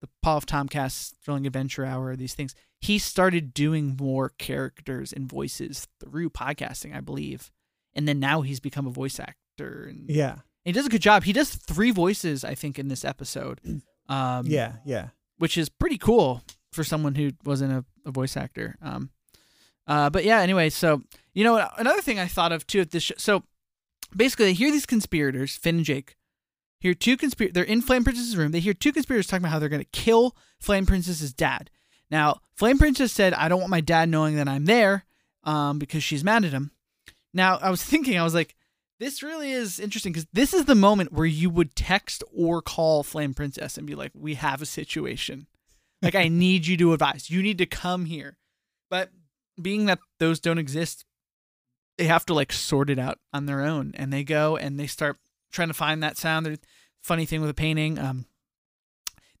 the 0.00 0.08
Pod 0.22 0.42
F. 0.42 0.46
Tompkast 0.46 1.14
Thrilling 1.22 1.46
Adventure 1.46 1.84
Hour, 1.84 2.16
these 2.16 2.34
things, 2.34 2.54
he 2.80 2.98
started 2.98 3.52
doing 3.52 3.96
more 4.00 4.30
characters 4.38 5.12
and 5.12 5.28
voices 5.28 5.86
through 6.00 6.30
podcasting, 6.30 6.96
I 6.96 7.00
believe. 7.00 7.50
And 7.94 8.08
then 8.08 8.18
now 8.20 8.42
he's 8.42 8.60
become 8.60 8.86
a 8.86 8.90
voice 8.90 9.18
actor, 9.20 9.86
and 9.88 10.08
yeah. 10.08 10.36
he 10.64 10.72
does 10.72 10.86
a 10.86 10.90
good 10.90 11.02
job. 11.02 11.24
He 11.24 11.32
does 11.32 11.54
three 11.54 11.90
voices, 11.90 12.44
I 12.44 12.54
think, 12.54 12.78
in 12.78 12.88
this 12.88 13.04
episode. 13.04 13.60
Um, 14.08 14.46
Yeah. 14.46 14.72
Yeah. 14.84 15.10
which 15.38 15.56
is 15.56 15.68
pretty 15.68 15.96
cool 15.96 16.42
for 16.72 16.82
someone 16.82 17.14
who 17.14 17.30
wasn't 17.44 17.70
a, 17.72 17.84
a 18.04 18.10
voice 18.10 18.36
actor. 18.36 18.74
Um, 18.82 19.10
uh, 19.86 20.10
but 20.10 20.24
yeah, 20.24 20.40
anyway, 20.40 20.68
so 20.68 21.02
you 21.32 21.44
know 21.44 21.64
another 21.78 22.00
thing 22.02 22.18
I 22.18 22.26
thought 22.26 22.50
of 22.50 22.66
too 22.66 22.80
at 22.80 22.90
this 22.90 23.04
show. 23.04 23.14
So 23.18 23.44
basically, 24.14 24.46
they 24.46 24.52
hear 24.54 24.72
these 24.72 24.84
conspirators, 24.84 25.56
Finn 25.56 25.76
and 25.76 25.84
Jake, 25.84 26.16
hear 26.80 26.94
two 26.94 27.16
conspir. 27.16 27.52
They're 27.52 27.64
in 27.64 27.82
Flame 27.82 28.04
Princess's 28.04 28.36
room. 28.36 28.52
They 28.52 28.60
hear 28.60 28.74
two 28.74 28.92
conspirators 28.92 29.26
talking 29.26 29.42
about 29.44 29.52
how 29.52 29.58
they're 29.58 29.68
going 29.68 29.84
to 29.84 29.88
kill 29.92 30.36
Flame 30.58 30.86
Princess's 30.86 31.32
dad. 31.32 31.70
Now, 32.10 32.40
Flame 32.56 32.78
Princess 32.78 33.12
said, 33.12 33.34
"I 33.34 33.48
don't 33.48 33.60
want 33.60 33.70
my 33.70 33.80
dad 33.80 34.08
knowing 34.08 34.36
that 34.36 34.48
I'm 34.48 34.64
there," 34.64 35.04
um, 35.44 35.78
because 35.78 36.02
she's 36.02 36.24
mad 36.24 36.44
at 36.44 36.52
him. 36.52 36.72
Now, 37.32 37.58
I 37.58 37.70
was 37.70 37.82
thinking, 37.84 38.18
I 38.18 38.24
was 38.24 38.34
like, 38.34 38.56
this 38.98 39.22
really 39.22 39.52
is 39.52 39.80
interesting 39.80 40.12
because 40.12 40.26
this 40.32 40.52
is 40.52 40.66
the 40.66 40.74
moment 40.74 41.12
where 41.12 41.26
you 41.26 41.48
would 41.48 41.74
text 41.74 42.22
or 42.34 42.60
call 42.60 43.02
Flame 43.02 43.34
Princess 43.34 43.78
and 43.78 43.86
be 43.86 43.94
like, 43.94 44.12
"We 44.14 44.34
have 44.34 44.60
a 44.60 44.66
situation. 44.66 45.46
Like, 46.02 46.14
I 46.14 46.28
need 46.28 46.66
you 46.66 46.76
to 46.78 46.92
advise. 46.92 47.30
You 47.30 47.42
need 47.42 47.58
to 47.58 47.66
come 47.66 48.06
here." 48.06 48.36
But 48.88 49.10
being 49.60 49.86
that 49.86 50.00
those 50.18 50.40
don't 50.40 50.58
exist, 50.58 51.04
they 51.96 52.04
have 52.04 52.26
to 52.26 52.34
like 52.34 52.52
sort 52.52 52.90
it 52.90 52.98
out 52.98 53.18
on 53.32 53.46
their 53.46 53.62
own, 53.62 53.92
and 53.94 54.12
they 54.12 54.24
go 54.24 54.56
and 54.56 54.78
they 54.78 54.86
start 54.86 55.18
trying 55.50 55.68
to 55.68 55.74
find 55.74 56.02
that 56.02 56.16
sound. 56.16 56.46
The 56.46 56.58
funny 57.00 57.26
thing 57.26 57.40
with 57.40 57.50
a 57.50 57.54
painting, 57.54 57.98
um, 57.98 58.26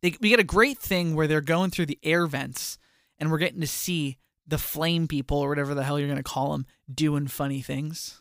they 0.02 0.14
we 0.20 0.28
get 0.28 0.40
a 0.40 0.44
great 0.44 0.78
thing 0.78 1.14
where 1.14 1.26
they're 1.26 1.40
going 1.40 1.70
through 1.70 1.86
the 1.86 1.98
air 2.02 2.26
vents, 2.26 2.78
and 3.18 3.30
we're 3.30 3.38
getting 3.38 3.60
to 3.60 3.66
see 3.66 4.18
the 4.46 4.58
flame 4.58 5.06
people 5.06 5.38
or 5.38 5.48
whatever 5.48 5.74
the 5.74 5.84
hell 5.84 5.98
you're 5.98 6.08
gonna 6.08 6.22
call 6.22 6.52
them 6.52 6.66
doing 6.92 7.26
funny 7.26 7.60
things. 7.60 8.20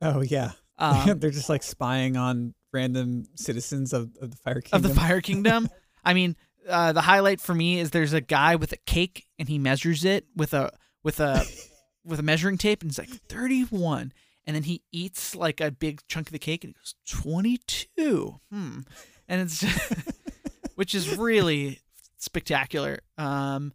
Oh 0.00 0.20
yeah. 0.20 0.52
Um, 0.78 1.18
They're 1.18 1.30
just 1.30 1.48
like 1.48 1.62
spying 1.62 2.16
on 2.16 2.54
random 2.72 3.24
citizens 3.36 3.92
of, 3.92 4.10
of 4.20 4.30
the 4.30 4.36
Fire 4.36 4.58
of 4.58 4.64
Kingdom. 4.64 4.82
the 4.90 4.94
Fire 4.94 5.20
Kingdom. 5.20 5.68
I 6.04 6.14
mean, 6.14 6.36
uh, 6.68 6.92
the 6.92 7.00
highlight 7.00 7.40
for 7.40 7.54
me 7.54 7.78
is 7.78 7.90
there's 7.90 8.12
a 8.12 8.20
guy 8.20 8.56
with 8.56 8.72
a 8.72 8.76
cake 8.78 9.26
and 9.38 9.48
he 9.48 9.58
measures 9.58 10.04
it 10.04 10.26
with 10.34 10.54
a 10.54 10.72
with 11.02 11.20
a 11.20 11.44
with 12.04 12.18
a 12.18 12.22
measuring 12.22 12.58
tape 12.58 12.82
and 12.82 12.90
he's 12.90 12.98
like 12.98 13.10
31 13.28 14.12
and 14.46 14.56
then 14.56 14.64
he 14.64 14.82
eats 14.90 15.34
like 15.34 15.60
a 15.60 15.70
big 15.70 16.00
chunk 16.08 16.28
of 16.28 16.32
the 16.32 16.38
cake 16.38 16.64
and 16.64 16.74
he 16.74 16.80
goes 16.80 16.94
22 17.20 18.40
hmm. 18.50 18.78
And 19.28 19.40
it's 19.40 19.64
which 20.74 20.94
is 20.94 21.16
really 21.16 21.80
spectacular. 22.18 23.00
Um 23.18 23.72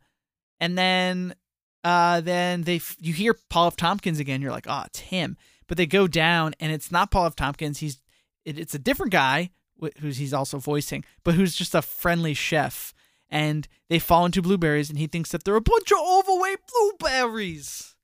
and 0.59 0.77
then 0.77 1.35
uh 1.83 2.21
then 2.21 2.63
they 2.63 2.81
you 2.99 3.13
hear 3.13 3.35
Paul 3.49 3.67
F. 3.67 3.75
Tompkins 3.77 4.19
again. 4.19 4.41
You're 4.41 4.51
like 4.51 4.67
oh 4.67 4.83
it's 4.85 4.99
him. 4.99 5.37
But 5.67 5.77
they 5.77 5.85
go 5.85 6.07
down 6.07 6.53
and 6.59 6.71
it's 6.71 6.91
not 6.91 7.11
Paul 7.11 7.25
F. 7.25 7.35
Tompkins. 7.35 7.79
He's 7.79 8.01
it, 8.45 8.59
it's 8.59 8.75
a 8.75 8.79
different 8.79 9.11
guy 9.11 9.51
wh- 9.81 9.97
who's 9.99 10.17
he's 10.17 10.33
also 10.33 10.57
voicing 10.57 11.03
but 11.23 11.35
who's 11.35 11.55
just 11.55 11.75
a 11.75 11.81
friendly 11.81 12.33
chef. 12.33 12.93
And 13.29 13.67
they 13.89 13.99
fall 13.99 14.25
into 14.25 14.41
blueberries 14.41 14.89
and 14.89 14.97
he 14.99 15.07
thinks 15.07 15.31
that 15.31 15.43
they're 15.43 15.55
a 15.55 15.61
bunch 15.61 15.91
of 15.91 15.97
overweight 15.99 16.59
blueberries 16.71 17.96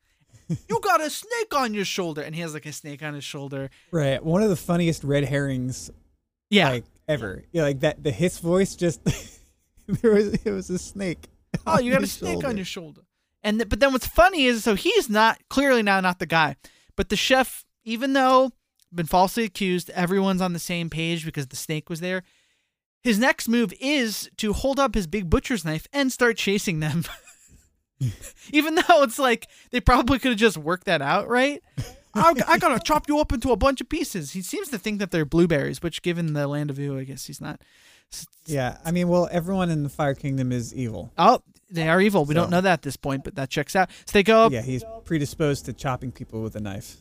you 0.70 0.80
got 0.82 1.02
a 1.02 1.10
snake 1.10 1.54
on 1.56 1.74
your 1.74 1.86
shoulder 1.86 2.22
and 2.22 2.34
he 2.36 2.42
has 2.42 2.54
like 2.54 2.66
a 2.66 2.72
snake 2.74 3.02
on 3.04 3.14
his 3.14 3.24
shoulder 3.24 3.70
Right. 3.92 4.24
One 4.24 4.42
of 4.44 4.50
the 4.50 4.56
funniest 4.56 5.04
red 5.04 5.26
herrings 5.26 5.90
yeah 6.50 6.70
like 6.70 6.86
ever. 7.08 7.44
Yeah, 7.52 7.64
like 7.64 7.80
that. 7.82 8.04
The 8.04 8.12
his 8.12 8.38
voice 8.40 8.76
just 8.76 9.02
there 9.88 10.12
was 10.12 10.34
it 10.34 10.52
was 10.52 10.70
a 10.70 10.78
snake. 10.80 11.28
oh 11.68 11.80
you 11.80 11.92
got 11.92 12.04
a 12.04 12.08
snake 12.08 12.44
on 12.44 12.56
your 12.58 12.66
shoulder 12.66 13.02
and 13.44 13.60
th- 13.60 13.70
but 13.70 13.80
then 13.80 13.92
what's 13.92 14.08
funny 14.08 14.46
is 14.46 14.64
so 14.64 14.76
he's 14.76 15.10
not 15.10 15.40
clearly 15.50 15.84
now 15.84 16.00
not 16.00 16.20
the 16.20 16.26
guy 16.26 16.56
but 16.96 17.10
the 17.10 17.16
chef 17.16 17.66
even 17.84 18.14
though 18.14 18.52
been 18.94 19.06
falsely 19.06 19.44
accused 19.44 19.90
everyone's 19.92 20.42
on 20.42 20.54
the 20.54 20.60
same 20.60 20.90
page 20.90 21.26
because 21.26 21.48
the 21.48 21.56
snake 21.56 21.90
was 21.90 22.00
there 22.00 22.24
his 23.02 23.20
next 23.20 23.50
move 23.50 23.74
is 23.82 24.30
to 24.38 24.54
hold 24.54 24.80
up 24.80 24.96
his 24.96 25.08
big 25.08 25.30
butcher's 25.30 25.66
knife 25.66 25.88
and 25.92 26.12
start 26.12 26.38
chasing 26.38 26.80
them 26.80 27.04
even 28.52 28.76
though 28.76 29.04
it's 29.04 29.20
like 29.20 29.48
they 29.72 29.80
probably 29.82 30.20
could 30.20 30.32
have 30.32 30.40
just 30.40 30.58
worked 30.58 30.86
that 30.86 31.02
out 31.02 31.28
right 31.30 31.62
I, 32.16 32.34
I 32.48 32.58
gotta 32.58 32.80
chop 32.84 33.08
you 33.08 33.20
up 33.20 33.32
into 33.32 33.52
a 33.52 33.56
bunch 33.56 33.82
of 33.82 33.90
pieces 33.90 34.32
he 34.32 34.42
seems 34.42 34.70
to 34.70 34.78
think 34.78 35.00
that 35.00 35.12
they're 35.12 35.26
blueberries 35.26 35.82
which 35.82 36.02
given 36.02 36.34
the 36.34 36.48
land 36.48 36.70
of 36.70 36.78
Ew, 36.80 36.98
i 36.98 37.04
guess 37.04 37.26
he's 37.26 37.40
not 37.42 37.62
Yeah, 38.46 38.78
I 38.86 38.92
mean, 38.92 39.08
well, 39.08 39.28
everyone 39.32 39.70
in 39.70 39.84
the 39.84 39.90
Fire 39.90 40.14
Kingdom 40.14 40.52
is 40.52 40.74
evil. 40.76 41.12
oh 41.18 41.42
they 41.72 41.90
are 41.90 42.00
evil 42.02 42.26
we 42.26 42.34
don't 42.36 42.52
know 42.52 42.62
that 42.62 42.74
at 42.74 42.82
this 42.84 42.98
point 42.98 43.24
but 43.24 43.36
that 43.36 43.50
checks 43.50 43.76
out 43.76 43.90
so 44.06 44.12
they 44.14 44.24
go 44.24 44.46
up 44.46 44.52
Yeah, 44.52 44.62
he's 44.62 44.84
predisposed 45.06 45.66
to 45.66 45.74
chopping 45.74 46.12
people 46.12 46.42
with 46.42 46.56
a 46.56 46.60
knife. 46.60 46.98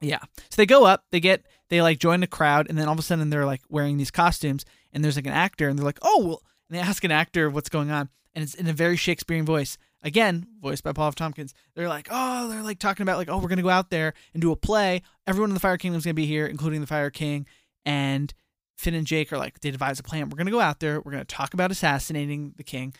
Yeah. 0.00 0.18
So 0.50 0.56
they 0.56 0.66
go 0.66 0.84
up, 0.84 1.04
they 1.12 1.20
get 1.20 1.44
they 1.68 1.80
like 1.80 1.98
join 1.98 2.20
the 2.20 2.26
crowd, 2.26 2.66
and 2.68 2.76
then 2.76 2.86
all 2.88 2.92
of 2.92 2.98
a 2.98 3.02
sudden 3.02 3.30
they're 3.30 3.46
like 3.46 3.62
wearing 3.68 3.96
these 3.98 4.10
costumes, 4.10 4.64
and 4.92 5.02
there's 5.04 5.16
like 5.16 5.26
an 5.26 5.32
actor, 5.32 5.68
and 5.68 5.78
they're 5.78 5.84
like, 5.86 6.00
oh, 6.02 6.24
well, 6.26 6.42
and 6.68 6.76
they 6.76 6.82
ask 6.82 7.04
an 7.04 7.12
actor 7.12 7.48
what's 7.48 7.68
going 7.68 7.90
on, 7.92 8.08
and 8.34 8.42
it's 8.42 8.54
in 8.54 8.66
a 8.66 8.72
very 8.72 8.96
Shakespearean 8.96 9.46
voice. 9.46 9.78
Again, 10.02 10.46
voiced 10.60 10.82
by 10.82 10.92
Paul 10.92 11.08
F. 11.08 11.14
Tompkins. 11.14 11.54
They're 11.74 11.88
like, 11.88 12.08
oh, 12.10 12.48
they're 12.48 12.62
like 12.62 12.78
talking 12.78 13.04
about 13.04 13.18
like, 13.18 13.28
oh, 13.28 13.38
we're 13.38 13.48
gonna 13.48 13.62
go 13.62 13.70
out 13.70 13.90
there 13.90 14.14
and 14.34 14.40
do 14.40 14.52
a 14.52 14.56
play. 14.56 15.02
Everyone 15.26 15.50
in 15.50 15.54
the 15.54 15.60
Fire 15.60 15.76
Kingdom's 15.76 16.04
gonna 16.04 16.14
be 16.14 16.26
here, 16.26 16.46
including 16.46 16.80
the 16.80 16.86
Fire 16.86 17.10
King, 17.10 17.46
and 17.84 18.34
Finn 18.76 18.94
and 18.94 19.06
Jake 19.06 19.32
are 19.32 19.38
like, 19.38 19.60
they 19.60 19.70
devise 19.70 20.00
a 20.00 20.02
plan. 20.02 20.28
We're 20.28 20.38
gonna 20.38 20.50
go 20.50 20.60
out 20.60 20.80
there. 20.80 21.00
We're 21.00 21.12
gonna 21.12 21.24
talk 21.24 21.54
about 21.54 21.70
assassinating 21.70 22.54
the 22.56 22.64
king, 22.64 22.94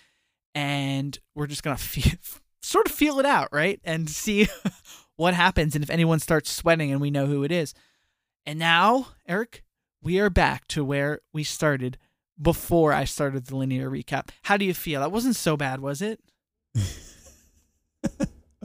and 0.55 1.19
we're 1.35 1.49
just 1.49 1.63
gonna 1.63 1.77
feel, 1.79 2.13
sort 2.63 2.87
of 2.87 2.93
feel 2.93 3.19
it 3.19 3.27
out, 3.27 3.49
right, 3.53 3.81
and 3.83 4.09
see 4.09 4.49
what 5.17 5.35
happens 5.35 5.75
and 5.75 5.83
if 5.83 5.91
anyone 5.91 6.19
starts 6.21 6.51
sweating 6.51 6.91
and 6.91 7.01
we 7.01 7.11
know 7.11 7.27
who 7.27 7.45
it 7.45 7.53
is. 7.53 7.75
And 8.47 8.59
now, 8.59 9.09
Eric, 9.27 9.63
we 10.03 10.19
are 10.19 10.31
back 10.31 10.67
to 10.69 10.85
where 10.85 11.21
we 11.33 11.45
started 11.45 11.99
before 12.41 12.93
I 12.93 13.05
started 13.05 13.47
the 13.47 13.57
linear 13.57 13.89
recap. 13.91 14.31
How 14.43 14.57
do 14.57 14.65
you 14.65 14.75
feel? 14.75 15.01
That 15.01 15.13
wasn't 15.13 15.37
so 15.37 15.57
bad, 15.57 15.81
was 15.81 16.03
it? 16.03 16.21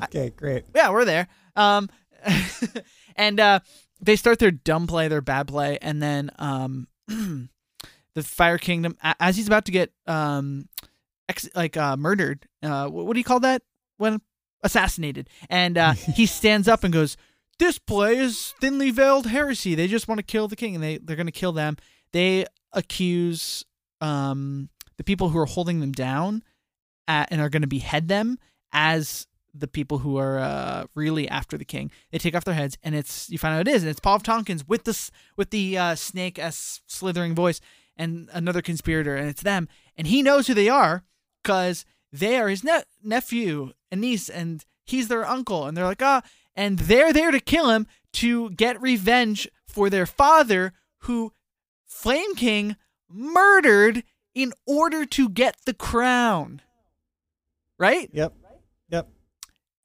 Okay, 0.03 0.29
great. 0.35 0.65
Yeah, 0.75 0.91
we're 0.91 1.05
there. 1.05 1.27
Um, 1.55 1.89
and 3.15 3.39
uh, 3.39 3.59
they 3.99 4.15
start 4.15 4.39
their 4.39 4.51
dumb 4.51 4.87
play, 4.87 5.07
their 5.07 5.21
bad 5.21 5.47
play, 5.47 5.77
and 5.81 6.01
then 6.01 6.29
um, 6.37 6.87
the 7.07 8.23
Fire 8.23 8.57
Kingdom, 8.57 8.95
as 9.19 9.37
he's 9.37 9.47
about 9.47 9.65
to 9.65 9.71
get 9.71 9.91
um, 10.05 10.67
ex- 11.27 11.49
like 11.55 11.77
uh, 11.77 11.97
murdered. 11.97 12.47
Uh, 12.61 12.87
what, 12.87 13.05
what 13.07 13.13
do 13.13 13.19
you 13.19 13.23
call 13.23 13.39
that 13.39 13.63
when 13.97 14.21
assassinated? 14.61 15.29
And 15.49 15.77
uh, 15.77 15.91
he 16.15 16.25
stands 16.25 16.67
up 16.67 16.83
and 16.83 16.93
goes, 16.93 17.17
"This 17.59 17.79
play 17.79 18.17
is 18.17 18.53
thinly 18.61 18.91
veiled 18.91 19.27
heresy. 19.27 19.73
They 19.75 19.87
just 19.87 20.07
want 20.07 20.19
to 20.19 20.23
kill 20.23 20.47
the 20.47 20.55
king, 20.55 20.75
and 20.75 20.83
they 20.83 20.97
they're 20.99 21.15
going 21.15 21.25
to 21.25 21.31
kill 21.31 21.53
them. 21.53 21.77
They 22.13 22.45
accuse 22.73 23.65
um, 23.99 24.69
the 24.97 25.03
people 25.03 25.29
who 25.29 25.39
are 25.39 25.45
holding 25.45 25.79
them 25.79 25.91
down, 25.91 26.43
at, 27.07 27.31
and 27.31 27.41
are 27.41 27.49
going 27.49 27.61
to 27.61 27.67
behead 27.67 28.07
them 28.07 28.37
as." 28.71 29.27
the 29.59 29.67
people 29.67 29.99
who 29.99 30.17
are 30.17 30.39
uh, 30.39 30.85
really 30.93 31.27
after 31.27 31.57
the 31.57 31.65
king. 31.65 31.91
They 32.11 32.17
take 32.17 32.35
off 32.35 32.43
their 32.43 32.53
heads, 32.53 32.77
and 32.83 32.95
it's 32.95 33.29
you 33.29 33.37
find 33.37 33.55
out 33.55 33.67
it 33.67 33.71
is, 33.73 33.83
and 33.83 33.89
it's 33.89 33.99
Paul 33.99 34.15
F. 34.15 34.23
Tompkins 34.23 34.67
with 34.67 34.83
the 34.83 35.11
with 35.35 35.49
the 35.49 35.77
uh, 35.77 35.95
snake 35.95 36.37
s 36.37 36.81
slithering 36.87 37.35
voice, 37.35 37.59
and 37.95 38.29
another 38.33 38.61
conspirator, 38.61 39.15
and 39.15 39.27
it's 39.29 39.41
them, 39.41 39.67
and 39.95 40.07
he 40.07 40.21
knows 40.21 40.47
who 40.47 40.53
they 40.53 40.69
are 40.69 41.03
because 41.43 41.85
they 42.11 42.37
are 42.37 42.49
his 42.49 42.63
ne- 42.63 42.83
nephew 43.03 43.73
and 43.91 44.01
niece, 44.01 44.29
and 44.29 44.65
he's 44.85 45.07
their 45.07 45.25
uncle, 45.25 45.65
and 45.65 45.75
they're 45.75 45.85
like 45.85 46.01
ah, 46.01 46.21
and 46.55 46.79
they're 46.79 47.13
there 47.13 47.31
to 47.31 47.39
kill 47.39 47.69
him 47.69 47.87
to 48.13 48.49
get 48.51 48.81
revenge 48.81 49.47
for 49.67 49.89
their 49.89 50.05
father 50.05 50.73
who 51.01 51.31
Flame 51.85 52.35
King 52.35 52.75
murdered 53.09 54.03
in 54.33 54.53
order 54.65 55.05
to 55.05 55.29
get 55.29 55.55
the 55.65 55.73
crown. 55.73 56.61
Right? 57.79 58.09
Yep. 58.13 58.33
Yep. 58.89 59.07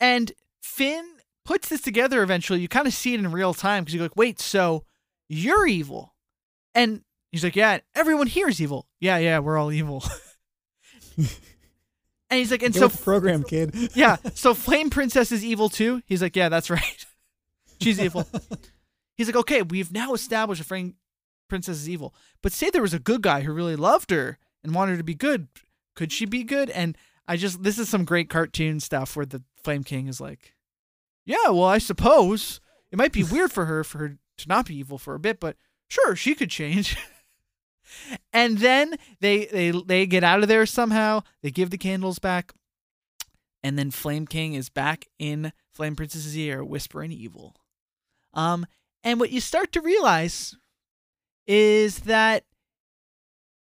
And 0.01 0.33
Finn 0.63 1.05
puts 1.45 1.69
this 1.69 1.81
together 1.81 2.23
eventually. 2.23 2.61
You 2.61 2.69
kind 2.69 2.87
of 2.87 2.95
see 2.95 3.15
it 3.15 3.21
in 3.21 3.31
real 3.33 3.55
time 3.55 3.85
because 3.85 3.95
you're 3.95 4.05
like, 4.05 4.17
wait, 4.17 4.41
so 4.41 4.85
you're 5.29 5.67
evil. 5.67 6.15
And 6.75 7.03
he's 7.31 7.45
like, 7.45 7.57
yeah, 7.57 7.79
everyone 7.95 8.27
here 8.27 8.49
is 8.49 8.61
evil. 8.61 8.87
Yeah, 9.01 9.19
yeah, 9.19 9.39
we're 9.41 9.59
all 9.59 9.73
evil. 9.73 10.05
and 11.17 11.29
he's 12.31 12.51
like, 12.51 12.63
and 12.63 12.73
Get 12.73 12.81
so, 12.81 12.89
program, 12.89 13.43
kid. 13.49 13.91
yeah, 13.95 14.17
so 14.35 14.55
Flame 14.55 14.91
Princess 14.91 15.33
is 15.33 15.45
evil 15.45 15.69
too? 15.69 16.03
He's 16.07 16.23
like, 16.23 16.37
yeah, 16.37 16.49
that's 16.49 16.71
right. 16.71 17.07
She's 17.81 18.01
evil. 18.01 18.27
He's 19.17 19.27
like, 19.27 19.37
okay, 19.37 19.63
we've 19.63 19.93
now 19.93 20.15
established 20.15 20.61
a 20.61 20.65
Flame 20.65 20.95
Princess 21.49 21.77
is 21.77 21.89
evil. 21.91 22.15
But 22.43 22.53
say 22.53 22.71
there 22.71 22.81
was 22.81 22.95
a 22.95 22.99
good 22.99 23.23
guy 23.23 23.43
who 23.43 23.53
really 23.53 23.77
loved 23.77 24.11
her 24.11 24.39
and 24.63 24.75
wanted 24.75 24.93
her 24.93 24.99
to 24.99 25.05
be 25.05 25.15
good. 25.15 25.49
Could 25.95 26.13
she 26.13 26.25
be 26.25 26.45
good? 26.45 26.71
And 26.71 26.97
I 27.27 27.37
just, 27.37 27.63
this 27.63 27.79
is 27.79 27.89
some 27.89 28.05
great 28.05 28.29
cartoon 28.29 28.81
stuff 28.81 29.17
where 29.17 29.27
the 29.27 29.43
Flame 29.63 29.85
King 29.85 30.09
is 30.09 30.21
like, 30.21 30.55
yeah, 31.25 31.49
well, 31.49 31.65
I 31.65 31.79
suppose 31.79 32.61
it 32.91 32.99
might 32.99 33.13
be 33.13 33.25
weird 33.31 33.53
for 33.53 33.67
her 33.67 33.85
for 33.85 33.99
her 33.99 34.19
to 34.39 34.49
not 34.49 34.67
be 34.67 34.77
evil 34.77 34.99
for 34.99 35.15
a 35.15 35.21
bit, 35.21 35.41
but 35.41 35.57
sure, 35.89 36.17
she 36.17 36.35
could 36.35 36.51
change. 36.51 36.97
and 38.33 38.59
then 38.59 38.97
they 39.21 39.47
they 39.47 39.71
they 39.71 40.07
get 40.07 40.25
out 40.25 40.43
of 40.43 40.49
there 40.49 40.67
somehow. 40.67 41.23
They 41.43 41.51
give 41.51 41.71
the 41.71 41.79
candles 41.79 42.19
back, 42.19 42.53
and 43.63 43.79
then 43.79 43.91
Flame 43.91 44.27
King 44.27 44.55
is 44.55 44.69
back 44.69 45.07
in 45.19 45.53
Flame 45.73 45.97
Princess's 45.97 46.37
ear, 46.37 46.65
whispering 46.65 47.13
evil. 47.13 47.55
Um, 48.35 48.67
and 49.05 49.21
what 49.21 49.31
you 49.31 49.41
start 49.41 49.73
to 49.73 49.81
realize 49.81 50.57
is 51.47 52.01
that 52.01 52.45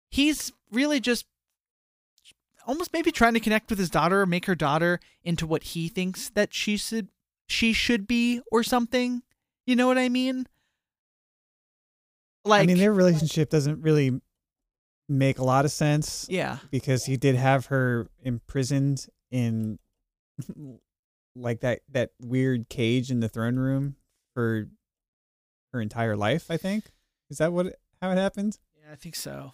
he's 0.10 0.52
really 0.72 1.00
just 1.00 1.26
almost 2.72 2.94
maybe 2.94 3.12
trying 3.12 3.34
to 3.34 3.42
connect 3.42 3.70
with 3.70 3.78
his 3.78 3.90
daughter, 3.90 4.22
or 4.22 4.26
make 4.26 4.46
her 4.46 4.56
daughter 4.56 5.02
into 5.26 5.46
what 5.46 5.64
he 5.64 5.90
thinks 5.90 6.30
that 6.30 6.54
she 6.54 6.78
should 6.78 7.10
she 7.48 7.74
should 7.74 8.08
be 8.08 8.40
or 8.50 8.64
something. 8.64 9.24
You 9.66 9.76
know 9.76 9.88
what 9.88 9.98
I 9.98 10.08
mean? 10.08 10.48
Like 12.46 12.64
I 12.64 12.66
mean, 12.66 12.78
their 12.78 12.94
relationship 12.94 13.50
doesn't 13.50 13.82
really 13.82 14.22
make 15.10 15.38
a 15.38 15.44
lot 15.44 15.66
of 15.66 15.72
sense 15.72 16.26
yeah. 16.30 16.60
because 16.72 17.06
he 17.06 17.18
did 17.18 17.36
have 17.36 17.66
her 17.66 18.08
imprisoned 18.24 19.06
in 19.32 19.78
like 21.36 21.60
that 21.60 21.82
that 21.90 22.12
weird 22.22 22.70
cage 22.70 23.12
in 23.12 23.20
the 23.20 23.28
throne 23.28 23.58
room 23.58 23.98
for 24.34 24.70
her 25.74 25.82
entire 25.82 26.16
life. 26.16 26.50
I 26.50 26.56
think 26.56 26.86
is 27.30 27.40
that 27.40 27.52
what 27.52 27.76
how 28.02 28.12
it 28.12 28.18
happened. 28.18 28.58
Yeah, 28.82 28.94
I 28.94 28.96
think 28.96 29.16
so. 29.16 29.52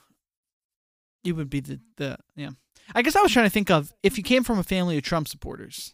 It 1.24 1.32
would 1.32 1.50
be 1.50 1.62
the 1.62 1.80
the 1.96 2.20
yeah. 2.36 2.52
I 2.96 3.02
guess 3.02 3.16
I 3.16 3.22
was 3.22 3.32
trying 3.32 3.46
to 3.46 3.52
think 3.52 3.70
of 3.70 3.94
if 4.04 4.18
you 4.18 4.24
came 4.24 4.44
from 4.44 4.60
a 4.60 4.64
family 4.64 4.98
of 4.98 5.04
Trump 5.04 5.28
supporters, 5.28 5.94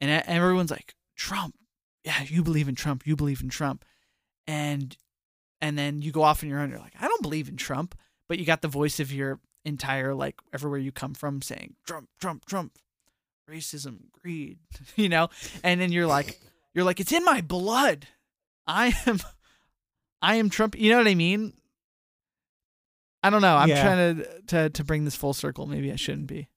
and 0.00 0.10
everyone's 0.26 0.70
like 0.70 0.94
Trump, 1.16 1.54
yeah, 2.04 2.22
you 2.24 2.42
believe 2.42 2.68
in 2.68 2.74
Trump, 2.74 3.06
you 3.06 3.16
believe 3.16 3.42
in 3.42 3.48
Trump, 3.48 3.84
and 4.46 4.96
and 5.60 5.78
then 5.78 6.02
you 6.02 6.12
go 6.12 6.22
off 6.22 6.42
on 6.42 6.48
your 6.48 6.60
own. 6.60 6.70
You're 6.70 6.78
like, 6.78 6.94
I 7.00 7.08
don't 7.08 7.22
believe 7.22 7.48
in 7.48 7.56
Trump, 7.56 7.94
but 8.28 8.38
you 8.38 8.44
got 8.44 8.62
the 8.62 8.68
voice 8.68 9.00
of 9.00 9.12
your 9.12 9.40
entire 9.64 10.14
like 10.14 10.36
everywhere 10.54 10.78
you 10.78 10.90
come 10.90 11.14
from 11.14 11.42
saying 11.42 11.74
Trump, 11.86 12.08
Trump, 12.20 12.46
Trump, 12.46 12.78
racism, 13.50 14.10
greed, 14.10 14.58
you 14.96 15.08
know, 15.08 15.28
and 15.62 15.80
then 15.80 15.92
you're 15.92 16.06
like, 16.06 16.40
you're 16.74 16.84
like, 16.84 17.00
it's 17.00 17.12
in 17.12 17.24
my 17.24 17.40
blood. 17.40 18.06
I 18.66 18.94
am, 19.06 19.18
I 20.22 20.36
am 20.36 20.48
Trump. 20.48 20.78
You 20.78 20.90
know 20.90 20.98
what 20.98 21.08
I 21.08 21.14
mean? 21.14 21.54
I 23.22 23.30
don't 23.30 23.42
know. 23.42 23.56
I'm 23.56 23.68
Yeah. 23.68 23.82
trying 23.82 24.16
to, 24.16 24.42
to 24.48 24.70
to 24.70 24.84
bring 24.84 25.04
this 25.04 25.14
full 25.16 25.34
circle. 25.34 25.66
Maybe 25.66 25.92
I 25.92 25.96
shouldn't 25.96 26.26
be. 26.26 26.48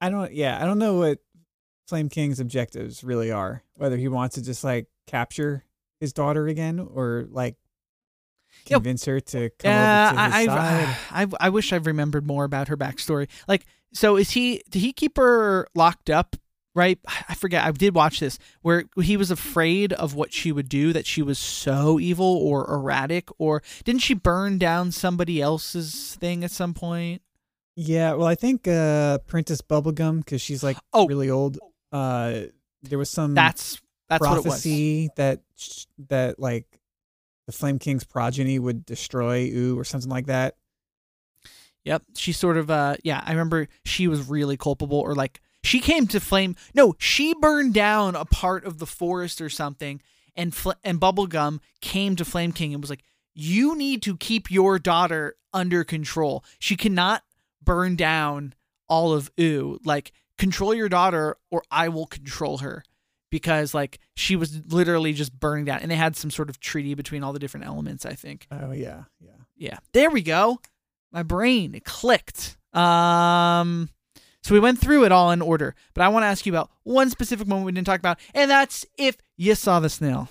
I 0.00 0.10
don't. 0.10 0.32
Yeah, 0.32 0.60
I 0.60 0.66
don't 0.66 0.78
know 0.78 0.94
what 0.98 1.18
Flame 1.88 2.08
King's 2.08 2.40
objectives 2.40 3.04
really 3.04 3.30
are. 3.30 3.62
Whether 3.76 3.96
he 3.96 4.08
wants 4.08 4.34
to 4.34 4.42
just 4.42 4.64
like 4.64 4.88
capture 5.06 5.64
his 6.00 6.12
daughter 6.12 6.48
again 6.48 6.80
or 6.80 7.26
like 7.30 7.56
convince 8.66 9.04
her 9.04 9.20
to 9.20 9.50
come 9.58 9.70
Yeah, 9.70 10.08
over 10.10 10.16
to 10.16 10.24
his 10.24 10.34
I, 10.34 10.46
side. 10.46 10.96
I, 11.10 11.22
I 11.22 11.26
I 11.40 11.48
wish 11.50 11.72
I 11.72 11.76
remembered 11.76 12.26
more 12.26 12.44
about 12.44 12.68
her 12.68 12.76
backstory. 12.76 13.28
Like, 13.46 13.64
so 13.94 14.16
is 14.16 14.32
he? 14.32 14.62
Did 14.68 14.80
he 14.80 14.92
keep 14.92 15.16
her 15.16 15.66
locked 15.74 16.10
up? 16.10 16.36
Right? 16.74 16.98
I 17.28 17.34
forget. 17.34 17.64
I 17.64 17.70
did 17.72 17.94
watch 17.94 18.20
this 18.20 18.38
where 18.62 18.84
he 19.00 19.18
was 19.18 19.30
afraid 19.30 19.92
of 19.92 20.14
what 20.14 20.32
she 20.32 20.52
would 20.52 20.70
do. 20.70 20.92
That 20.94 21.04
she 21.06 21.20
was 21.20 21.38
so 21.38 22.00
evil 22.00 22.24
or 22.36 22.66
erratic, 22.72 23.28
or 23.38 23.62
didn't 23.84 24.00
she 24.00 24.14
burn 24.14 24.56
down 24.56 24.90
somebody 24.90 25.42
else's 25.42 26.16
thing 26.18 26.42
at 26.44 26.50
some 26.50 26.72
point? 26.72 27.20
Yeah, 27.76 28.14
well, 28.14 28.26
I 28.26 28.34
think 28.36 28.66
uh 28.66 29.18
Princess 29.26 29.60
Bubblegum 29.60 30.18
because 30.20 30.40
she's 30.40 30.62
like 30.62 30.78
Oh. 30.94 31.06
really 31.06 31.28
old. 31.28 31.58
Uh, 31.92 32.42
there 32.82 32.98
was 32.98 33.10
some 33.10 33.34
That's 33.34 33.78
that's 34.08 34.20
what 34.22 34.32
it 34.32 34.36
was. 34.36 34.44
prophecy 34.44 35.10
that 35.16 35.40
that 36.08 36.38
like 36.38 36.66
the 37.46 37.52
Flame 37.52 37.78
King's 37.78 38.04
progeny 38.04 38.58
would 38.58 38.86
destroy 38.86 39.50
Ooo 39.52 39.78
or 39.78 39.84
something 39.84 40.10
like 40.10 40.26
that. 40.26 40.56
Yep. 41.84 42.02
She 42.16 42.32
sort 42.32 42.56
of 42.56 42.70
uh 42.70 42.96
yeah, 43.04 43.22
I 43.24 43.32
remember 43.32 43.68
she 43.84 44.08
was 44.08 44.28
really 44.28 44.56
culpable 44.56 44.98
or 45.00 45.14
like 45.14 45.40
she 45.62 45.80
came 45.80 46.06
to 46.08 46.20
flame 46.20 46.56
no, 46.74 46.94
she 46.98 47.34
burned 47.34 47.74
down 47.74 48.14
a 48.14 48.24
part 48.24 48.64
of 48.64 48.78
the 48.78 48.86
forest 48.86 49.40
or 49.40 49.48
something 49.48 50.00
and 50.36 50.54
fl- 50.54 50.72
and 50.84 51.00
Bubblegum 51.00 51.60
came 51.80 52.16
to 52.16 52.24
Flame 52.24 52.52
King 52.52 52.72
and 52.72 52.82
was 52.82 52.90
like 52.90 53.04
you 53.34 53.76
need 53.76 54.02
to 54.02 54.16
keep 54.16 54.50
your 54.50 54.78
daughter 54.78 55.36
under 55.54 55.84
control. 55.84 56.44
She 56.58 56.76
cannot 56.76 57.22
burn 57.62 57.96
down 57.96 58.54
all 58.88 59.12
of 59.12 59.30
Ooo. 59.40 59.78
Like 59.84 60.12
control 60.38 60.74
your 60.74 60.88
daughter 60.88 61.36
or 61.50 61.62
I 61.70 61.88
will 61.88 62.06
control 62.06 62.58
her. 62.58 62.82
Because 63.30 63.72
like 63.72 63.98
she 64.14 64.36
was 64.36 64.60
literally 64.66 65.14
just 65.14 65.38
burning 65.38 65.64
down 65.64 65.78
and 65.80 65.90
they 65.90 65.96
had 65.96 66.16
some 66.16 66.30
sort 66.30 66.50
of 66.50 66.60
treaty 66.60 66.94
between 66.94 67.22
all 67.24 67.32
the 67.32 67.38
different 67.38 67.64
elements, 67.66 68.04
I 68.04 68.12
think. 68.12 68.46
Oh 68.50 68.72
yeah, 68.72 69.04
yeah. 69.20 69.30
Yeah. 69.56 69.78
There 69.92 70.10
we 70.10 70.20
go. 70.20 70.60
My 71.12 71.22
brain 71.22 71.74
it 71.74 71.84
clicked. 71.84 72.58
Um 72.74 73.88
so 74.42 74.54
we 74.54 74.60
went 74.60 74.80
through 74.80 75.04
it 75.04 75.12
all 75.12 75.30
in 75.30 75.40
order, 75.40 75.74
but 75.94 76.02
I 76.02 76.08
want 76.08 76.24
to 76.24 76.26
ask 76.26 76.44
you 76.46 76.52
about 76.52 76.70
one 76.82 77.10
specific 77.10 77.46
moment 77.46 77.66
we 77.66 77.72
didn't 77.72 77.86
talk 77.86 78.00
about, 78.00 78.18
and 78.34 78.50
that's 78.50 78.84
if 78.98 79.16
you 79.36 79.54
saw 79.54 79.80
the 79.80 79.88
snail. 79.88 80.28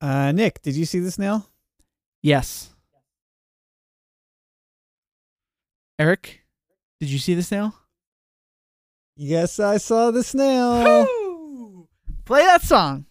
Uh, 0.00 0.32
Nick, 0.32 0.60
did 0.60 0.76
you 0.76 0.84
see 0.84 0.98
the 0.98 1.10
snail? 1.10 1.48
Yes. 2.22 2.70
Eric, 5.98 6.42
did 7.00 7.08
you 7.08 7.18
see 7.18 7.34
the 7.34 7.42
snail? 7.42 7.74
Yes, 9.16 9.58
I 9.58 9.78
saw 9.78 10.10
the 10.10 10.22
snail. 10.22 11.06
Play 12.24 12.42
that 12.42 12.62
song. 12.62 13.06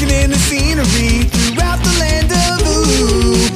Looking 0.00 0.16
in 0.16 0.30
the 0.30 0.38
scenery 0.38 1.24
throughout 1.28 1.78
the 1.84 1.98
land 1.98 2.32
of 2.32 2.66
Ooo. 2.66 3.49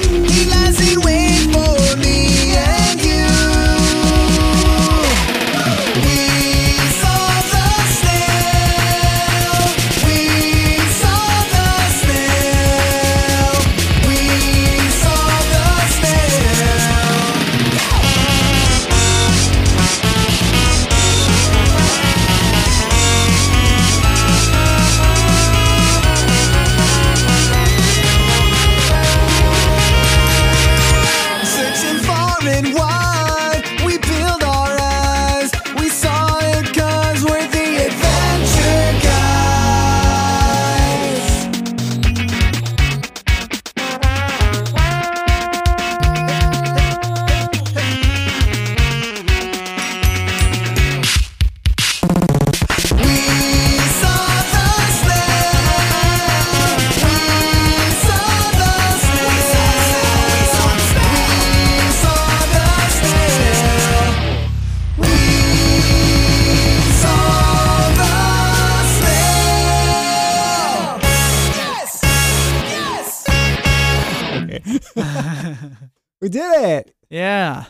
We 76.25 76.31
did 76.31 76.63
it. 76.63 76.95
Yeah. 77.11 77.67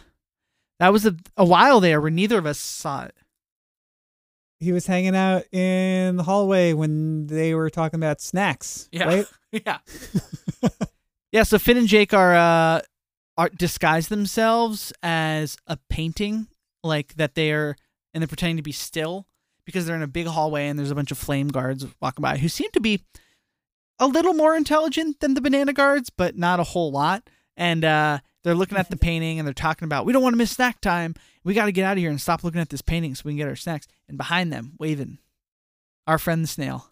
That 0.79 0.93
was 0.93 1.05
a, 1.05 1.17
a 1.37 1.45
while 1.45 1.81
there 1.81 2.01
where 2.01 2.11
neither 2.11 2.39
of 2.39 2.47
us 2.47 2.61
saw 2.61 3.03
it. 3.03 3.17
He 4.61 4.71
was 4.71 4.87
hanging 4.87 5.17
out 5.17 5.53
in 5.53 6.15
the 6.15 6.23
hallway 6.23 6.73
when 6.73 7.27
they 7.27 7.53
were 7.57 7.69
talking 7.69 7.99
about 7.99 8.21
snacks. 8.21 8.89
Yeah. 8.93 9.05
Right? 9.07 9.27
Yeah. 9.65 9.79
yeah, 11.31 11.45
so 11.45 11.61
Finn 11.61 11.77
and 11.77 11.87
Jake 11.87 12.13
are 12.13 12.35
uh 12.35 12.81
are 13.39 13.49
disguise 13.51 14.09
themselves 14.09 14.93
as 15.01 15.57
a 15.69 15.79
painting, 15.89 16.49
like 16.83 17.15
that 17.15 17.37
they're 17.37 17.77
and 18.13 18.21
they're 18.21 18.27
pretending 18.27 18.57
to 18.57 18.65
be 18.65 18.73
still 18.73 19.29
because 19.65 19.87
they're 19.87 19.95
in 19.95 20.03
a 20.03 20.09
big 20.09 20.27
hallway 20.27 20.67
and 20.67 20.77
there's 20.77 20.91
a 20.91 20.95
bunch 20.97 21.13
of 21.13 21.19
flame 21.19 21.47
guards 21.47 21.87
walking 22.01 22.23
by 22.23 22.37
who 22.39 22.49
seem 22.49 22.69
to 22.73 22.81
be 22.81 23.05
a 24.01 24.09
little 24.09 24.35
more 24.35 24.57
intelligent 24.57 25.21
than 25.21 25.35
the 25.35 25.41
banana 25.41 25.73
guards, 25.73 26.11
but 26.11 26.37
not 26.37 26.59
a 26.59 26.65
whole 26.65 26.91
lot. 26.91 27.31
And 27.57 27.85
uh 27.85 28.19
they're 28.45 28.55
looking 28.55 28.79
at 28.79 28.91
the 28.91 28.97
painting 28.97 29.39
and 29.39 29.47
they're 29.47 29.55
talking 29.55 29.87
about 29.87 30.07
we 30.07 30.13
don't 30.13 30.23
want 30.23 30.35
to 30.35 30.39
miss 30.39 30.53
snack 30.53 30.81
time. 30.81 31.15
We 31.43 31.55
got 31.55 31.67
to 31.67 31.73
get 31.73 31.85
out 31.85 31.93
of 31.95 31.99
here 31.99 32.11
and 32.11 32.21
stop 32.21 32.45
looking 32.45 32.61
at 32.61 32.69
this 32.69 32.83
painting 32.83 33.15
so 33.15 33.23
we 33.25 33.33
can 33.33 33.39
get 33.39 33.49
our 33.49 33.57
snacks. 33.57 33.89
And 34.09 34.17
behind 34.17 34.53
them, 34.53 34.75
waving, 34.79 35.19
our 36.07 36.19
friend 36.19 36.45
the 36.45 36.49
snail. 36.49 36.91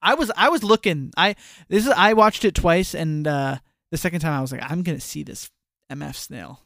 I 0.00 0.14
was 0.14 0.30
I 0.36 0.48
was 0.48 0.62
looking. 0.62 1.12
I 1.16 1.34
this 1.68 1.86
is 1.86 1.92
I 1.92 2.12
watched 2.12 2.44
it 2.44 2.54
twice, 2.54 2.94
and 2.94 3.26
uh 3.26 3.58
the 3.90 3.98
second 3.98 4.20
time 4.20 4.32
I 4.32 4.40
was 4.40 4.52
like, 4.52 4.62
I'm 4.62 4.82
gonna 4.82 5.00
see 5.00 5.22
this 5.22 5.50
MF 5.90 6.14
snail. 6.14 6.60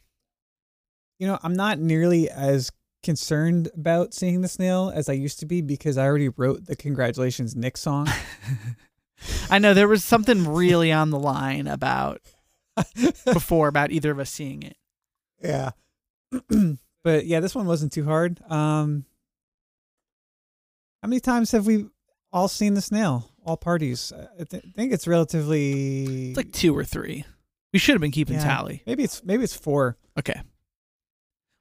You 1.18 1.26
know, 1.26 1.38
I'm 1.42 1.54
not 1.54 1.78
nearly 1.78 2.30
as 2.30 2.70
concerned 3.02 3.68
about 3.74 4.12
seeing 4.12 4.40
the 4.42 4.48
snail 4.48 4.92
as 4.94 5.08
I 5.08 5.12
used 5.12 5.38
to 5.40 5.46
be 5.46 5.62
because 5.62 5.96
I 5.96 6.04
already 6.04 6.28
wrote 6.28 6.66
the 6.66 6.76
congratulations 6.76 7.56
Nick 7.56 7.76
song. 7.76 8.08
I 9.50 9.58
know 9.58 9.74
there 9.74 9.88
was 9.88 10.04
something 10.04 10.48
really 10.52 10.92
on 10.92 11.10
the 11.10 11.18
line 11.18 11.66
about 11.66 12.20
before 13.32 13.68
about 13.68 13.90
either 13.90 14.10
of 14.10 14.18
us 14.18 14.30
seeing 14.30 14.62
it. 14.62 14.76
yeah. 15.42 15.70
but 17.04 17.24
yeah, 17.26 17.40
this 17.40 17.54
one 17.54 17.66
wasn't 17.66 17.92
too 17.92 18.04
hard. 18.04 18.40
Um 18.50 19.04
How 21.02 21.08
many 21.08 21.20
times 21.20 21.52
have 21.52 21.66
we 21.66 21.86
all 22.32 22.48
seen 22.48 22.74
the 22.74 22.80
snail? 22.82 23.30
All 23.44 23.56
parties. 23.56 24.12
I 24.12 24.44
th- 24.44 24.62
think 24.76 24.92
it's 24.92 25.06
relatively 25.06 26.28
It's 26.30 26.36
like 26.36 26.52
two 26.52 26.76
or 26.76 26.84
three. 26.84 27.24
We 27.72 27.78
should 27.78 27.94
have 27.94 28.00
been 28.00 28.10
keeping 28.10 28.36
Yeah. 28.36 28.44
tally. 28.44 28.82
Maybe 28.86 29.04
it's 29.04 29.22
maybe 29.24 29.44
it's 29.44 29.56
four. 29.56 29.96
Okay. 30.18 30.40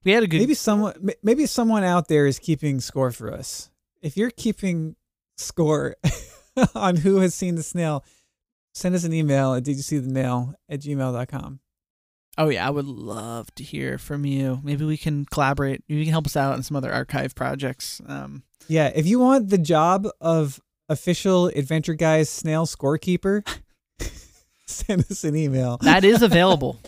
We 0.04 0.12
had 0.12 0.24
a 0.24 0.28
good 0.28 0.40
Maybe 0.40 0.54
someone 0.54 1.10
maybe 1.24 1.46
someone 1.46 1.84
out 1.84 2.08
there 2.08 2.28
is 2.28 2.40
keeping 2.40 2.80
score 2.82 3.12
for 3.12 3.32
us. 3.34 3.70
If 4.02 4.16
you're 4.18 4.32
keeping 4.32 4.96
score 5.38 5.96
on 6.76 6.98
who 6.98 7.18
has 7.18 7.34
seen 7.36 7.56
the 7.56 7.64
snail, 7.64 8.04
send 8.78 8.94
us 8.96 9.04
an 9.04 9.12
email 9.14 9.56
at 9.56 9.64
did 9.64 9.76
you 9.76 9.82
see 9.82 9.98
the 9.98 10.08
nail 10.10 10.54
at 10.70 10.80
gmail.com. 10.82 11.60
Oh 12.38 12.50
yeah, 12.50 12.68
I 12.68 12.70
would 12.70 12.86
love 12.86 13.54
to 13.56 13.64
hear 13.64 13.98
from 13.98 14.24
you. 14.24 14.60
Maybe 14.64 14.86
we 14.86 14.96
can 14.98 15.26
collaborate. 15.26 15.84
Maybe 15.90 16.00
you 16.02 16.06
can 16.06 16.12
help 16.12 16.28
us 16.28 16.38
out 16.38 16.54
on 16.54 16.62
some 16.62 16.78
other 16.78 16.94
archive 16.94 17.34
projects. 17.34 18.00
Um 18.08 18.44
Yeah, 18.68 18.92
if 18.94 19.08
you 19.08 19.20
want 19.20 19.50
the 19.50 19.58
job 19.58 20.08
of 20.22 20.62
official 20.90 21.48
Adventure 21.48 21.96
Guys 21.96 22.30
snail 22.30 22.68
scorekeeper, 22.68 23.42
send 24.68 25.02
us 25.10 25.24
an 25.24 25.36
email. 25.36 25.78
that 25.82 26.04
is 26.04 26.22
available. 26.22 26.80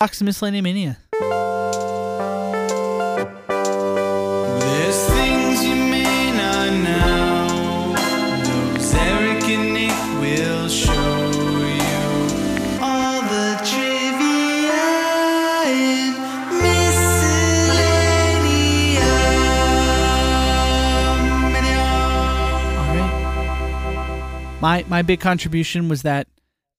Box 0.00 0.20
of 0.20 0.24
Miscellaneous 0.24 0.62
Mania. 0.64 0.98
There's 4.60 5.06
things 5.10 5.64
you 5.64 5.87
My 24.60 24.84
my 24.88 25.02
big 25.02 25.20
contribution 25.20 25.88
was 25.88 26.02
that 26.02 26.26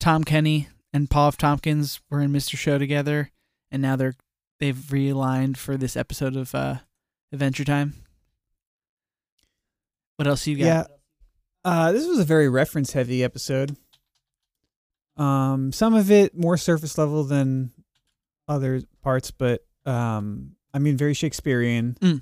Tom 0.01 0.25
Kenny 0.25 0.67
and 0.91 1.09
Paul 1.09 1.29
F. 1.29 1.37
Tompkins 1.37 2.01
were 2.09 2.19
in 2.19 2.31
Mr. 2.31 2.57
Show 2.57 2.77
together, 2.77 3.31
and 3.71 3.81
now 3.81 3.95
they're 3.95 4.15
they've 4.59 4.75
realigned 4.75 5.55
for 5.55 5.77
this 5.77 5.95
episode 5.95 6.35
of 6.35 6.53
uh, 6.53 6.79
Adventure 7.31 7.63
Time. 7.63 7.93
What 10.17 10.27
else 10.27 10.45
you 10.45 10.57
got? 10.57 10.65
Yeah. 10.65 10.83
Uh, 11.63 11.91
this 11.93 12.05
was 12.05 12.19
a 12.19 12.25
very 12.25 12.49
reference 12.49 12.91
heavy 12.91 13.23
episode. 13.23 13.77
Um, 15.15 15.71
some 15.71 15.93
of 15.93 16.11
it 16.11 16.37
more 16.37 16.57
surface 16.57 16.97
level 16.97 17.23
than 17.23 17.71
other 18.49 18.81
parts, 19.01 19.31
but 19.31 19.65
um, 19.85 20.55
I 20.73 20.79
mean, 20.79 20.97
very 20.97 21.13
Shakespearean. 21.13 21.97
Mm. 22.01 22.21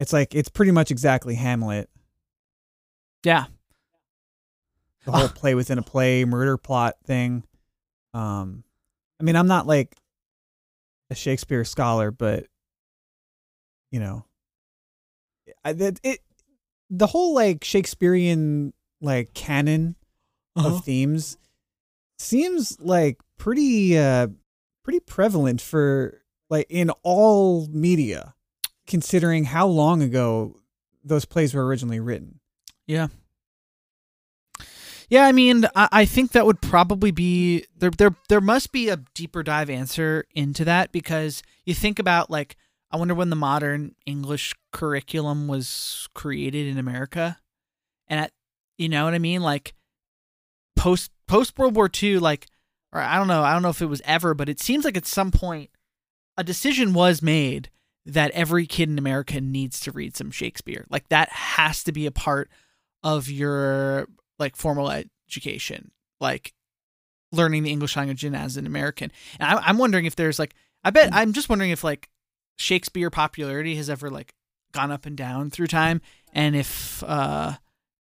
It's 0.00 0.12
like 0.12 0.34
it's 0.34 0.48
pretty 0.48 0.72
much 0.72 0.90
exactly 0.90 1.36
Hamlet. 1.36 1.88
Yeah. 3.24 3.46
The 5.04 5.12
whole 5.12 5.24
Ah. 5.24 5.32
play 5.34 5.54
within 5.54 5.78
a 5.78 5.82
play, 5.82 6.24
murder 6.24 6.56
plot 6.56 6.96
thing. 7.04 7.42
Um, 8.14 8.64
I 9.20 9.24
mean, 9.24 9.36
I'm 9.36 9.46
not 9.48 9.66
like 9.66 9.96
a 11.10 11.14
Shakespeare 11.14 11.64
scholar, 11.64 12.10
but 12.10 12.46
you 13.90 14.00
know, 14.00 14.24
I, 15.64 15.72
that 15.74 16.00
it 16.02 16.20
the 16.90 17.06
whole 17.06 17.34
like 17.34 17.64
Shakespearean 17.64 18.72
like 19.00 19.34
canon 19.34 19.96
Uh-huh. 20.56 20.76
of 20.76 20.84
themes 20.84 21.36
seems 22.18 22.80
like 22.80 23.20
pretty 23.38 23.98
uh 23.98 24.28
pretty 24.84 25.00
prevalent 25.00 25.60
for 25.60 26.22
like 26.48 26.66
in 26.70 26.90
all 27.02 27.66
media 27.68 28.34
considering 28.86 29.44
how 29.44 29.66
long 29.66 30.00
ago 30.02 30.56
those 31.02 31.24
plays 31.24 31.52
were 31.54 31.66
originally 31.66 32.00
written 32.00 32.38
Yeah. 32.86 33.08
Yeah, 35.14 35.26
I 35.26 35.30
mean, 35.30 35.64
I, 35.76 35.88
I 35.92 36.04
think 36.06 36.32
that 36.32 36.44
would 36.44 36.60
probably 36.60 37.12
be 37.12 37.66
there. 37.78 37.90
There, 37.90 38.16
there 38.28 38.40
must 38.40 38.72
be 38.72 38.88
a 38.88 38.96
deeper 39.14 39.44
dive 39.44 39.70
answer 39.70 40.24
into 40.34 40.64
that 40.64 40.90
because 40.90 41.40
you 41.64 41.72
think 41.72 42.00
about 42.00 42.32
like, 42.32 42.56
I 42.90 42.96
wonder 42.96 43.14
when 43.14 43.30
the 43.30 43.36
modern 43.36 43.94
English 44.06 44.54
curriculum 44.72 45.46
was 45.46 46.08
created 46.14 46.66
in 46.66 46.78
America, 46.78 47.38
and 48.08 48.18
at, 48.18 48.32
you 48.76 48.88
know 48.88 49.04
what 49.04 49.14
I 49.14 49.20
mean, 49.20 49.40
like 49.40 49.74
post 50.74 51.12
post 51.28 51.56
World 51.56 51.76
War 51.76 51.88
II, 52.02 52.18
like, 52.18 52.48
or 52.92 53.00
I 53.00 53.16
don't 53.16 53.28
know, 53.28 53.44
I 53.44 53.52
don't 53.52 53.62
know 53.62 53.68
if 53.68 53.82
it 53.82 53.86
was 53.86 54.02
ever, 54.04 54.34
but 54.34 54.48
it 54.48 54.58
seems 54.58 54.84
like 54.84 54.96
at 54.96 55.06
some 55.06 55.30
point 55.30 55.70
a 56.36 56.42
decision 56.42 56.92
was 56.92 57.22
made 57.22 57.70
that 58.04 58.32
every 58.32 58.66
kid 58.66 58.88
in 58.88 58.98
America 58.98 59.40
needs 59.40 59.78
to 59.78 59.92
read 59.92 60.16
some 60.16 60.32
Shakespeare. 60.32 60.86
Like 60.90 61.08
that 61.10 61.28
has 61.28 61.84
to 61.84 61.92
be 61.92 62.04
a 62.04 62.10
part 62.10 62.50
of 63.04 63.30
your 63.30 64.08
like 64.38 64.56
formal 64.56 64.90
education, 65.28 65.90
like 66.20 66.52
learning 67.32 67.62
the 67.62 67.70
English 67.70 67.96
language 67.96 68.24
and 68.24 68.36
as 68.36 68.56
an 68.56 68.66
American. 68.66 69.10
And 69.38 69.48
I, 69.48 69.62
I'm 69.68 69.78
wondering 69.78 70.06
if 70.06 70.16
there's 70.16 70.38
like, 70.38 70.54
I 70.82 70.90
bet 70.90 71.10
I'm 71.12 71.32
just 71.32 71.48
wondering 71.48 71.70
if 71.70 71.82
like 71.82 72.08
Shakespeare 72.56 73.10
popularity 73.10 73.76
has 73.76 73.90
ever 73.90 74.10
like 74.10 74.34
gone 74.72 74.90
up 74.90 75.06
and 75.06 75.16
down 75.16 75.50
through 75.50 75.68
time, 75.68 76.00
and 76.32 76.54
if 76.54 77.02
uh 77.04 77.52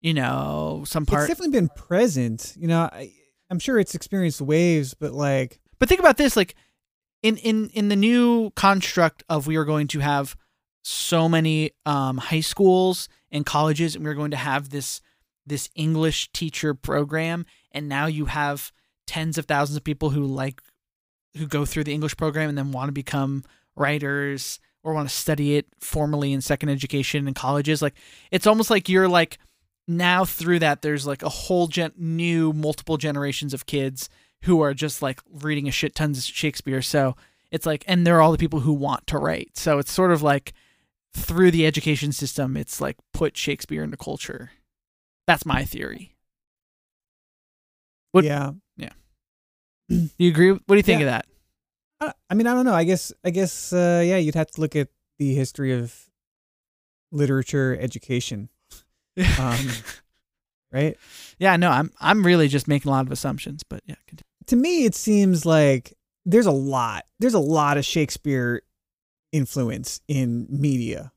you 0.02 0.14
know 0.14 0.84
some 0.86 1.06
part. 1.06 1.30
it's 1.30 1.30
definitely 1.30 1.60
been 1.60 1.70
present 1.70 2.56
you 2.60 2.68
know 2.68 2.90
I, 2.92 3.12
i'm 3.52 3.60
sure 3.60 3.78
it's 3.78 3.94
experienced 3.94 4.42
waves 4.42 4.96
but 4.96 5.14
like 5.14 5.60
But 5.78 5.90
think 5.90 6.00
about 6.00 6.18
this, 6.18 6.36
like 6.36 6.56
in 7.22 7.38
in 7.38 7.70
in 7.74 7.90
the 7.90 7.96
new 7.96 8.52
construct 8.52 9.24
of 9.30 9.48
we 9.48 9.58
are 9.58 9.66
going 9.66 9.88
to 9.90 10.00
have 10.00 10.36
so 10.84 11.30
many 11.30 11.72
um, 11.86 12.18
high 12.18 12.40
schools 12.42 13.10
and 13.32 13.46
colleges, 13.46 13.96
and 13.96 14.04
we're 14.04 14.16
going 14.16 14.32
to 14.32 14.38
have 14.38 14.70
this 14.70 15.02
this 15.46 15.70
English 15.76 16.32
teacher 16.32 16.74
program, 16.74 17.46
and 17.72 17.88
now 17.89 18.06
you 18.06 18.26
have 18.26 18.72
tens 19.08 19.38
of 19.38 19.46
thousands 19.46 19.78
of 19.78 19.84
people 19.84 20.12
who 20.12 20.26
like 20.26 20.62
who 21.38 21.48
go 21.48 21.66
through 21.66 21.84
the 21.84 21.94
English 21.94 22.18
program 22.18 22.50
and 22.50 22.58
then 22.58 22.72
want 22.72 22.89
to 22.89 22.94
become 22.94 23.44
writers 23.76 24.60
or 24.84 24.94
want 24.94 25.08
to 25.08 25.16
study 25.16 25.56
it 25.56 25.68
formally 25.80 26.34
in 26.34 26.42
second 26.42 26.70
education 26.70 27.28
in 27.28 27.34
colleges. 27.34 27.82
Like 27.82 27.96
it's 28.32 28.48
almost 28.48 28.70
like 28.70 28.89
you're 28.89 29.08
like 29.08 29.38
now 29.88 30.26
through 30.26 30.60
that 30.60 30.82
there's 30.82 31.08
like 31.08 31.24
a 31.24 31.30
whole 31.30 31.68
gen- 31.68 31.94
new 31.98 32.54
multiple 32.54 32.98
generations 32.98 33.54
of 33.54 33.66
kids 33.66 34.10
who 34.44 34.62
are 34.62 34.74
just 34.74 35.02
like 35.02 35.22
reading 35.32 35.68
a 35.68 35.72
shit 35.72 35.96
tons 35.96 36.18
of 36.18 36.24
Shakespeare. 36.24 36.82
So 36.82 37.16
it's 37.52 37.66
like, 37.66 37.84
and 37.88 38.06
they're 38.06 38.22
all 38.22 38.32
the 38.32 38.38
people 38.38 38.62
who 38.62 38.74
want 38.74 39.08
to 39.08 39.18
write. 39.18 39.58
So 39.58 39.78
it's 39.78 39.92
sort 39.92 40.12
of 40.12 40.22
like 40.22 40.54
through 41.14 41.52
the 41.52 41.66
education 41.66 42.12
system, 42.12 42.58
it's 42.58 42.82
like 42.82 42.98
put 43.14 43.38
Shakespeare 43.38 43.84
into 43.84 43.98
culture. 43.98 44.52
That's 45.28 45.46
my 45.46 45.64
theory. 45.66 46.16
What- 48.12 48.24
yeah 48.26 48.52
Do 49.90 50.08
you 50.18 50.30
agree? 50.32 50.52
What 50.52 50.62
do 50.70 50.76
you 50.78 50.84
think 50.84 51.02
Yeah. 51.02 51.08
of 51.08 51.12
that? 51.12 51.26
I, 52.00 52.14
I 52.30 52.34
mean 52.34 52.48
i 52.48 52.54
don't 52.54 52.66
know 52.66 52.74
i 52.74 52.84
guess 52.86 53.12
i 53.26 53.30
guess 53.30 53.74
uh 53.74 54.02
yeah 54.06 54.16
you'd 54.18 54.36
have 54.36 54.50
to 54.52 54.62
look 54.62 54.76
at 54.76 54.88
the 55.20 55.36
history 55.36 55.74
of 55.74 55.94
literature 57.12 57.78
education 57.80 58.50
um 59.40 59.58
right 60.72 60.98
yeah, 61.40 61.58
no, 61.58 61.70
I'm 61.70 61.92
I'm 62.00 62.26
really 62.26 62.48
just 62.48 62.68
making 62.68 62.90
a 62.90 62.94
lot 62.94 63.06
of 63.06 63.12
assumptions, 63.12 63.64
but 63.64 63.82
yeah, 63.86 63.96
continue. 64.08 64.24
to 64.48 64.56
me 64.56 64.86
it 64.86 64.96
seems 64.96 65.46
like 65.46 65.94
there's 66.26 66.46
a 66.46 66.52
lot 66.52 67.04
there's 67.20 67.34
a 67.34 67.40
lot 67.40 67.78
of 67.78 67.84
shakespeare 67.86 68.62
influence 69.34 70.00
in 70.08 70.48
media 70.50 71.12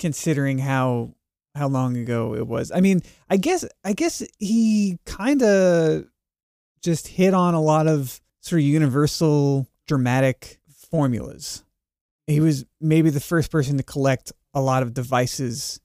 considering 0.00 0.58
how 0.58 1.14
how 1.54 1.68
long 1.68 1.96
ago 1.96 2.34
it 2.34 2.46
was. 2.46 2.70
I 2.72 2.80
mean 2.80 3.00
i 3.30 3.36
guess 3.36 3.64
i 3.84 3.92
guess 3.92 4.22
he 4.38 4.98
kind 5.04 5.42
of 5.42 6.04
just 6.82 7.08
hit 7.08 7.34
on 7.34 7.54
a 7.54 7.60
lot 7.60 7.86
of 7.86 8.20
sort 8.40 8.60
of 8.60 8.66
universal 8.66 9.66
dramatic 9.86 10.60
formulas. 10.90 11.64
He 12.26 12.40
was 12.40 12.64
maybe 12.80 13.10
the 13.10 13.20
first 13.20 13.50
person 13.50 13.76
to 13.78 13.82
collect 13.82 14.32
a 14.54 14.60
lot 14.60 14.82
of 14.82 14.94
devices 14.94 15.80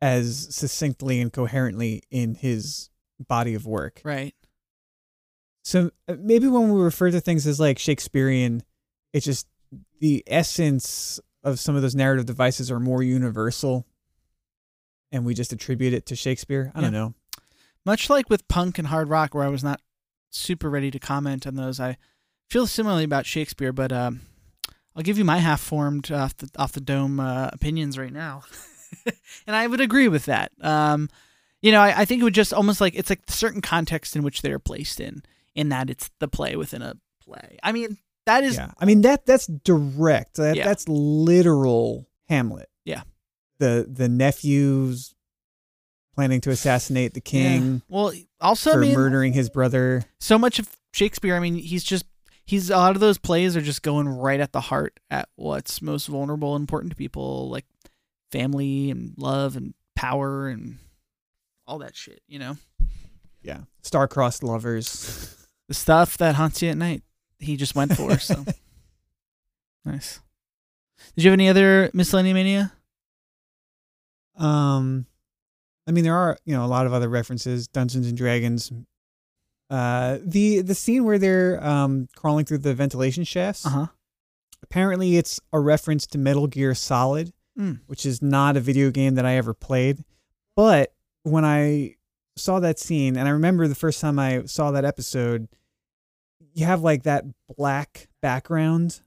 as 0.00 0.54
succinctly 0.54 1.20
and 1.20 1.32
coherently 1.32 2.02
in 2.10 2.34
his 2.34 2.90
body 3.28 3.54
of 3.54 3.66
work. 3.66 4.00
Right. 4.04 4.34
so 5.64 5.90
uh, 6.08 6.16
maybe 6.18 6.48
when 6.48 6.70
we 6.70 6.80
refer 6.80 7.10
to 7.10 7.20
things 7.20 7.46
as 7.46 7.60
like 7.60 7.78
Shakespearean, 7.78 8.62
it's 9.12 9.24
just 9.26 9.46
the 10.00 10.24
essence 10.26 11.20
of 11.44 11.60
some 11.60 11.76
of 11.76 11.82
those 11.82 11.94
narrative 11.94 12.26
devices 12.26 12.70
are 12.70 12.80
more 12.80 13.02
universal, 13.02 13.86
and 15.12 15.24
we 15.24 15.34
just 15.34 15.52
attribute 15.52 15.92
it 15.92 16.06
to 16.06 16.16
Shakespeare. 16.16 16.72
I 16.74 16.80
don't 16.80 16.92
know. 16.92 17.14
Much 17.84 18.08
like 18.08 18.30
with 18.30 18.48
punk 18.48 18.78
and 18.78 18.88
hard 18.88 19.08
rock, 19.08 19.34
where 19.34 19.44
I 19.44 19.48
was 19.48 19.62
not 19.62 19.80
super 20.30 20.70
ready 20.70 20.90
to 20.90 20.98
comment 20.98 21.46
on 21.46 21.54
those, 21.54 21.78
I 21.78 21.98
feel 22.48 22.66
similarly 22.66 23.04
about 23.04 23.26
Shakespeare. 23.26 23.72
But 23.72 23.92
um, 23.92 24.22
I'll 24.96 25.02
give 25.02 25.18
you 25.18 25.24
my 25.24 25.38
half-formed 25.38 26.10
off 26.10 26.36
the 26.36 26.48
off 26.56 26.72
the 26.72 26.80
dome 26.80 27.20
uh, 27.20 27.50
opinions 27.52 27.98
right 27.98 28.12
now, 28.12 28.42
and 29.46 29.54
I 29.54 29.66
would 29.66 29.80
agree 29.80 30.08
with 30.08 30.24
that. 30.26 30.52
Um, 30.60 31.08
you 31.60 31.72
know, 31.72 31.80
I, 31.80 32.00
I 32.00 32.04
think 32.04 32.20
it 32.20 32.24
would 32.24 32.34
just 32.34 32.52
almost 32.52 32.80
like 32.80 32.94
it's 32.94 33.10
like 33.10 33.22
certain 33.28 33.60
context 33.60 34.16
in 34.16 34.22
which 34.22 34.42
they're 34.42 34.58
placed 34.58 35.00
in, 35.00 35.22
in 35.54 35.68
that 35.68 35.90
it's 35.90 36.10
the 36.18 36.28
play 36.28 36.56
within 36.56 36.82
a 36.82 36.94
play. 37.22 37.58
I 37.62 37.72
mean, 37.72 37.98
that 38.26 38.44
is 38.44 38.56
yeah, 38.56 38.70
I 38.78 38.84
mean 38.84 39.02
that 39.02 39.26
that's 39.26 39.46
direct. 39.46 40.36
That, 40.36 40.56
Yeah. 40.56 40.64
That's 40.64 40.88
literal 40.88 42.08
Hamlet. 42.28 42.68
The 43.62 43.86
the 43.88 44.08
nephews 44.08 45.14
planning 46.16 46.40
to 46.40 46.50
assassinate 46.50 47.14
the 47.14 47.20
king 47.20 47.74
Yeah. 47.74 47.78
Well, 47.88 48.12
also, 48.40 48.70
I 48.70 48.72
for 48.74 48.80
mean, 48.80 48.94
murdering 48.94 49.34
his 49.34 49.48
brother. 49.48 50.02
so 50.18 50.36
much 50.36 50.58
of 50.58 50.68
Shakespeare. 50.92 51.36
I 51.36 51.38
mean, 51.38 51.54
he's 51.54 51.84
just 51.84 52.04
he's 52.44 52.70
a 52.70 52.76
lot 52.76 52.96
of 52.96 53.00
those 53.00 53.18
plays 53.18 53.56
are 53.56 53.60
just 53.60 53.82
going 53.82 54.08
right 54.08 54.40
at 54.40 54.50
the 54.50 54.60
heart 54.62 54.98
at 55.12 55.28
what's 55.36 55.80
most 55.80 56.08
vulnerable 56.08 56.56
and 56.56 56.64
important 56.64 56.90
to 56.90 56.96
people, 56.96 57.48
like 57.50 57.64
family 58.32 58.90
and 58.90 59.14
love 59.16 59.54
and 59.54 59.74
power 59.94 60.48
and 60.48 60.78
all 61.64 61.78
that 61.78 61.94
shit. 61.94 62.20
You 62.26 62.40
know, 62.40 62.56
Yeah, 63.42 63.60
star-crossed 63.82 64.42
lovers. 64.42 65.36
the 65.68 65.74
stuff 65.74 66.18
that 66.18 66.34
haunts 66.34 66.62
you 66.62 66.70
at 66.70 66.76
night. 66.76 67.04
He 67.38 67.56
just 67.56 67.76
went 67.76 67.96
for. 67.96 68.18
So 68.18 68.44
nice. 69.84 70.18
Did 71.14 71.22
you 71.22 71.30
have 71.30 71.36
any 71.38 71.48
other 71.48 71.90
miscellaneous 71.94 72.34
mania? 72.34 72.72
Um, 74.36 75.06
I 75.86 75.90
mean, 75.92 76.04
there 76.04 76.14
are 76.16 76.36
you 76.44 76.54
know 76.54 76.64
a 76.64 76.66
lot 76.68 76.86
of 76.86 76.92
other 76.92 77.08
references, 77.08 77.68
Dungeons 77.68 78.06
and 78.08 78.16
Dragons. 78.16 78.72
Uh, 79.70 80.18
the 80.22 80.60
the 80.60 80.74
scene 80.74 81.04
where 81.04 81.18
they're 81.18 81.64
um 81.64 82.08
crawling 82.16 82.44
through 82.44 82.58
the 82.58 82.74
ventilation 82.74 83.24
shafts. 83.24 83.64
Uh 83.66 83.70
huh. 83.70 83.86
Apparently, 84.62 85.16
it's 85.16 85.40
a 85.52 85.58
reference 85.60 86.06
to 86.08 86.18
Metal 86.18 86.46
Gear 86.46 86.74
Solid, 86.74 87.32
Mm. 87.58 87.80
which 87.86 88.06
is 88.06 88.22
not 88.22 88.56
a 88.56 88.60
video 88.60 88.90
game 88.90 89.14
that 89.16 89.26
I 89.26 89.34
ever 89.36 89.52
played. 89.52 90.04
But 90.56 90.94
when 91.24 91.44
I 91.44 91.96
saw 92.36 92.60
that 92.60 92.78
scene, 92.78 93.16
and 93.16 93.28
I 93.28 93.32
remember 93.32 93.68
the 93.68 93.74
first 93.74 94.00
time 94.00 94.18
I 94.18 94.44
saw 94.46 94.70
that 94.70 94.84
episode, 94.86 95.48
you 96.54 96.64
have 96.64 96.80
like 96.82 97.02
that 97.02 97.24
black 97.56 98.08
background. 98.22 99.00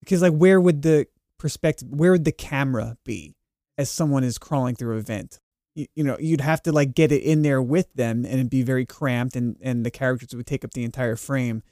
Because, 0.00 0.22
like, 0.22 0.32
where 0.32 0.60
would 0.60 0.82
the 0.82 1.06
perspective, 1.38 1.88
where 1.90 2.12
would 2.12 2.24
the 2.24 2.32
camera 2.32 2.96
be 3.04 3.34
as 3.78 3.90
someone 3.90 4.24
is 4.24 4.38
crawling 4.38 4.74
through 4.74 4.98
a 4.98 5.00
vent? 5.00 5.40
You, 5.74 5.86
you 5.94 6.04
know, 6.04 6.16
you'd 6.20 6.40
have 6.40 6.62
to 6.64 6.72
like 6.72 6.94
get 6.94 7.12
it 7.12 7.22
in 7.22 7.42
there 7.42 7.62
with 7.62 7.92
them 7.94 8.24
and 8.24 8.34
it'd 8.34 8.50
be 8.50 8.62
very 8.62 8.86
cramped 8.86 9.36
and, 9.36 9.56
and 9.60 9.86
the 9.86 9.90
characters 9.90 10.34
would 10.34 10.46
take 10.46 10.64
up 10.64 10.72
the 10.72 10.84
entire 10.84 11.16
frame. 11.16 11.62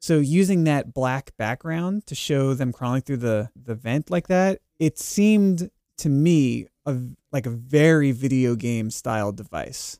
So 0.00 0.18
using 0.18 0.64
that 0.64 0.94
black 0.94 1.36
background 1.36 2.06
to 2.06 2.14
show 2.14 2.54
them 2.54 2.72
crawling 2.72 3.02
through 3.02 3.16
the 3.18 3.50
the 3.56 3.74
vent 3.74 4.10
like 4.10 4.28
that, 4.28 4.60
it 4.78 4.98
seemed 4.98 5.70
to 5.98 6.08
me 6.08 6.66
a, 6.86 6.96
like 7.32 7.46
a 7.46 7.50
very 7.50 8.12
video 8.12 8.54
game 8.54 8.90
style 8.90 9.32
device. 9.32 9.98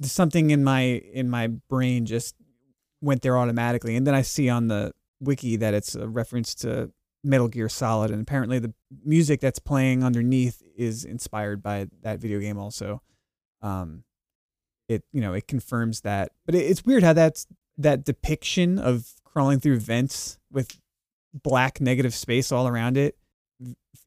Something 0.00 0.50
in 0.50 0.64
my 0.64 0.80
in 0.80 1.28
my 1.28 1.48
brain 1.48 2.06
just 2.06 2.34
went 3.02 3.20
there 3.20 3.36
automatically, 3.36 3.94
and 3.94 4.06
then 4.06 4.14
I 4.14 4.22
see 4.22 4.48
on 4.48 4.68
the 4.68 4.92
wiki 5.20 5.56
that 5.56 5.74
it's 5.74 5.94
a 5.94 6.08
reference 6.08 6.54
to 6.56 6.90
Metal 7.24 7.48
Gear 7.48 7.68
Solid, 7.68 8.10
and 8.10 8.20
apparently 8.20 8.58
the 8.58 8.74
music 9.04 9.40
that's 9.40 9.58
playing 9.58 10.04
underneath 10.04 10.62
is 10.76 11.04
inspired 11.04 11.62
by 11.62 11.88
that 12.02 12.18
video 12.20 12.38
game 12.38 12.58
also. 12.58 13.02
Um, 13.62 14.04
it 14.88 15.02
you 15.12 15.20
know 15.20 15.32
it 15.32 15.48
confirms 15.48 16.02
that, 16.02 16.32
but 16.46 16.54
it, 16.54 16.66
it's 16.66 16.84
weird 16.84 17.02
how 17.02 17.14
that's 17.14 17.46
that 17.78 18.04
depiction 18.04 18.78
of 18.78 19.08
crawling 19.24 19.58
through 19.58 19.78
vents 19.78 20.38
with 20.52 20.78
black 21.42 21.80
negative 21.80 22.14
space 22.14 22.52
all 22.52 22.68
around 22.68 22.96
it 22.96 23.16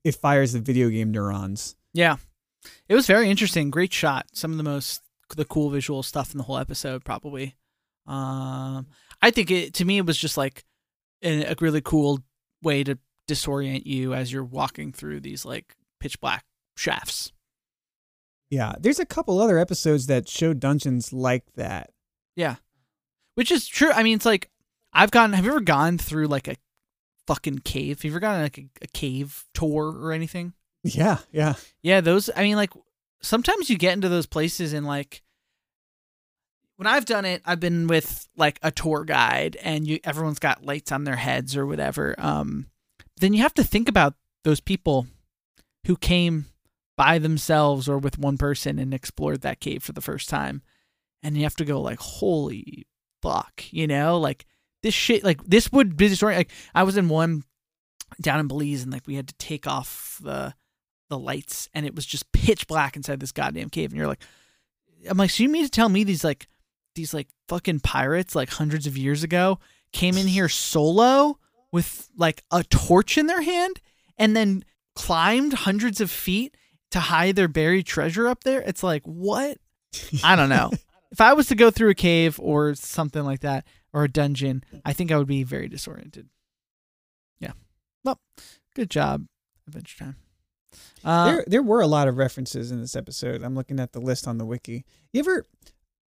it 0.04 0.16
fires 0.16 0.54
the 0.54 0.60
video 0.60 0.90
game 0.90 1.12
neurons 1.12 1.76
Yeah. 1.94 2.18
It 2.90 2.96
was 2.96 3.08
very 3.08 3.30
interesting. 3.30 3.70
Great 3.70 3.94
shot. 3.94 4.28
Some 4.34 4.52
of 4.52 4.58
the 4.58 4.64
most 4.64 5.02
the 5.36 5.46
cool 5.46 5.70
visual 5.70 6.04
stuff 6.04 6.32
in 6.32 6.38
the 6.38 6.44
whole 6.46 6.58
episode, 6.58 7.04
probably. 7.04 7.56
Um, 8.06 8.88
I 9.22 9.32
think 9.32 9.52
it 9.52 9.74
to 9.76 9.86
me 9.86 9.98
it 9.98 10.06
was 10.06 10.18
just 10.18 10.38
like 10.38 10.64
a, 11.22 11.44
a 11.44 11.56
really 11.60 11.82
cool 11.82 12.20
way 12.62 12.84
to 12.84 12.98
disorient 13.28 13.86
you 13.86 14.14
as 14.14 14.32
you're 14.32 14.44
walking 14.44 14.92
through 14.92 15.20
these 15.20 15.46
like 15.46 15.76
pitch 16.00 16.20
black 16.22 16.46
shafts. 16.76 17.32
yeah 18.50 18.74
there's 18.80 19.00
a 19.00 19.06
couple 19.06 19.40
other 19.40 19.58
episodes 19.58 20.08
that 20.08 20.30
show 20.30 20.54
dungeons 20.54 21.12
like 21.12 21.44
that 21.56 21.90
Yeah, 22.36 22.56
which 23.36 23.52
is 23.52 23.68
true. 23.68 23.92
I 23.92 24.04
mean, 24.04 24.16
it's 24.16 24.26
like 24.26 24.50
I've 24.94 25.12
gone. 25.12 25.34
Have 25.34 25.44
you 25.46 25.52
ever 25.52 25.60
gone 25.60 25.98
through 25.98 26.28
like 26.28 26.48
a 26.48 26.56
fucking 27.28 27.60
cave? 27.60 27.98
Have 27.98 28.06
you 28.06 28.12
ever 28.12 28.20
gone 28.20 28.36
on 28.36 28.42
like 28.44 28.58
a, 28.58 28.68
a 28.84 28.88
cave 28.88 29.46
tour 29.54 29.92
or 29.92 30.12
anything? 30.12 30.54
yeah 30.84 31.18
yeah 31.32 31.56
Yeah, 31.82 32.00
those. 32.02 32.30
I 32.36 32.44
mean, 32.44 32.56
like 32.56 32.72
sometimes 33.22 33.70
you 33.70 33.78
get 33.78 33.94
into 33.94 34.08
those 34.10 34.26
places 34.28 34.72
and 34.74 34.86
like 34.88 35.22
when 36.78 36.88
I've 36.88 37.06
done 37.06 37.26
it, 37.26 37.42
I've 37.46 37.60
been 37.60 37.88
with 37.88 38.28
like 38.38 38.60
a 38.62 38.72
tour 38.72 39.04
guide 39.04 39.58
and 39.64 39.88
you 39.88 40.00
everyone's 40.04 40.40
got 40.40 40.64
lights 40.64 40.92
on 40.92 41.04
their 41.04 41.16
heads 41.16 41.58
or 41.58 41.66
whatever. 41.66 42.16
Um, 42.18 42.68
then 43.20 43.34
you 43.34 43.42
have 43.42 43.54
to 43.56 43.64
think 43.64 43.90
about 43.90 44.16
those 44.44 44.60
people 44.60 45.08
who 45.86 45.96
came 45.96 46.46
by 46.96 47.20
themselves 47.20 47.88
or 47.88 47.98
with 47.98 48.18
one 48.18 48.38
person 48.38 48.80
and 48.80 48.94
explored 48.94 49.42
that 49.42 49.60
cave 49.60 49.84
for 49.84 49.94
the 49.94 50.02
first 50.02 50.30
time, 50.30 50.62
and 51.24 51.38
you 51.38 51.44
have 51.44 51.56
to 51.56 51.66
go 51.66 51.82
like, 51.82 52.00
holy 52.00 52.88
fuck, 53.22 53.64
you 53.72 53.88
know, 53.88 54.20
like 54.20 54.46
this 54.84 54.94
shit, 54.94 55.24
like 55.24 55.44
this 55.44 55.72
would 55.72 55.98
be 55.98 56.10
story. 56.10 56.36
Like 56.36 56.52
I 56.74 56.84
was 56.84 56.98
in 56.98 57.10
one 57.10 57.44
down 58.22 58.40
in 58.40 58.48
Belize 58.48 58.84
and 58.84 58.92
like 58.92 59.08
we 59.08 59.16
had 59.16 59.28
to 59.28 59.36
take 59.36 59.68
off 59.68 60.20
the 60.24 60.54
the 61.10 61.18
lights 61.18 61.70
and 61.74 61.86
it 61.86 61.96
was 61.96 62.06
just 62.06 62.32
pitch 62.34 62.68
black 62.68 62.96
inside 62.96 63.20
this 63.20 63.32
goddamn 63.32 63.70
cave. 63.70 63.92
And 63.92 63.98
you're 63.98 64.08
like 64.08 64.24
I'm 65.10 65.18
like 65.18 65.30
so 65.30 65.44
you 65.44 65.50
mean 65.50 65.64
to 65.64 65.70
tell 65.70 65.90
me 65.90 66.04
these 66.04 66.24
like 66.24 66.48
these 66.96 67.14
like 67.14 67.28
fucking 67.48 67.82
pirates 67.82 68.36
like 68.36 68.50
hundreds 68.50 68.88
of 68.88 68.98
years 68.98 69.24
ago 69.24 69.60
came 69.94 70.18
in 70.18 70.28
here 70.28 70.50
solo 70.50 71.40
with 71.72 72.10
like 72.18 72.44
a 72.52 72.64
torch 72.64 73.18
in 73.18 73.28
their 73.28 73.42
hand 73.42 73.82
and 74.18 74.36
then 74.36 74.64
climbed 74.96 75.54
hundreds 75.54 76.02
of 76.02 76.10
feet 76.10 76.56
to 76.92 77.00
hide 77.00 77.36
their 77.36 77.48
buried 77.48 77.86
treasure 77.86 78.28
up 78.28 78.44
there? 78.44 78.62
It's 78.62 78.84
like 78.84 79.04
what? 79.04 79.58
I 80.24 80.36
don't 80.36 80.50
know. 80.50 80.72
If 81.10 81.22
I 81.22 81.32
was 81.32 81.48
to 81.48 81.56
go 81.56 81.72
through 81.72 81.92
a 81.92 81.96
cave 81.96 82.38
or 82.38 82.76
something 82.76 83.24
like 83.24 83.40
that 83.40 83.66
or 83.94 84.04
a 84.04 84.10
dungeon 84.10 84.62
I 84.84 84.92
think 84.92 85.10
I 85.10 85.18
would 85.18 85.26
be 85.26 85.44
very 85.44 85.70
disoriented. 85.70 86.28
Yeah. 87.40 87.54
Well 88.04 88.20
good 88.76 88.90
job 88.90 89.26
Adventure 89.68 89.98
Time. 89.98 90.16
Uh, 91.04 91.26
there 91.26 91.44
there 91.48 91.64
were 91.64 91.82
a 91.82 91.88
lot 91.88 92.08
of 92.10 92.18
references 92.18 92.72
in 92.72 92.82
this 92.82 92.96
episode. 92.96 93.42
I'm 93.42 93.56
looking 93.56 93.80
at 93.80 93.94
the 93.94 94.02
list 94.02 94.28
on 94.28 94.38
the 94.38 94.46
wiki. 94.46 94.84
You 95.14 95.22
ever 95.22 95.46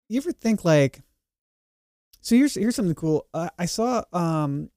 you 0.08 0.18
ever 0.18 0.32
think 0.32 0.64
like 0.64 1.00
so 2.20 2.34
here's 2.34 2.54
here's 2.54 2.74
something 2.74 2.94
cool. 2.94 3.26
Uh, 3.34 3.50
i 3.58 3.66
saw 3.66 4.02
um 4.12 4.70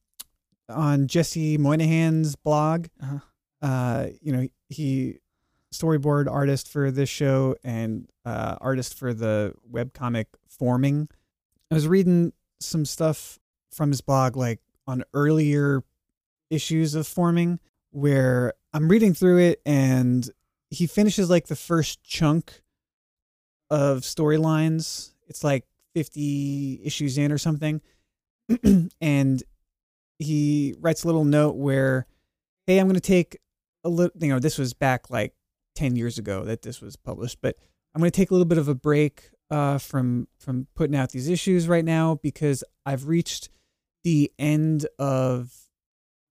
on 0.72 1.08
jesse 1.08 1.58
moynihan's 1.58 2.36
blog. 2.36 2.88
Uh-huh. 3.02 3.20
uh 3.62 4.08
you 4.22 4.32
know 4.32 4.48
he 4.70 5.20
storyboard 5.74 6.30
artist 6.30 6.68
for 6.68 6.92
this 6.92 7.10
show 7.10 7.56
and 7.64 8.08
uh 8.26 8.56
artist 8.62 8.94
for 8.94 9.14
the 9.14 9.54
webcomic 9.72 10.26
forming. 10.48 11.08
I 11.70 11.76
was 11.76 11.88
reading 11.88 12.34
some 12.60 12.86
stuff 12.86 13.40
from 13.72 13.90
his 13.90 14.02
blog 14.02 14.36
like 14.36 14.60
on 14.88 15.04
earlier 15.14 15.84
issues 16.50 16.96
of 16.96 17.08
forming 17.08 17.60
where 17.92 18.54
i'm 18.74 18.90
reading 18.90 19.14
through 19.14 19.38
it 19.38 19.62
and 19.66 20.30
he 20.72 20.88
finishes 20.88 21.30
like 21.30 21.48
the 21.48 21.56
first 21.56 22.04
chunk 22.04 22.62
of 23.70 24.00
storylines. 24.00 25.14
It's 25.28 25.44
like 25.44 25.66
50 25.94 26.82
issues 26.84 27.18
in 27.18 27.32
or 27.32 27.38
something. 27.38 27.82
And 29.02 29.44
he 30.22 30.76
writes 30.80 31.04
a 31.04 31.08
little 31.08 31.26
note 31.26 31.56
where 31.56 32.06
hey 32.68 32.80
i'm 32.80 32.88
going 32.88 32.96
to 32.96 33.00
take 33.00 33.38
a 33.84 33.90
little 33.90 34.12
you 34.20 34.30
know 34.30 34.40
this 34.40 34.58
was 34.58 34.74
back 34.74 35.10
like 35.10 35.34
10 35.76 35.96
years 35.96 36.18
ago 36.18 36.44
that 36.46 36.62
this 36.62 36.82
was 36.82 36.96
published 36.96 37.40
but 37.42 37.56
i'm 37.94 38.00
going 38.00 38.12
to 38.12 38.16
take 38.16 38.32
a 38.32 38.34
little 38.34 38.46
bit 38.46 38.58
of 38.58 38.68
a 38.68 38.76
break 38.76 39.30
uh, 39.50 39.78
from 39.78 40.30
from 40.40 40.68
putting 40.76 40.96
out 40.96 41.10
these 41.10 41.28
issues 41.28 41.68
right 41.68 41.84
now 41.84 42.16
because 42.22 42.64
i've 42.86 43.08
reached 43.08 43.50
the 44.04 44.32
end 44.40 44.88
of 44.98 45.54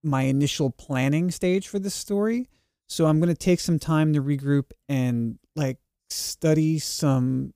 my 0.02 0.22
initial 0.22 0.70
planning 0.70 1.30
stage 1.30 1.68
for 1.68 1.78
this 1.78 1.94
story. 1.94 2.48
So 2.88 3.06
i'm 3.06 3.20
going 3.20 3.34
to 3.34 3.38
take 3.38 3.60
some 3.60 3.78
time 3.78 4.12
to 4.14 4.22
regroup 4.22 4.72
and 4.88 5.38
like 5.54 5.78
study 6.08 6.80
some 6.80 7.54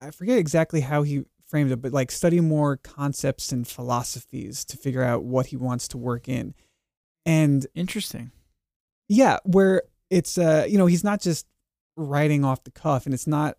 i 0.00 0.10
forget 0.10 0.38
exactly 0.38 0.80
how 0.80 1.02
he 1.02 1.24
framed 1.54 1.70
it 1.70 1.80
but 1.80 1.92
like 1.92 2.10
study 2.10 2.40
more 2.40 2.76
concepts 2.78 3.52
and 3.52 3.68
philosophies 3.68 4.64
to 4.64 4.76
figure 4.76 5.04
out 5.04 5.22
what 5.22 5.46
he 5.46 5.56
wants 5.56 5.86
to 5.86 5.96
work 5.96 6.28
in. 6.28 6.52
And 7.24 7.64
interesting. 7.76 8.32
Yeah, 9.08 9.38
where 9.44 9.82
it's 10.10 10.36
uh 10.36 10.66
you 10.68 10.78
know, 10.78 10.86
he's 10.86 11.04
not 11.04 11.20
just 11.20 11.46
writing 11.96 12.44
off 12.44 12.64
the 12.64 12.72
cuff 12.72 13.04
and 13.04 13.14
it's 13.14 13.28
not 13.28 13.56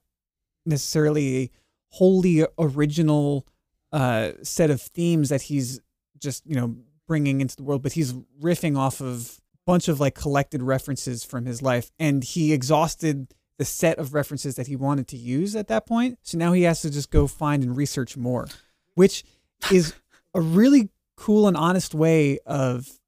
necessarily 0.65 1.37
a 1.37 1.49
wholly 1.91 2.45
original 2.59 3.47
uh 3.93 4.31
set 4.43 4.69
of 4.69 4.81
themes 4.81 5.29
that 5.29 5.43
he's 5.43 5.79
just, 6.19 6.45
you 6.45 6.57
know, 6.57 6.75
bringing 7.07 7.39
into 7.39 7.55
the 7.55 7.63
world, 7.63 7.81
but 7.81 7.93
he's 7.93 8.11
riffing 8.41 8.77
off 8.77 8.99
of 8.99 9.39
a 9.53 9.57
bunch 9.65 9.87
of 9.87 10.01
like 10.01 10.15
collected 10.15 10.61
references 10.61 11.23
from 11.23 11.45
his 11.45 11.61
life 11.61 11.93
and 11.97 12.25
he 12.25 12.51
exhausted 12.51 13.33
the 13.57 13.65
set 13.65 13.97
of 13.97 14.13
references 14.13 14.55
that 14.55 14.67
he 14.67 14.75
wanted 14.75 15.07
to 15.07 15.17
use 15.17 15.55
at 15.55 15.67
that 15.67 15.85
point. 15.85 16.19
So 16.21 16.37
now 16.37 16.53
he 16.53 16.63
has 16.63 16.81
to 16.81 16.89
just 16.89 17.09
go 17.09 17.27
find 17.27 17.63
and 17.63 17.75
research 17.75 18.17
more, 18.17 18.47
which 18.95 19.23
is 19.71 19.93
a 20.33 20.41
really 20.41 20.89
cool 21.15 21.47
and 21.47 21.55
honest 21.55 21.93
way 21.93 22.39
of 22.45 22.99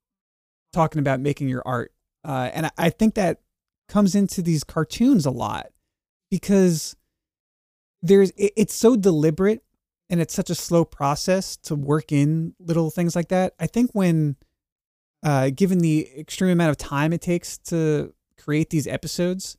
talking 0.72 0.98
about 0.98 1.20
making 1.20 1.48
your 1.48 1.62
art 1.66 1.92
uh, 2.24 2.50
and 2.52 2.66
I, 2.66 2.70
I 2.78 2.90
think 2.90 3.14
that 3.14 3.40
comes 3.88 4.14
into 4.14 4.42
these 4.42 4.64
cartoons 4.64 5.24
a 5.24 5.30
lot 5.30 5.68
because 6.30 6.94
there's 8.02 8.30
it, 8.32 8.52
it's 8.56 8.74
so 8.74 8.96
deliberate 8.96 9.62
and 10.10 10.20
it's 10.20 10.34
such 10.34 10.50
a 10.50 10.54
slow 10.54 10.84
process 10.84 11.56
to 11.56 11.74
work 11.74 12.12
in 12.12 12.54
little 12.58 12.90
things 12.90 13.16
like 13.16 13.28
that. 13.28 13.54
I 13.58 13.66
think 13.66 13.92
when 13.92 14.36
uh, 15.22 15.50
given 15.50 15.78
the 15.78 16.08
extreme 16.18 16.50
amount 16.50 16.70
of 16.70 16.76
time 16.76 17.12
it 17.12 17.22
takes 17.22 17.58
to 17.58 18.14
create 18.38 18.70
these 18.70 18.86
episodes, 18.86 19.56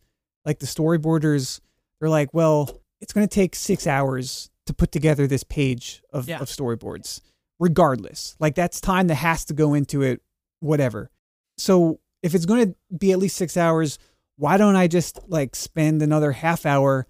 like 0.49 0.57
the 0.57 0.65
storyboarders, 0.65 1.59
they're 1.99 2.09
like, 2.09 2.33
well, 2.33 2.81
it's 3.01 3.13
going 3.13 3.27
to 3.27 3.31
take 3.33 3.53
six 3.55 3.85
hours 3.85 4.49
to 4.65 4.73
put 4.73 4.91
together 4.91 5.27
this 5.27 5.43
page 5.43 6.01
of, 6.11 6.27
Yeah. 6.27 6.39
of 6.39 6.47
storyboards, 6.47 7.21
regardless. 7.59 8.35
Like 8.39 8.55
that's 8.55 8.81
time 8.81 9.05
that 9.09 9.15
has 9.15 9.45
to 9.45 9.53
go 9.53 9.75
into 9.75 10.01
it, 10.01 10.23
whatever. 10.59 11.11
So 11.59 11.99
if 12.23 12.33
it's 12.33 12.47
going 12.47 12.65
to 12.73 12.75
be 12.97 13.11
at 13.11 13.19
least 13.19 13.37
six 13.37 13.55
hours, 13.57 13.99
why 14.37 14.57
don't 14.57 14.75
I 14.75 14.87
just 14.87 15.19
like 15.27 15.55
spend 15.55 16.01
another 16.01 16.31
half 16.31 16.65
hour 16.65 17.05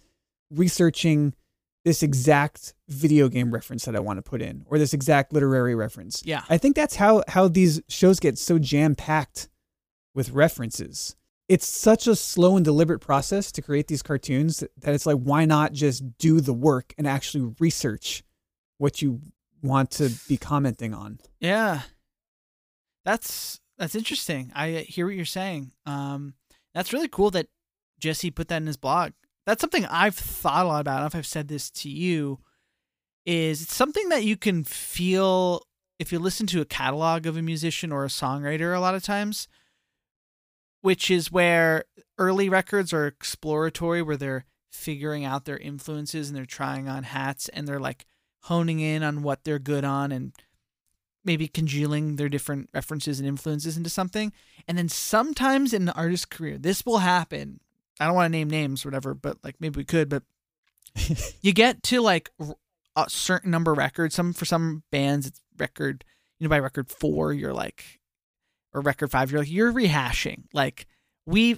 researching 0.52 1.34
this 1.86 2.04
exact 2.04 2.74
video 2.90 3.30
game 3.30 3.52
reference 3.54 3.86
that 3.86 3.96
I 3.96 4.00
want 4.02 4.18
to 4.18 4.22
put 4.22 4.42
in 4.42 4.66
or 4.66 4.78
this 4.78 4.94
exact 4.94 5.32
literary 5.32 5.76
reference? 5.76 6.24
Yeah. 6.26 6.44
I 6.50 6.58
think 6.58 6.76
that's 6.76 6.96
how 6.98 7.24
how 7.30 7.48
these 7.48 7.82
shows 7.88 8.20
get 8.20 8.38
so 8.38 8.60
jam 8.60 8.96
packed 8.96 9.48
with 10.14 10.32
references. 10.32 11.16
It's 11.50 11.68
such 11.68 12.06
a 12.06 12.16
slow 12.16 12.56
and 12.56 12.64
deliberate 12.64 13.00
process 13.00 13.52
to 13.52 13.62
create 13.62 13.88
these 13.88 14.04
cartoons 14.04 14.60
that 14.60 14.94
it's 14.94 15.08
like 15.08 15.18
why 15.18 15.46
not 15.46 15.74
just 15.74 16.18
do 16.20 16.40
the 16.40 16.54
work 16.54 16.94
and 16.98 17.08
actually 17.08 17.54
research 17.60 18.24
what 18.78 19.02
you 19.02 19.20
want 19.62 19.92
to 19.92 20.12
be 20.30 20.38
commenting 20.38 20.94
on. 20.94 21.20
Yeah. 21.40 21.82
That's 23.04 23.60
that's 23.78 23.96
interesting. 23.96 24.52
I 24.56 24.86
hear 24.88 25.08
what 25.08 25.16
you're 25.16 25.26
saying. 25.26 25.72
Um 25.86 26.36
that's 26.76 26.94
really 26.94 27.08
cool 27.08 27.32
that 27.32 27.48
Jesse 28.00 28.32
put 28.32 28.48
that 28.50 28.58
in 28.58 28.68
his 28.68 28.78
blog. 28.78 29.12
That's 29.48 29.60
something 29.60 29.86
I've 29.88 30.16
thought 30.16 30.66
a 30.66 30.68
lot 30.68 30.82
about. 30.82 30.94
I 30.94 30.96
don't 30.98 31.04
know 31.04 31.08
if 31.08 31.16
I've 31.16 31.26
said 31.26 31.48
this 31.48 31.72
to 31.72 31.90
you. 31.90 32.40
Is 33.26 33.64
it's 33.64 33.76
something 33.76 34.10
that 34.10 34.24
you 34.24 34.38
can 34.38 34.64
feel 34.64 35.64
if 35.98 36.12
you 36.12 36.20
listen 36.20 36.46
to 36.48 36.62
a 36.62 36.66
catalog 36.66 37.26
of 37.26 37.36
a 37.36 37.42
musician 37.42 37.92
or 37.92 38.06
a 38.06 38.10
songwriter 38.10 38.76
a 38.76 38.80
lot 38.80 38.96
of 38.96 39.04
times, 39.04 39.48
which 40.82 41.12
is 41.12 41.32
where 41.32 41.86
early 42.18 42.50
records 42.50 42.94
are 42.94 43.08
exploratory, 43.08 44.02
where 44.02 44.18
they're 44.18 44.46
figuring 44.72 45.26
out 45.26 45.46
their 45.46 45.58
influences 45.58 46.30
and 46.30 46.38
they're 46.38 46.46
trying 46.46 46.88
on 46.88 47.04
hats 47.04 47.50
and 47.50 47.68
they're 47.68 47.80
like 47.80 48.06
honing 48.44 48.80
in 48.80 49.04
on 49.04 49.22
what 49.22 49.44
they're 49.44 49.60
good 49.60 49.84
on 49.84 50.12
and 50.12 50.34
maybe 51.26 51.48
congealing 51.48 52.16
their 52.16 52.30
different 52.30 52.70
references 52.74 53.20
and 53.20 53.28
influences 53.28 53.78
into 53.78 53.90
something. 53.90 54.32
And 54.68 54.78
then 54.78 54.90
sometimes 54.90 55.74
in 55.74 55.86
the 55.86 55.94
artist's 55.94 56.26
career, 56.26 56.58
this 56.58 56.86
will 56.86 57.00
happen. 57.00 57.60
I 58.00 58.06
don't 58.06 58.16
want 58.16 58.32
to 58.32 58.38
name 58.38 58.50
names 58.50 58.86
or 58.86 58.90
whatever, 58.90 59.14
but 59.14 59.38
like 59.44 59.56
maybe 59.60 59.78
we 59.78 59.84
could, 59.84 60.10
but 60.10 60.24
you 61.42 61.54
get 61.54 61.84
to 61.84 62.02
like 62.02 62.32
a 62.96 63.10
certain 63.10 63.52
number 63.52 63.72
of 63.72 63.78
records. 63.78 64.16
Some 64.16 64.34
for 64.34 64.46
some 64.46 64.84
bands, 64.92 65.28
it's 65.28 65.42
record, 65.58 66.06
you 66.40 66.46
know, 66.46 66.50
by 66.50 66.60
record 66.60 66.90
four, 66.90 67.34
you're 67.34 67.54
like, 67.54 67.99
or 68.74 68.82
record 68.82 69.12
five, 69.12 69.32
you're 69.32 69.42
like, 69.42 69.52
you're 69.52 69.74
rehashing. 69.74 70.44
Like 70.54 70.88
we, 71.26 71.54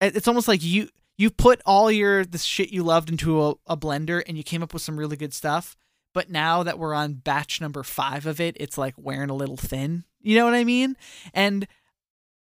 it- 0.00 0.16
it's 0.16 0.28
almost 0.28 0.48
like 0.48 0.62
you, 0.62 0.88
you 1.18 1.30
put 1.30 1.60
all 1.64 1.90
your, 1.90 2.24
the 2.24 2.38
shit 2.38 2.70
you 2.70 2.82
loved 2.82 3.08
into 3.10 3.42
a, 3.42 3.54
a 3.66 3.76
blender 3.76 4.22
and 4.26 4.36
you 4.36 4.42
came 4.42 4.62
up 4.62 4.72
with 4.72 4.82
some 4.82 4.98
really 4.98 5.16
good 5.16 5.32
stuff. 5.34 5.76
But 6.14 6.30
now 6.30 6.62
that 6.62 6.78
we're 6.78 6.94
on 6.94 7.14
batch 7.14 7.60
number 7.60 7.82
five 7.82 8.26
of 8.26 8.40
it, 8.40 8.56
it's 8.58 8.78
like 8.78 8.94
wearing 8.96 9.30
a 9.30 9.34
little 9.34 9.56
thin. 9.56 10.04
You 10.20 10.36
know 10.36 10.44
what 10.44 10.54
I 10.54 10.64
mean? 10.64 10.96
And 11.34 11.66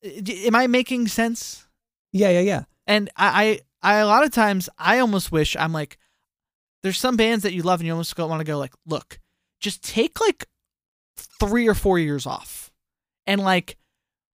uh, 0.05 0.09
am 0.45 0.55
I 0.55 0.67
making 0.67 1.07
sense? 1.07 1.67
Yeah, 2.11 2.29
yeah, 2.29 2.39
yeah. 2.41 2.63
And 2.85 3.09
I, 3.15 3.59
I, 3.81 3.95
I 3.95 3.99
a 3.99 4.05
lot 4.07 4.23
of 4.23 4.31
times 4.31 4.69
I 4.77 4.99
almost 4.99 5.31
wish 5.31 5.55
I'm 5.57 5.73
like, 5.73 5.97
there's 6.83 6.97
some 6.97 7.15
bands 7.17 7.43
that 7.43 7.53
you 7.53 7.63
love 7.63 7.79
and 7.79 7.87
you 7.87 7.93
almost 7.93 8.17
want 8.17 8.39
to 8.39 8.43
go 8.45 8.57
like, 8.57 8.73
look, 8.85 9.19
just 9.59 9.81
take 9.83 10.19
like 10.19 10.45
three 11.17 11.67
or 11.67 11.73
four 11.73 11.97
years 11.97 12.25
off, 12.25 12.71
and 13.25 13.39
like 13.41 13.77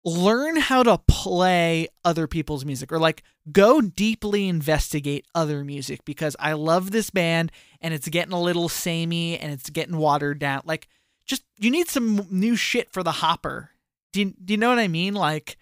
learn 0.06 0.56
how 0.56 0.84
to 0.84 0.98
play 1.08 1.88
other 2.04 2.28
people's 2.28 2.64
music 2.64 2.92
or 2.92 2.98
like 3.00 3.24
go 3.50 3.80
deeply 3.80 4.48
investigate 4.48 5.26
other 5.34 5.64
music 5.64 6.04
because 6.04 6.36
I 6.38 6.52
love 6.52 6.92
this 6.92 7.10
band 7.10 7.50
and 7.80 7.92
it's 7.92 8.06
getting 8.08 8.32
a 8.32 8.40
little 8.40 8.68
samey 8.68 9.36
and 9.36 9.52
it's 9.52 9.68
getting 9.68 9.96
watered 9.96 10.38
down. 10.38 10.62
Like, 10.64 10.86
just 11.26 11.42
you 11.58 11.72
need 11.72 11.88
some 11.88 12.24
new 12.30 12.54
shit 12.54 12.92
for 12.92 13.02
the 13.02 13.10
hopper. 13.10 13.70
Do 14.12 14.20
you, 14.20 14.34
do 14.44 14.54
you 14.54 14.58
know 14.58 14.68
what 14.68 14.78
I 14.78 14.86
mean? 14.86 15.14
Like, 15.14 15.56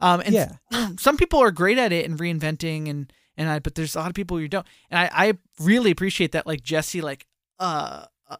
um, 0.00 0.22
and 0.24 0.32
Yeah. 0.34 0.52
some 0.98 1.18
people 1.18 1.40
are 1.40 1.50
great 1.50 1.76
at 1.76 1.92
it 1.92 2.08
and 2.08 2.18
reinventing 2.18 2.88
and 2.88 3.12
and 3.36 3.48
I, 3.50 3.58
but 3.58 3.74
there's 3.74 3.94
a 3.94 3.98
lot 4.00 4.08
of 4.08 4.14
people 4.14 4.36
who 4.38 4.48
don't. 4.48 4.66
And 4.90 4.98
I, 4.98 5.28
I 5.28 5.38
really 5.60 5.90
appreciate 5.90 6.32
that. 6.32 6.46
Like 6.46 6.62
Jesse, 6.62 7.02
like 7.02 7.26
uh, 7.58 8.06
uh 8.28 8.36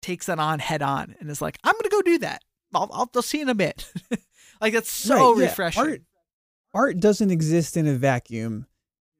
takes 0.00 0.26
that 0.26 0.38
on 0.38 0.60
head 0.60 0.80
on 0.82 1.14
and 1.20 1.30
is 1.30 1.42
like, 1.42 1.58
I'm 1.62 1.74
gonna 1.74 1.88
go 1.90 2.00
do 2.02 2.18
that. 2.20 2.42
I'll 2.74 2.88
I'll, 2.92 3.10
I'll 3.14 3.22
see 3.22 3.38
you 3.38 3.42
in 3.44 3.48
a 3.50 3.54
bit. 3.54 3.86
like 4.64 4.72
that's 4.72 4.90
so 4.90 5.32
Right, 5.32 5.42
yeah. 5.42 5.48
refreshing. 5.48 5.82
Art, 5.82 6.02
art 6.72 7.00
doesn't 7.00 7.30
exist 7.30 7.76
in 7.76 7.86
a 7.86 7.94
vacuum. 7.94 8.66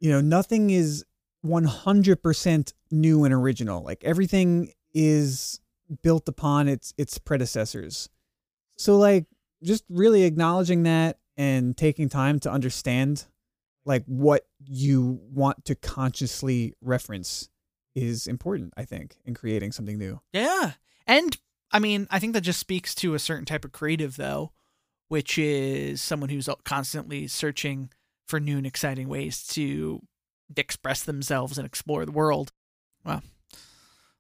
You 0.01 0.11
know, 0.11 0.21
nothing 0.21 0.71
is 0.71 1.05
100% 1.47 2.73
new 2.91 3.25
and 3.25 3.35
original. 3.35 3.83
Like 3.83 4.03
everything 4.05 4.73
is 4.93 5.61
built 6.03 6.29
upon 6.29 6.69
its 6.69 6.95
its 6.97 7.19
predecessors. 7.19 8.09
So 8.77 8.97
like 8.97 9.27
just 9.63 9.85
really 9.89 10.25
acknowledging 10.25 10.85
that 10.85 11.19
and 11.37 11.77
taking 11.77 12.09
time 12.09 12.41
to 12.41 12.51
understand 12.51 13.27
like 13.85 14.05
what 14.07 14.47
you 14.65 15.21
want 15.31 15.65
to 15.67 15.75
consciously 15.75 16.73
reference 16.81 17.51
is 17.95 18.27
important, 18.27 18.73
I 18.77 18.85
think, 18.85 19.19
in 19.25 19.35
creating 19.35 19.73
something 19.73 19.99
new. 19.99 20.21
Yeah. 20.33 20.73
And 21.07 21.37
I 21.71 21.79
mean, 21.81 22.07
I 22.11 22.19
think 22.19 22.33
that 22.33 22.41
just 22.41 22.61
speaks 22.61 22.95
to 22.97 23.15
a 23.15 23.19
certain 23.19 23.45
type 23.45 23.65
of 23.65 23.73
creative, 23.73 24.17
though, 24.17 24.53
which 25.15 25.39
is 25.39 26.03
someone 26.03 26.29
who's 26.29 26.49
constantly 26.65 27.29
searching 27.29 27.89
for 28.27 28.41
new 28.41 28.57
and 28.57 28.67
exciting 28.67 29.09
ways 29.09 29.47
to 29.47 30.01
express 30.57 31.05
themselves 31.05 31.57
and 31.57 31.65
explore 31.65 32.05
the 32.05 32.11
world. 32.11 32.51
Wow. 33.05 33.23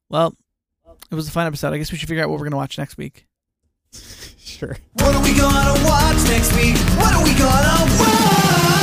Well, 0.09 0.37
it 1.11 1.17
was 1.17 1.27
a 1.27 1.33
fun 1.33 1.49
episode. 1.49 1.73
I 1.73 1.79
guess 1.79 1.91
we 1.91 1.99
should 1.99 2.09
figure 2.09 2.23
out 2.23 2.31
what 2.31 2.35
we're 2.35 2.45
going 2.45 2.53
to 2.53 2.59
watch 2.59 2.79
next 2.79 2.97
week. 2.97 3.27
Sure. 4.45 4.77
What 4.93 5.15
are 5.15 5.23
we 5.23 5.35
gonna 5.35 5.85
watch 5.85 6.23
next 6.29 6.55
week? 6.55 6.77
What 6.97 7.13
are 7.13 7.25
we 7.25 7.35
gonna 7.35 7.99
watch? 7.99 8.75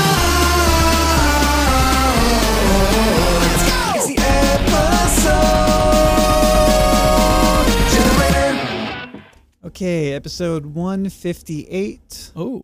Okay, 9.72 10.12
episode 10.12 10.66
158, 10.66 12.34
Oh, 12.36 12.62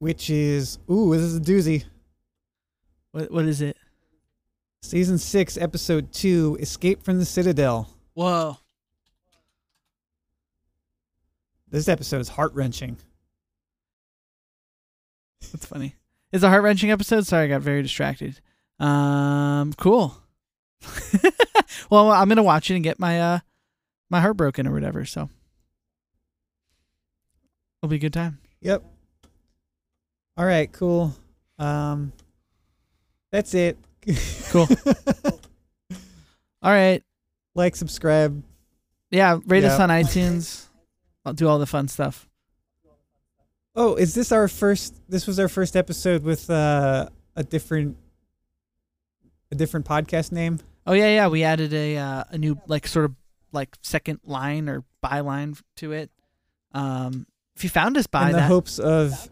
which 0.00 0.28
is 0.28 0.78
ooh, 0.90 1.16
this 1.16 1.22
is 1.22 1.38
a 1.38 1.40
doozy. 1.40 1.84
what, 3.12 3.32
what 3.32 3.46
is 3.46 3.62
it? 3.62 3.74
Season 4.82 5.16
6, 5.16 5.56
episode 5.56 6.12
2, 6.12 6.58
Escape 6.60 7.02
from 7.02 7.18
the 7.18 7.24
Citadel. 7.24 7.88
Whoa. 8.12 8.58
This 11.70 11.88
episode 11.88 12.20
is 12.20 12.28
heart-wrenching. 12.28 12.98
That's 15.52 15.64
funny. 15.64 15.94
It's 16.32 16.44
a 16.44 16.50
heart 16.50 16.62
wrenching 16.62 16.90
episode. 16.90 17.26
Sorry, 17.26 17.46
I 17.46 17.48
got 17.48 17.62
very 17.62 17.80
distracted. 17.82 18.42
Um, 18.78 19.72
cool. 19.72 20.18
well, 21.90 22.10
I'm 22.12 22.28
gonna 22.28 22.42
watch 22.42 22.70
it 22.70 22.74
and 22.74 22.84
get 22.84 23.00
my 23.00 23.18
uh 23.18 23.38
my 24.10 24.20
heart 24.20 24.36
broken 24.36 24.66
or 24.66 24.72
whatever. 24.74 25.06
So 25.06 25.30
it'll 27.82 27.90
be 27.90 27.96
a 27.96 27.98
good 27.98 28.12
time. 28.12 28.38
Yep. 28.60 28.84
All 30.36 30.44
right, 30.44 30.70
cool. 30.72 31.14
Um 31.58 32.12
That's 33.30 33.54
it. 33.54 33.78
Cool. 34.50 34.66
All 36.62 36.70
right. 36.72 37.02
like, 37.54 37.76
subscribe. 37.76 38.42
Yeah, 39.10 39.38
rate 39.46 39.64
us 39.64 39.80
on 39.80 39.88
iTunes. 39.88 40.66
I'll 41.24 41.32
do 41.32 41.48
all 41.48 41.58
the 41.58 41.66
fun 41.66 41.88
stuff. 41.88 42.28
Oh, 43.74 43.94
is 43.94 44.14
this 44.14 44.32
our 44.32 44.48
first 44.48 45.00
this 45.08 45.26
was 45.26 45.38
our 45.38 45.48
first 45.48 45.76
episode 45.76 46.22
with 46.22 46.48
uh 46.50 47.08
a 47.36 47.42
different 47.44 47.96
a 49.50 49.54
different 49.54 49.86
podcast 49.86 50.32
name? 50.32 50.60
Oh 50.86 50.92
yeah, 50.92 51.08
yeah. 51.08 51.28
We 51.28 51.44
added 51.44 51.72
a 51.72 51.96
uh, 51.96 52.24
a 52.30 52.38
new 52.38 52.60
like 52.66 52.86
sort 52.86 53.04
of 53.04 53.14
like 53.52 53.76
second 53.82 54.20
line 54.24 54.68
or 54.68 54.84
byline 55.04 55.60
to 55.76 55.92
it. 55.92 56.10
Um, 56.72 57.26
if 57.56 57.64
you 57.64 57.70
found 57.70 57.96
us 57.96 58.06
by 58.06 58.20
that. 58.20 58.26
in 58.28 58.32
the 58.32 58.38
that, 58.38 58.46
hopes 58.48 58.78
of 58.78 59.28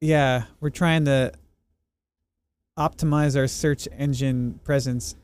yeah 0.00 0.44
we're 0.60 0.70
trying 0.70 1.04
to 1.04 1.32
optimize 2.78 3.36
our 3.36 3.46
search 3.48 3.88
engine 3.96 4.60
presence 4.64 5.16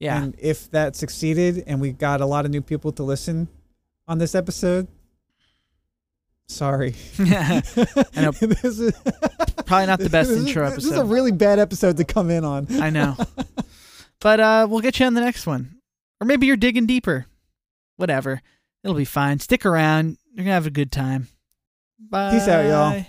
yeah, 0.00 0.20
and 0.22 0.34
if 0.38 0.70
that 0.72 0.96
succeeded 0.96 1.62
and 1.66 1.80
we 1.80 1.92
got 1.92 2.20
a 2.20 2.26
lot 2.26 2.44
of 2.44 2.50
new 2.50 2.62
people 2.62 2.90
to 2.92 3.02
listen 3.02 3.48
on 4.08 4.18
this 4.18 4.34
episode 4.34 4.88
sorry 6.48 6.94
I 7.18 7.62
know. 8.16 8.30
this 8.40 8.64
is 8.64 8.92
probably 9.66 9.86
not 9.86 9.98
the 10.00 10.10
best 10.10 10.28
this 10.30 10.38
is- 10.38 10.46
intro 10.48 10.70
this 10.70 10.84
is 10.84 10.96
a 10.96 11.04
really 11.04 11.32
bad 11.32 11.58
episode 11.58 11.96
to 11.98 12.04
come 12.04 12.30
in 12.30 12.44
on 12.44 12.66
I 12.82 12.90
know. 12.90 13.16
But 14.20 14.40
uh 14.40 14.66
we'll 14.70 14.80
get 14.80 14.98
you 15.00 15.06
on 15.06 15.14
the 15.14 15.20
next 15.20 15.46
one. 15.46 15.76
Or 16.20 16.24
maybe 16.26 16.46
you're 16.46 16.56
digging 16.56 16.86
deeper. 16.86 17.26
Whatever. 17.96 18.40
It'll 18.84 18.96
be 18.96 19.04
fine. 19.04 19.40
Stick 19.40 19.66
around. 19.66 20.16
You're 20.32 20.44
gonna 20.44 20.54
have 20.54 20.66
a 20.66 20.70
good 20.70 20.92
time. 20.92 21.26
Bye. 21.98 22.30
Peace 22.30 22.48
out, 22.48 22.64
y'all. 22.64 23.04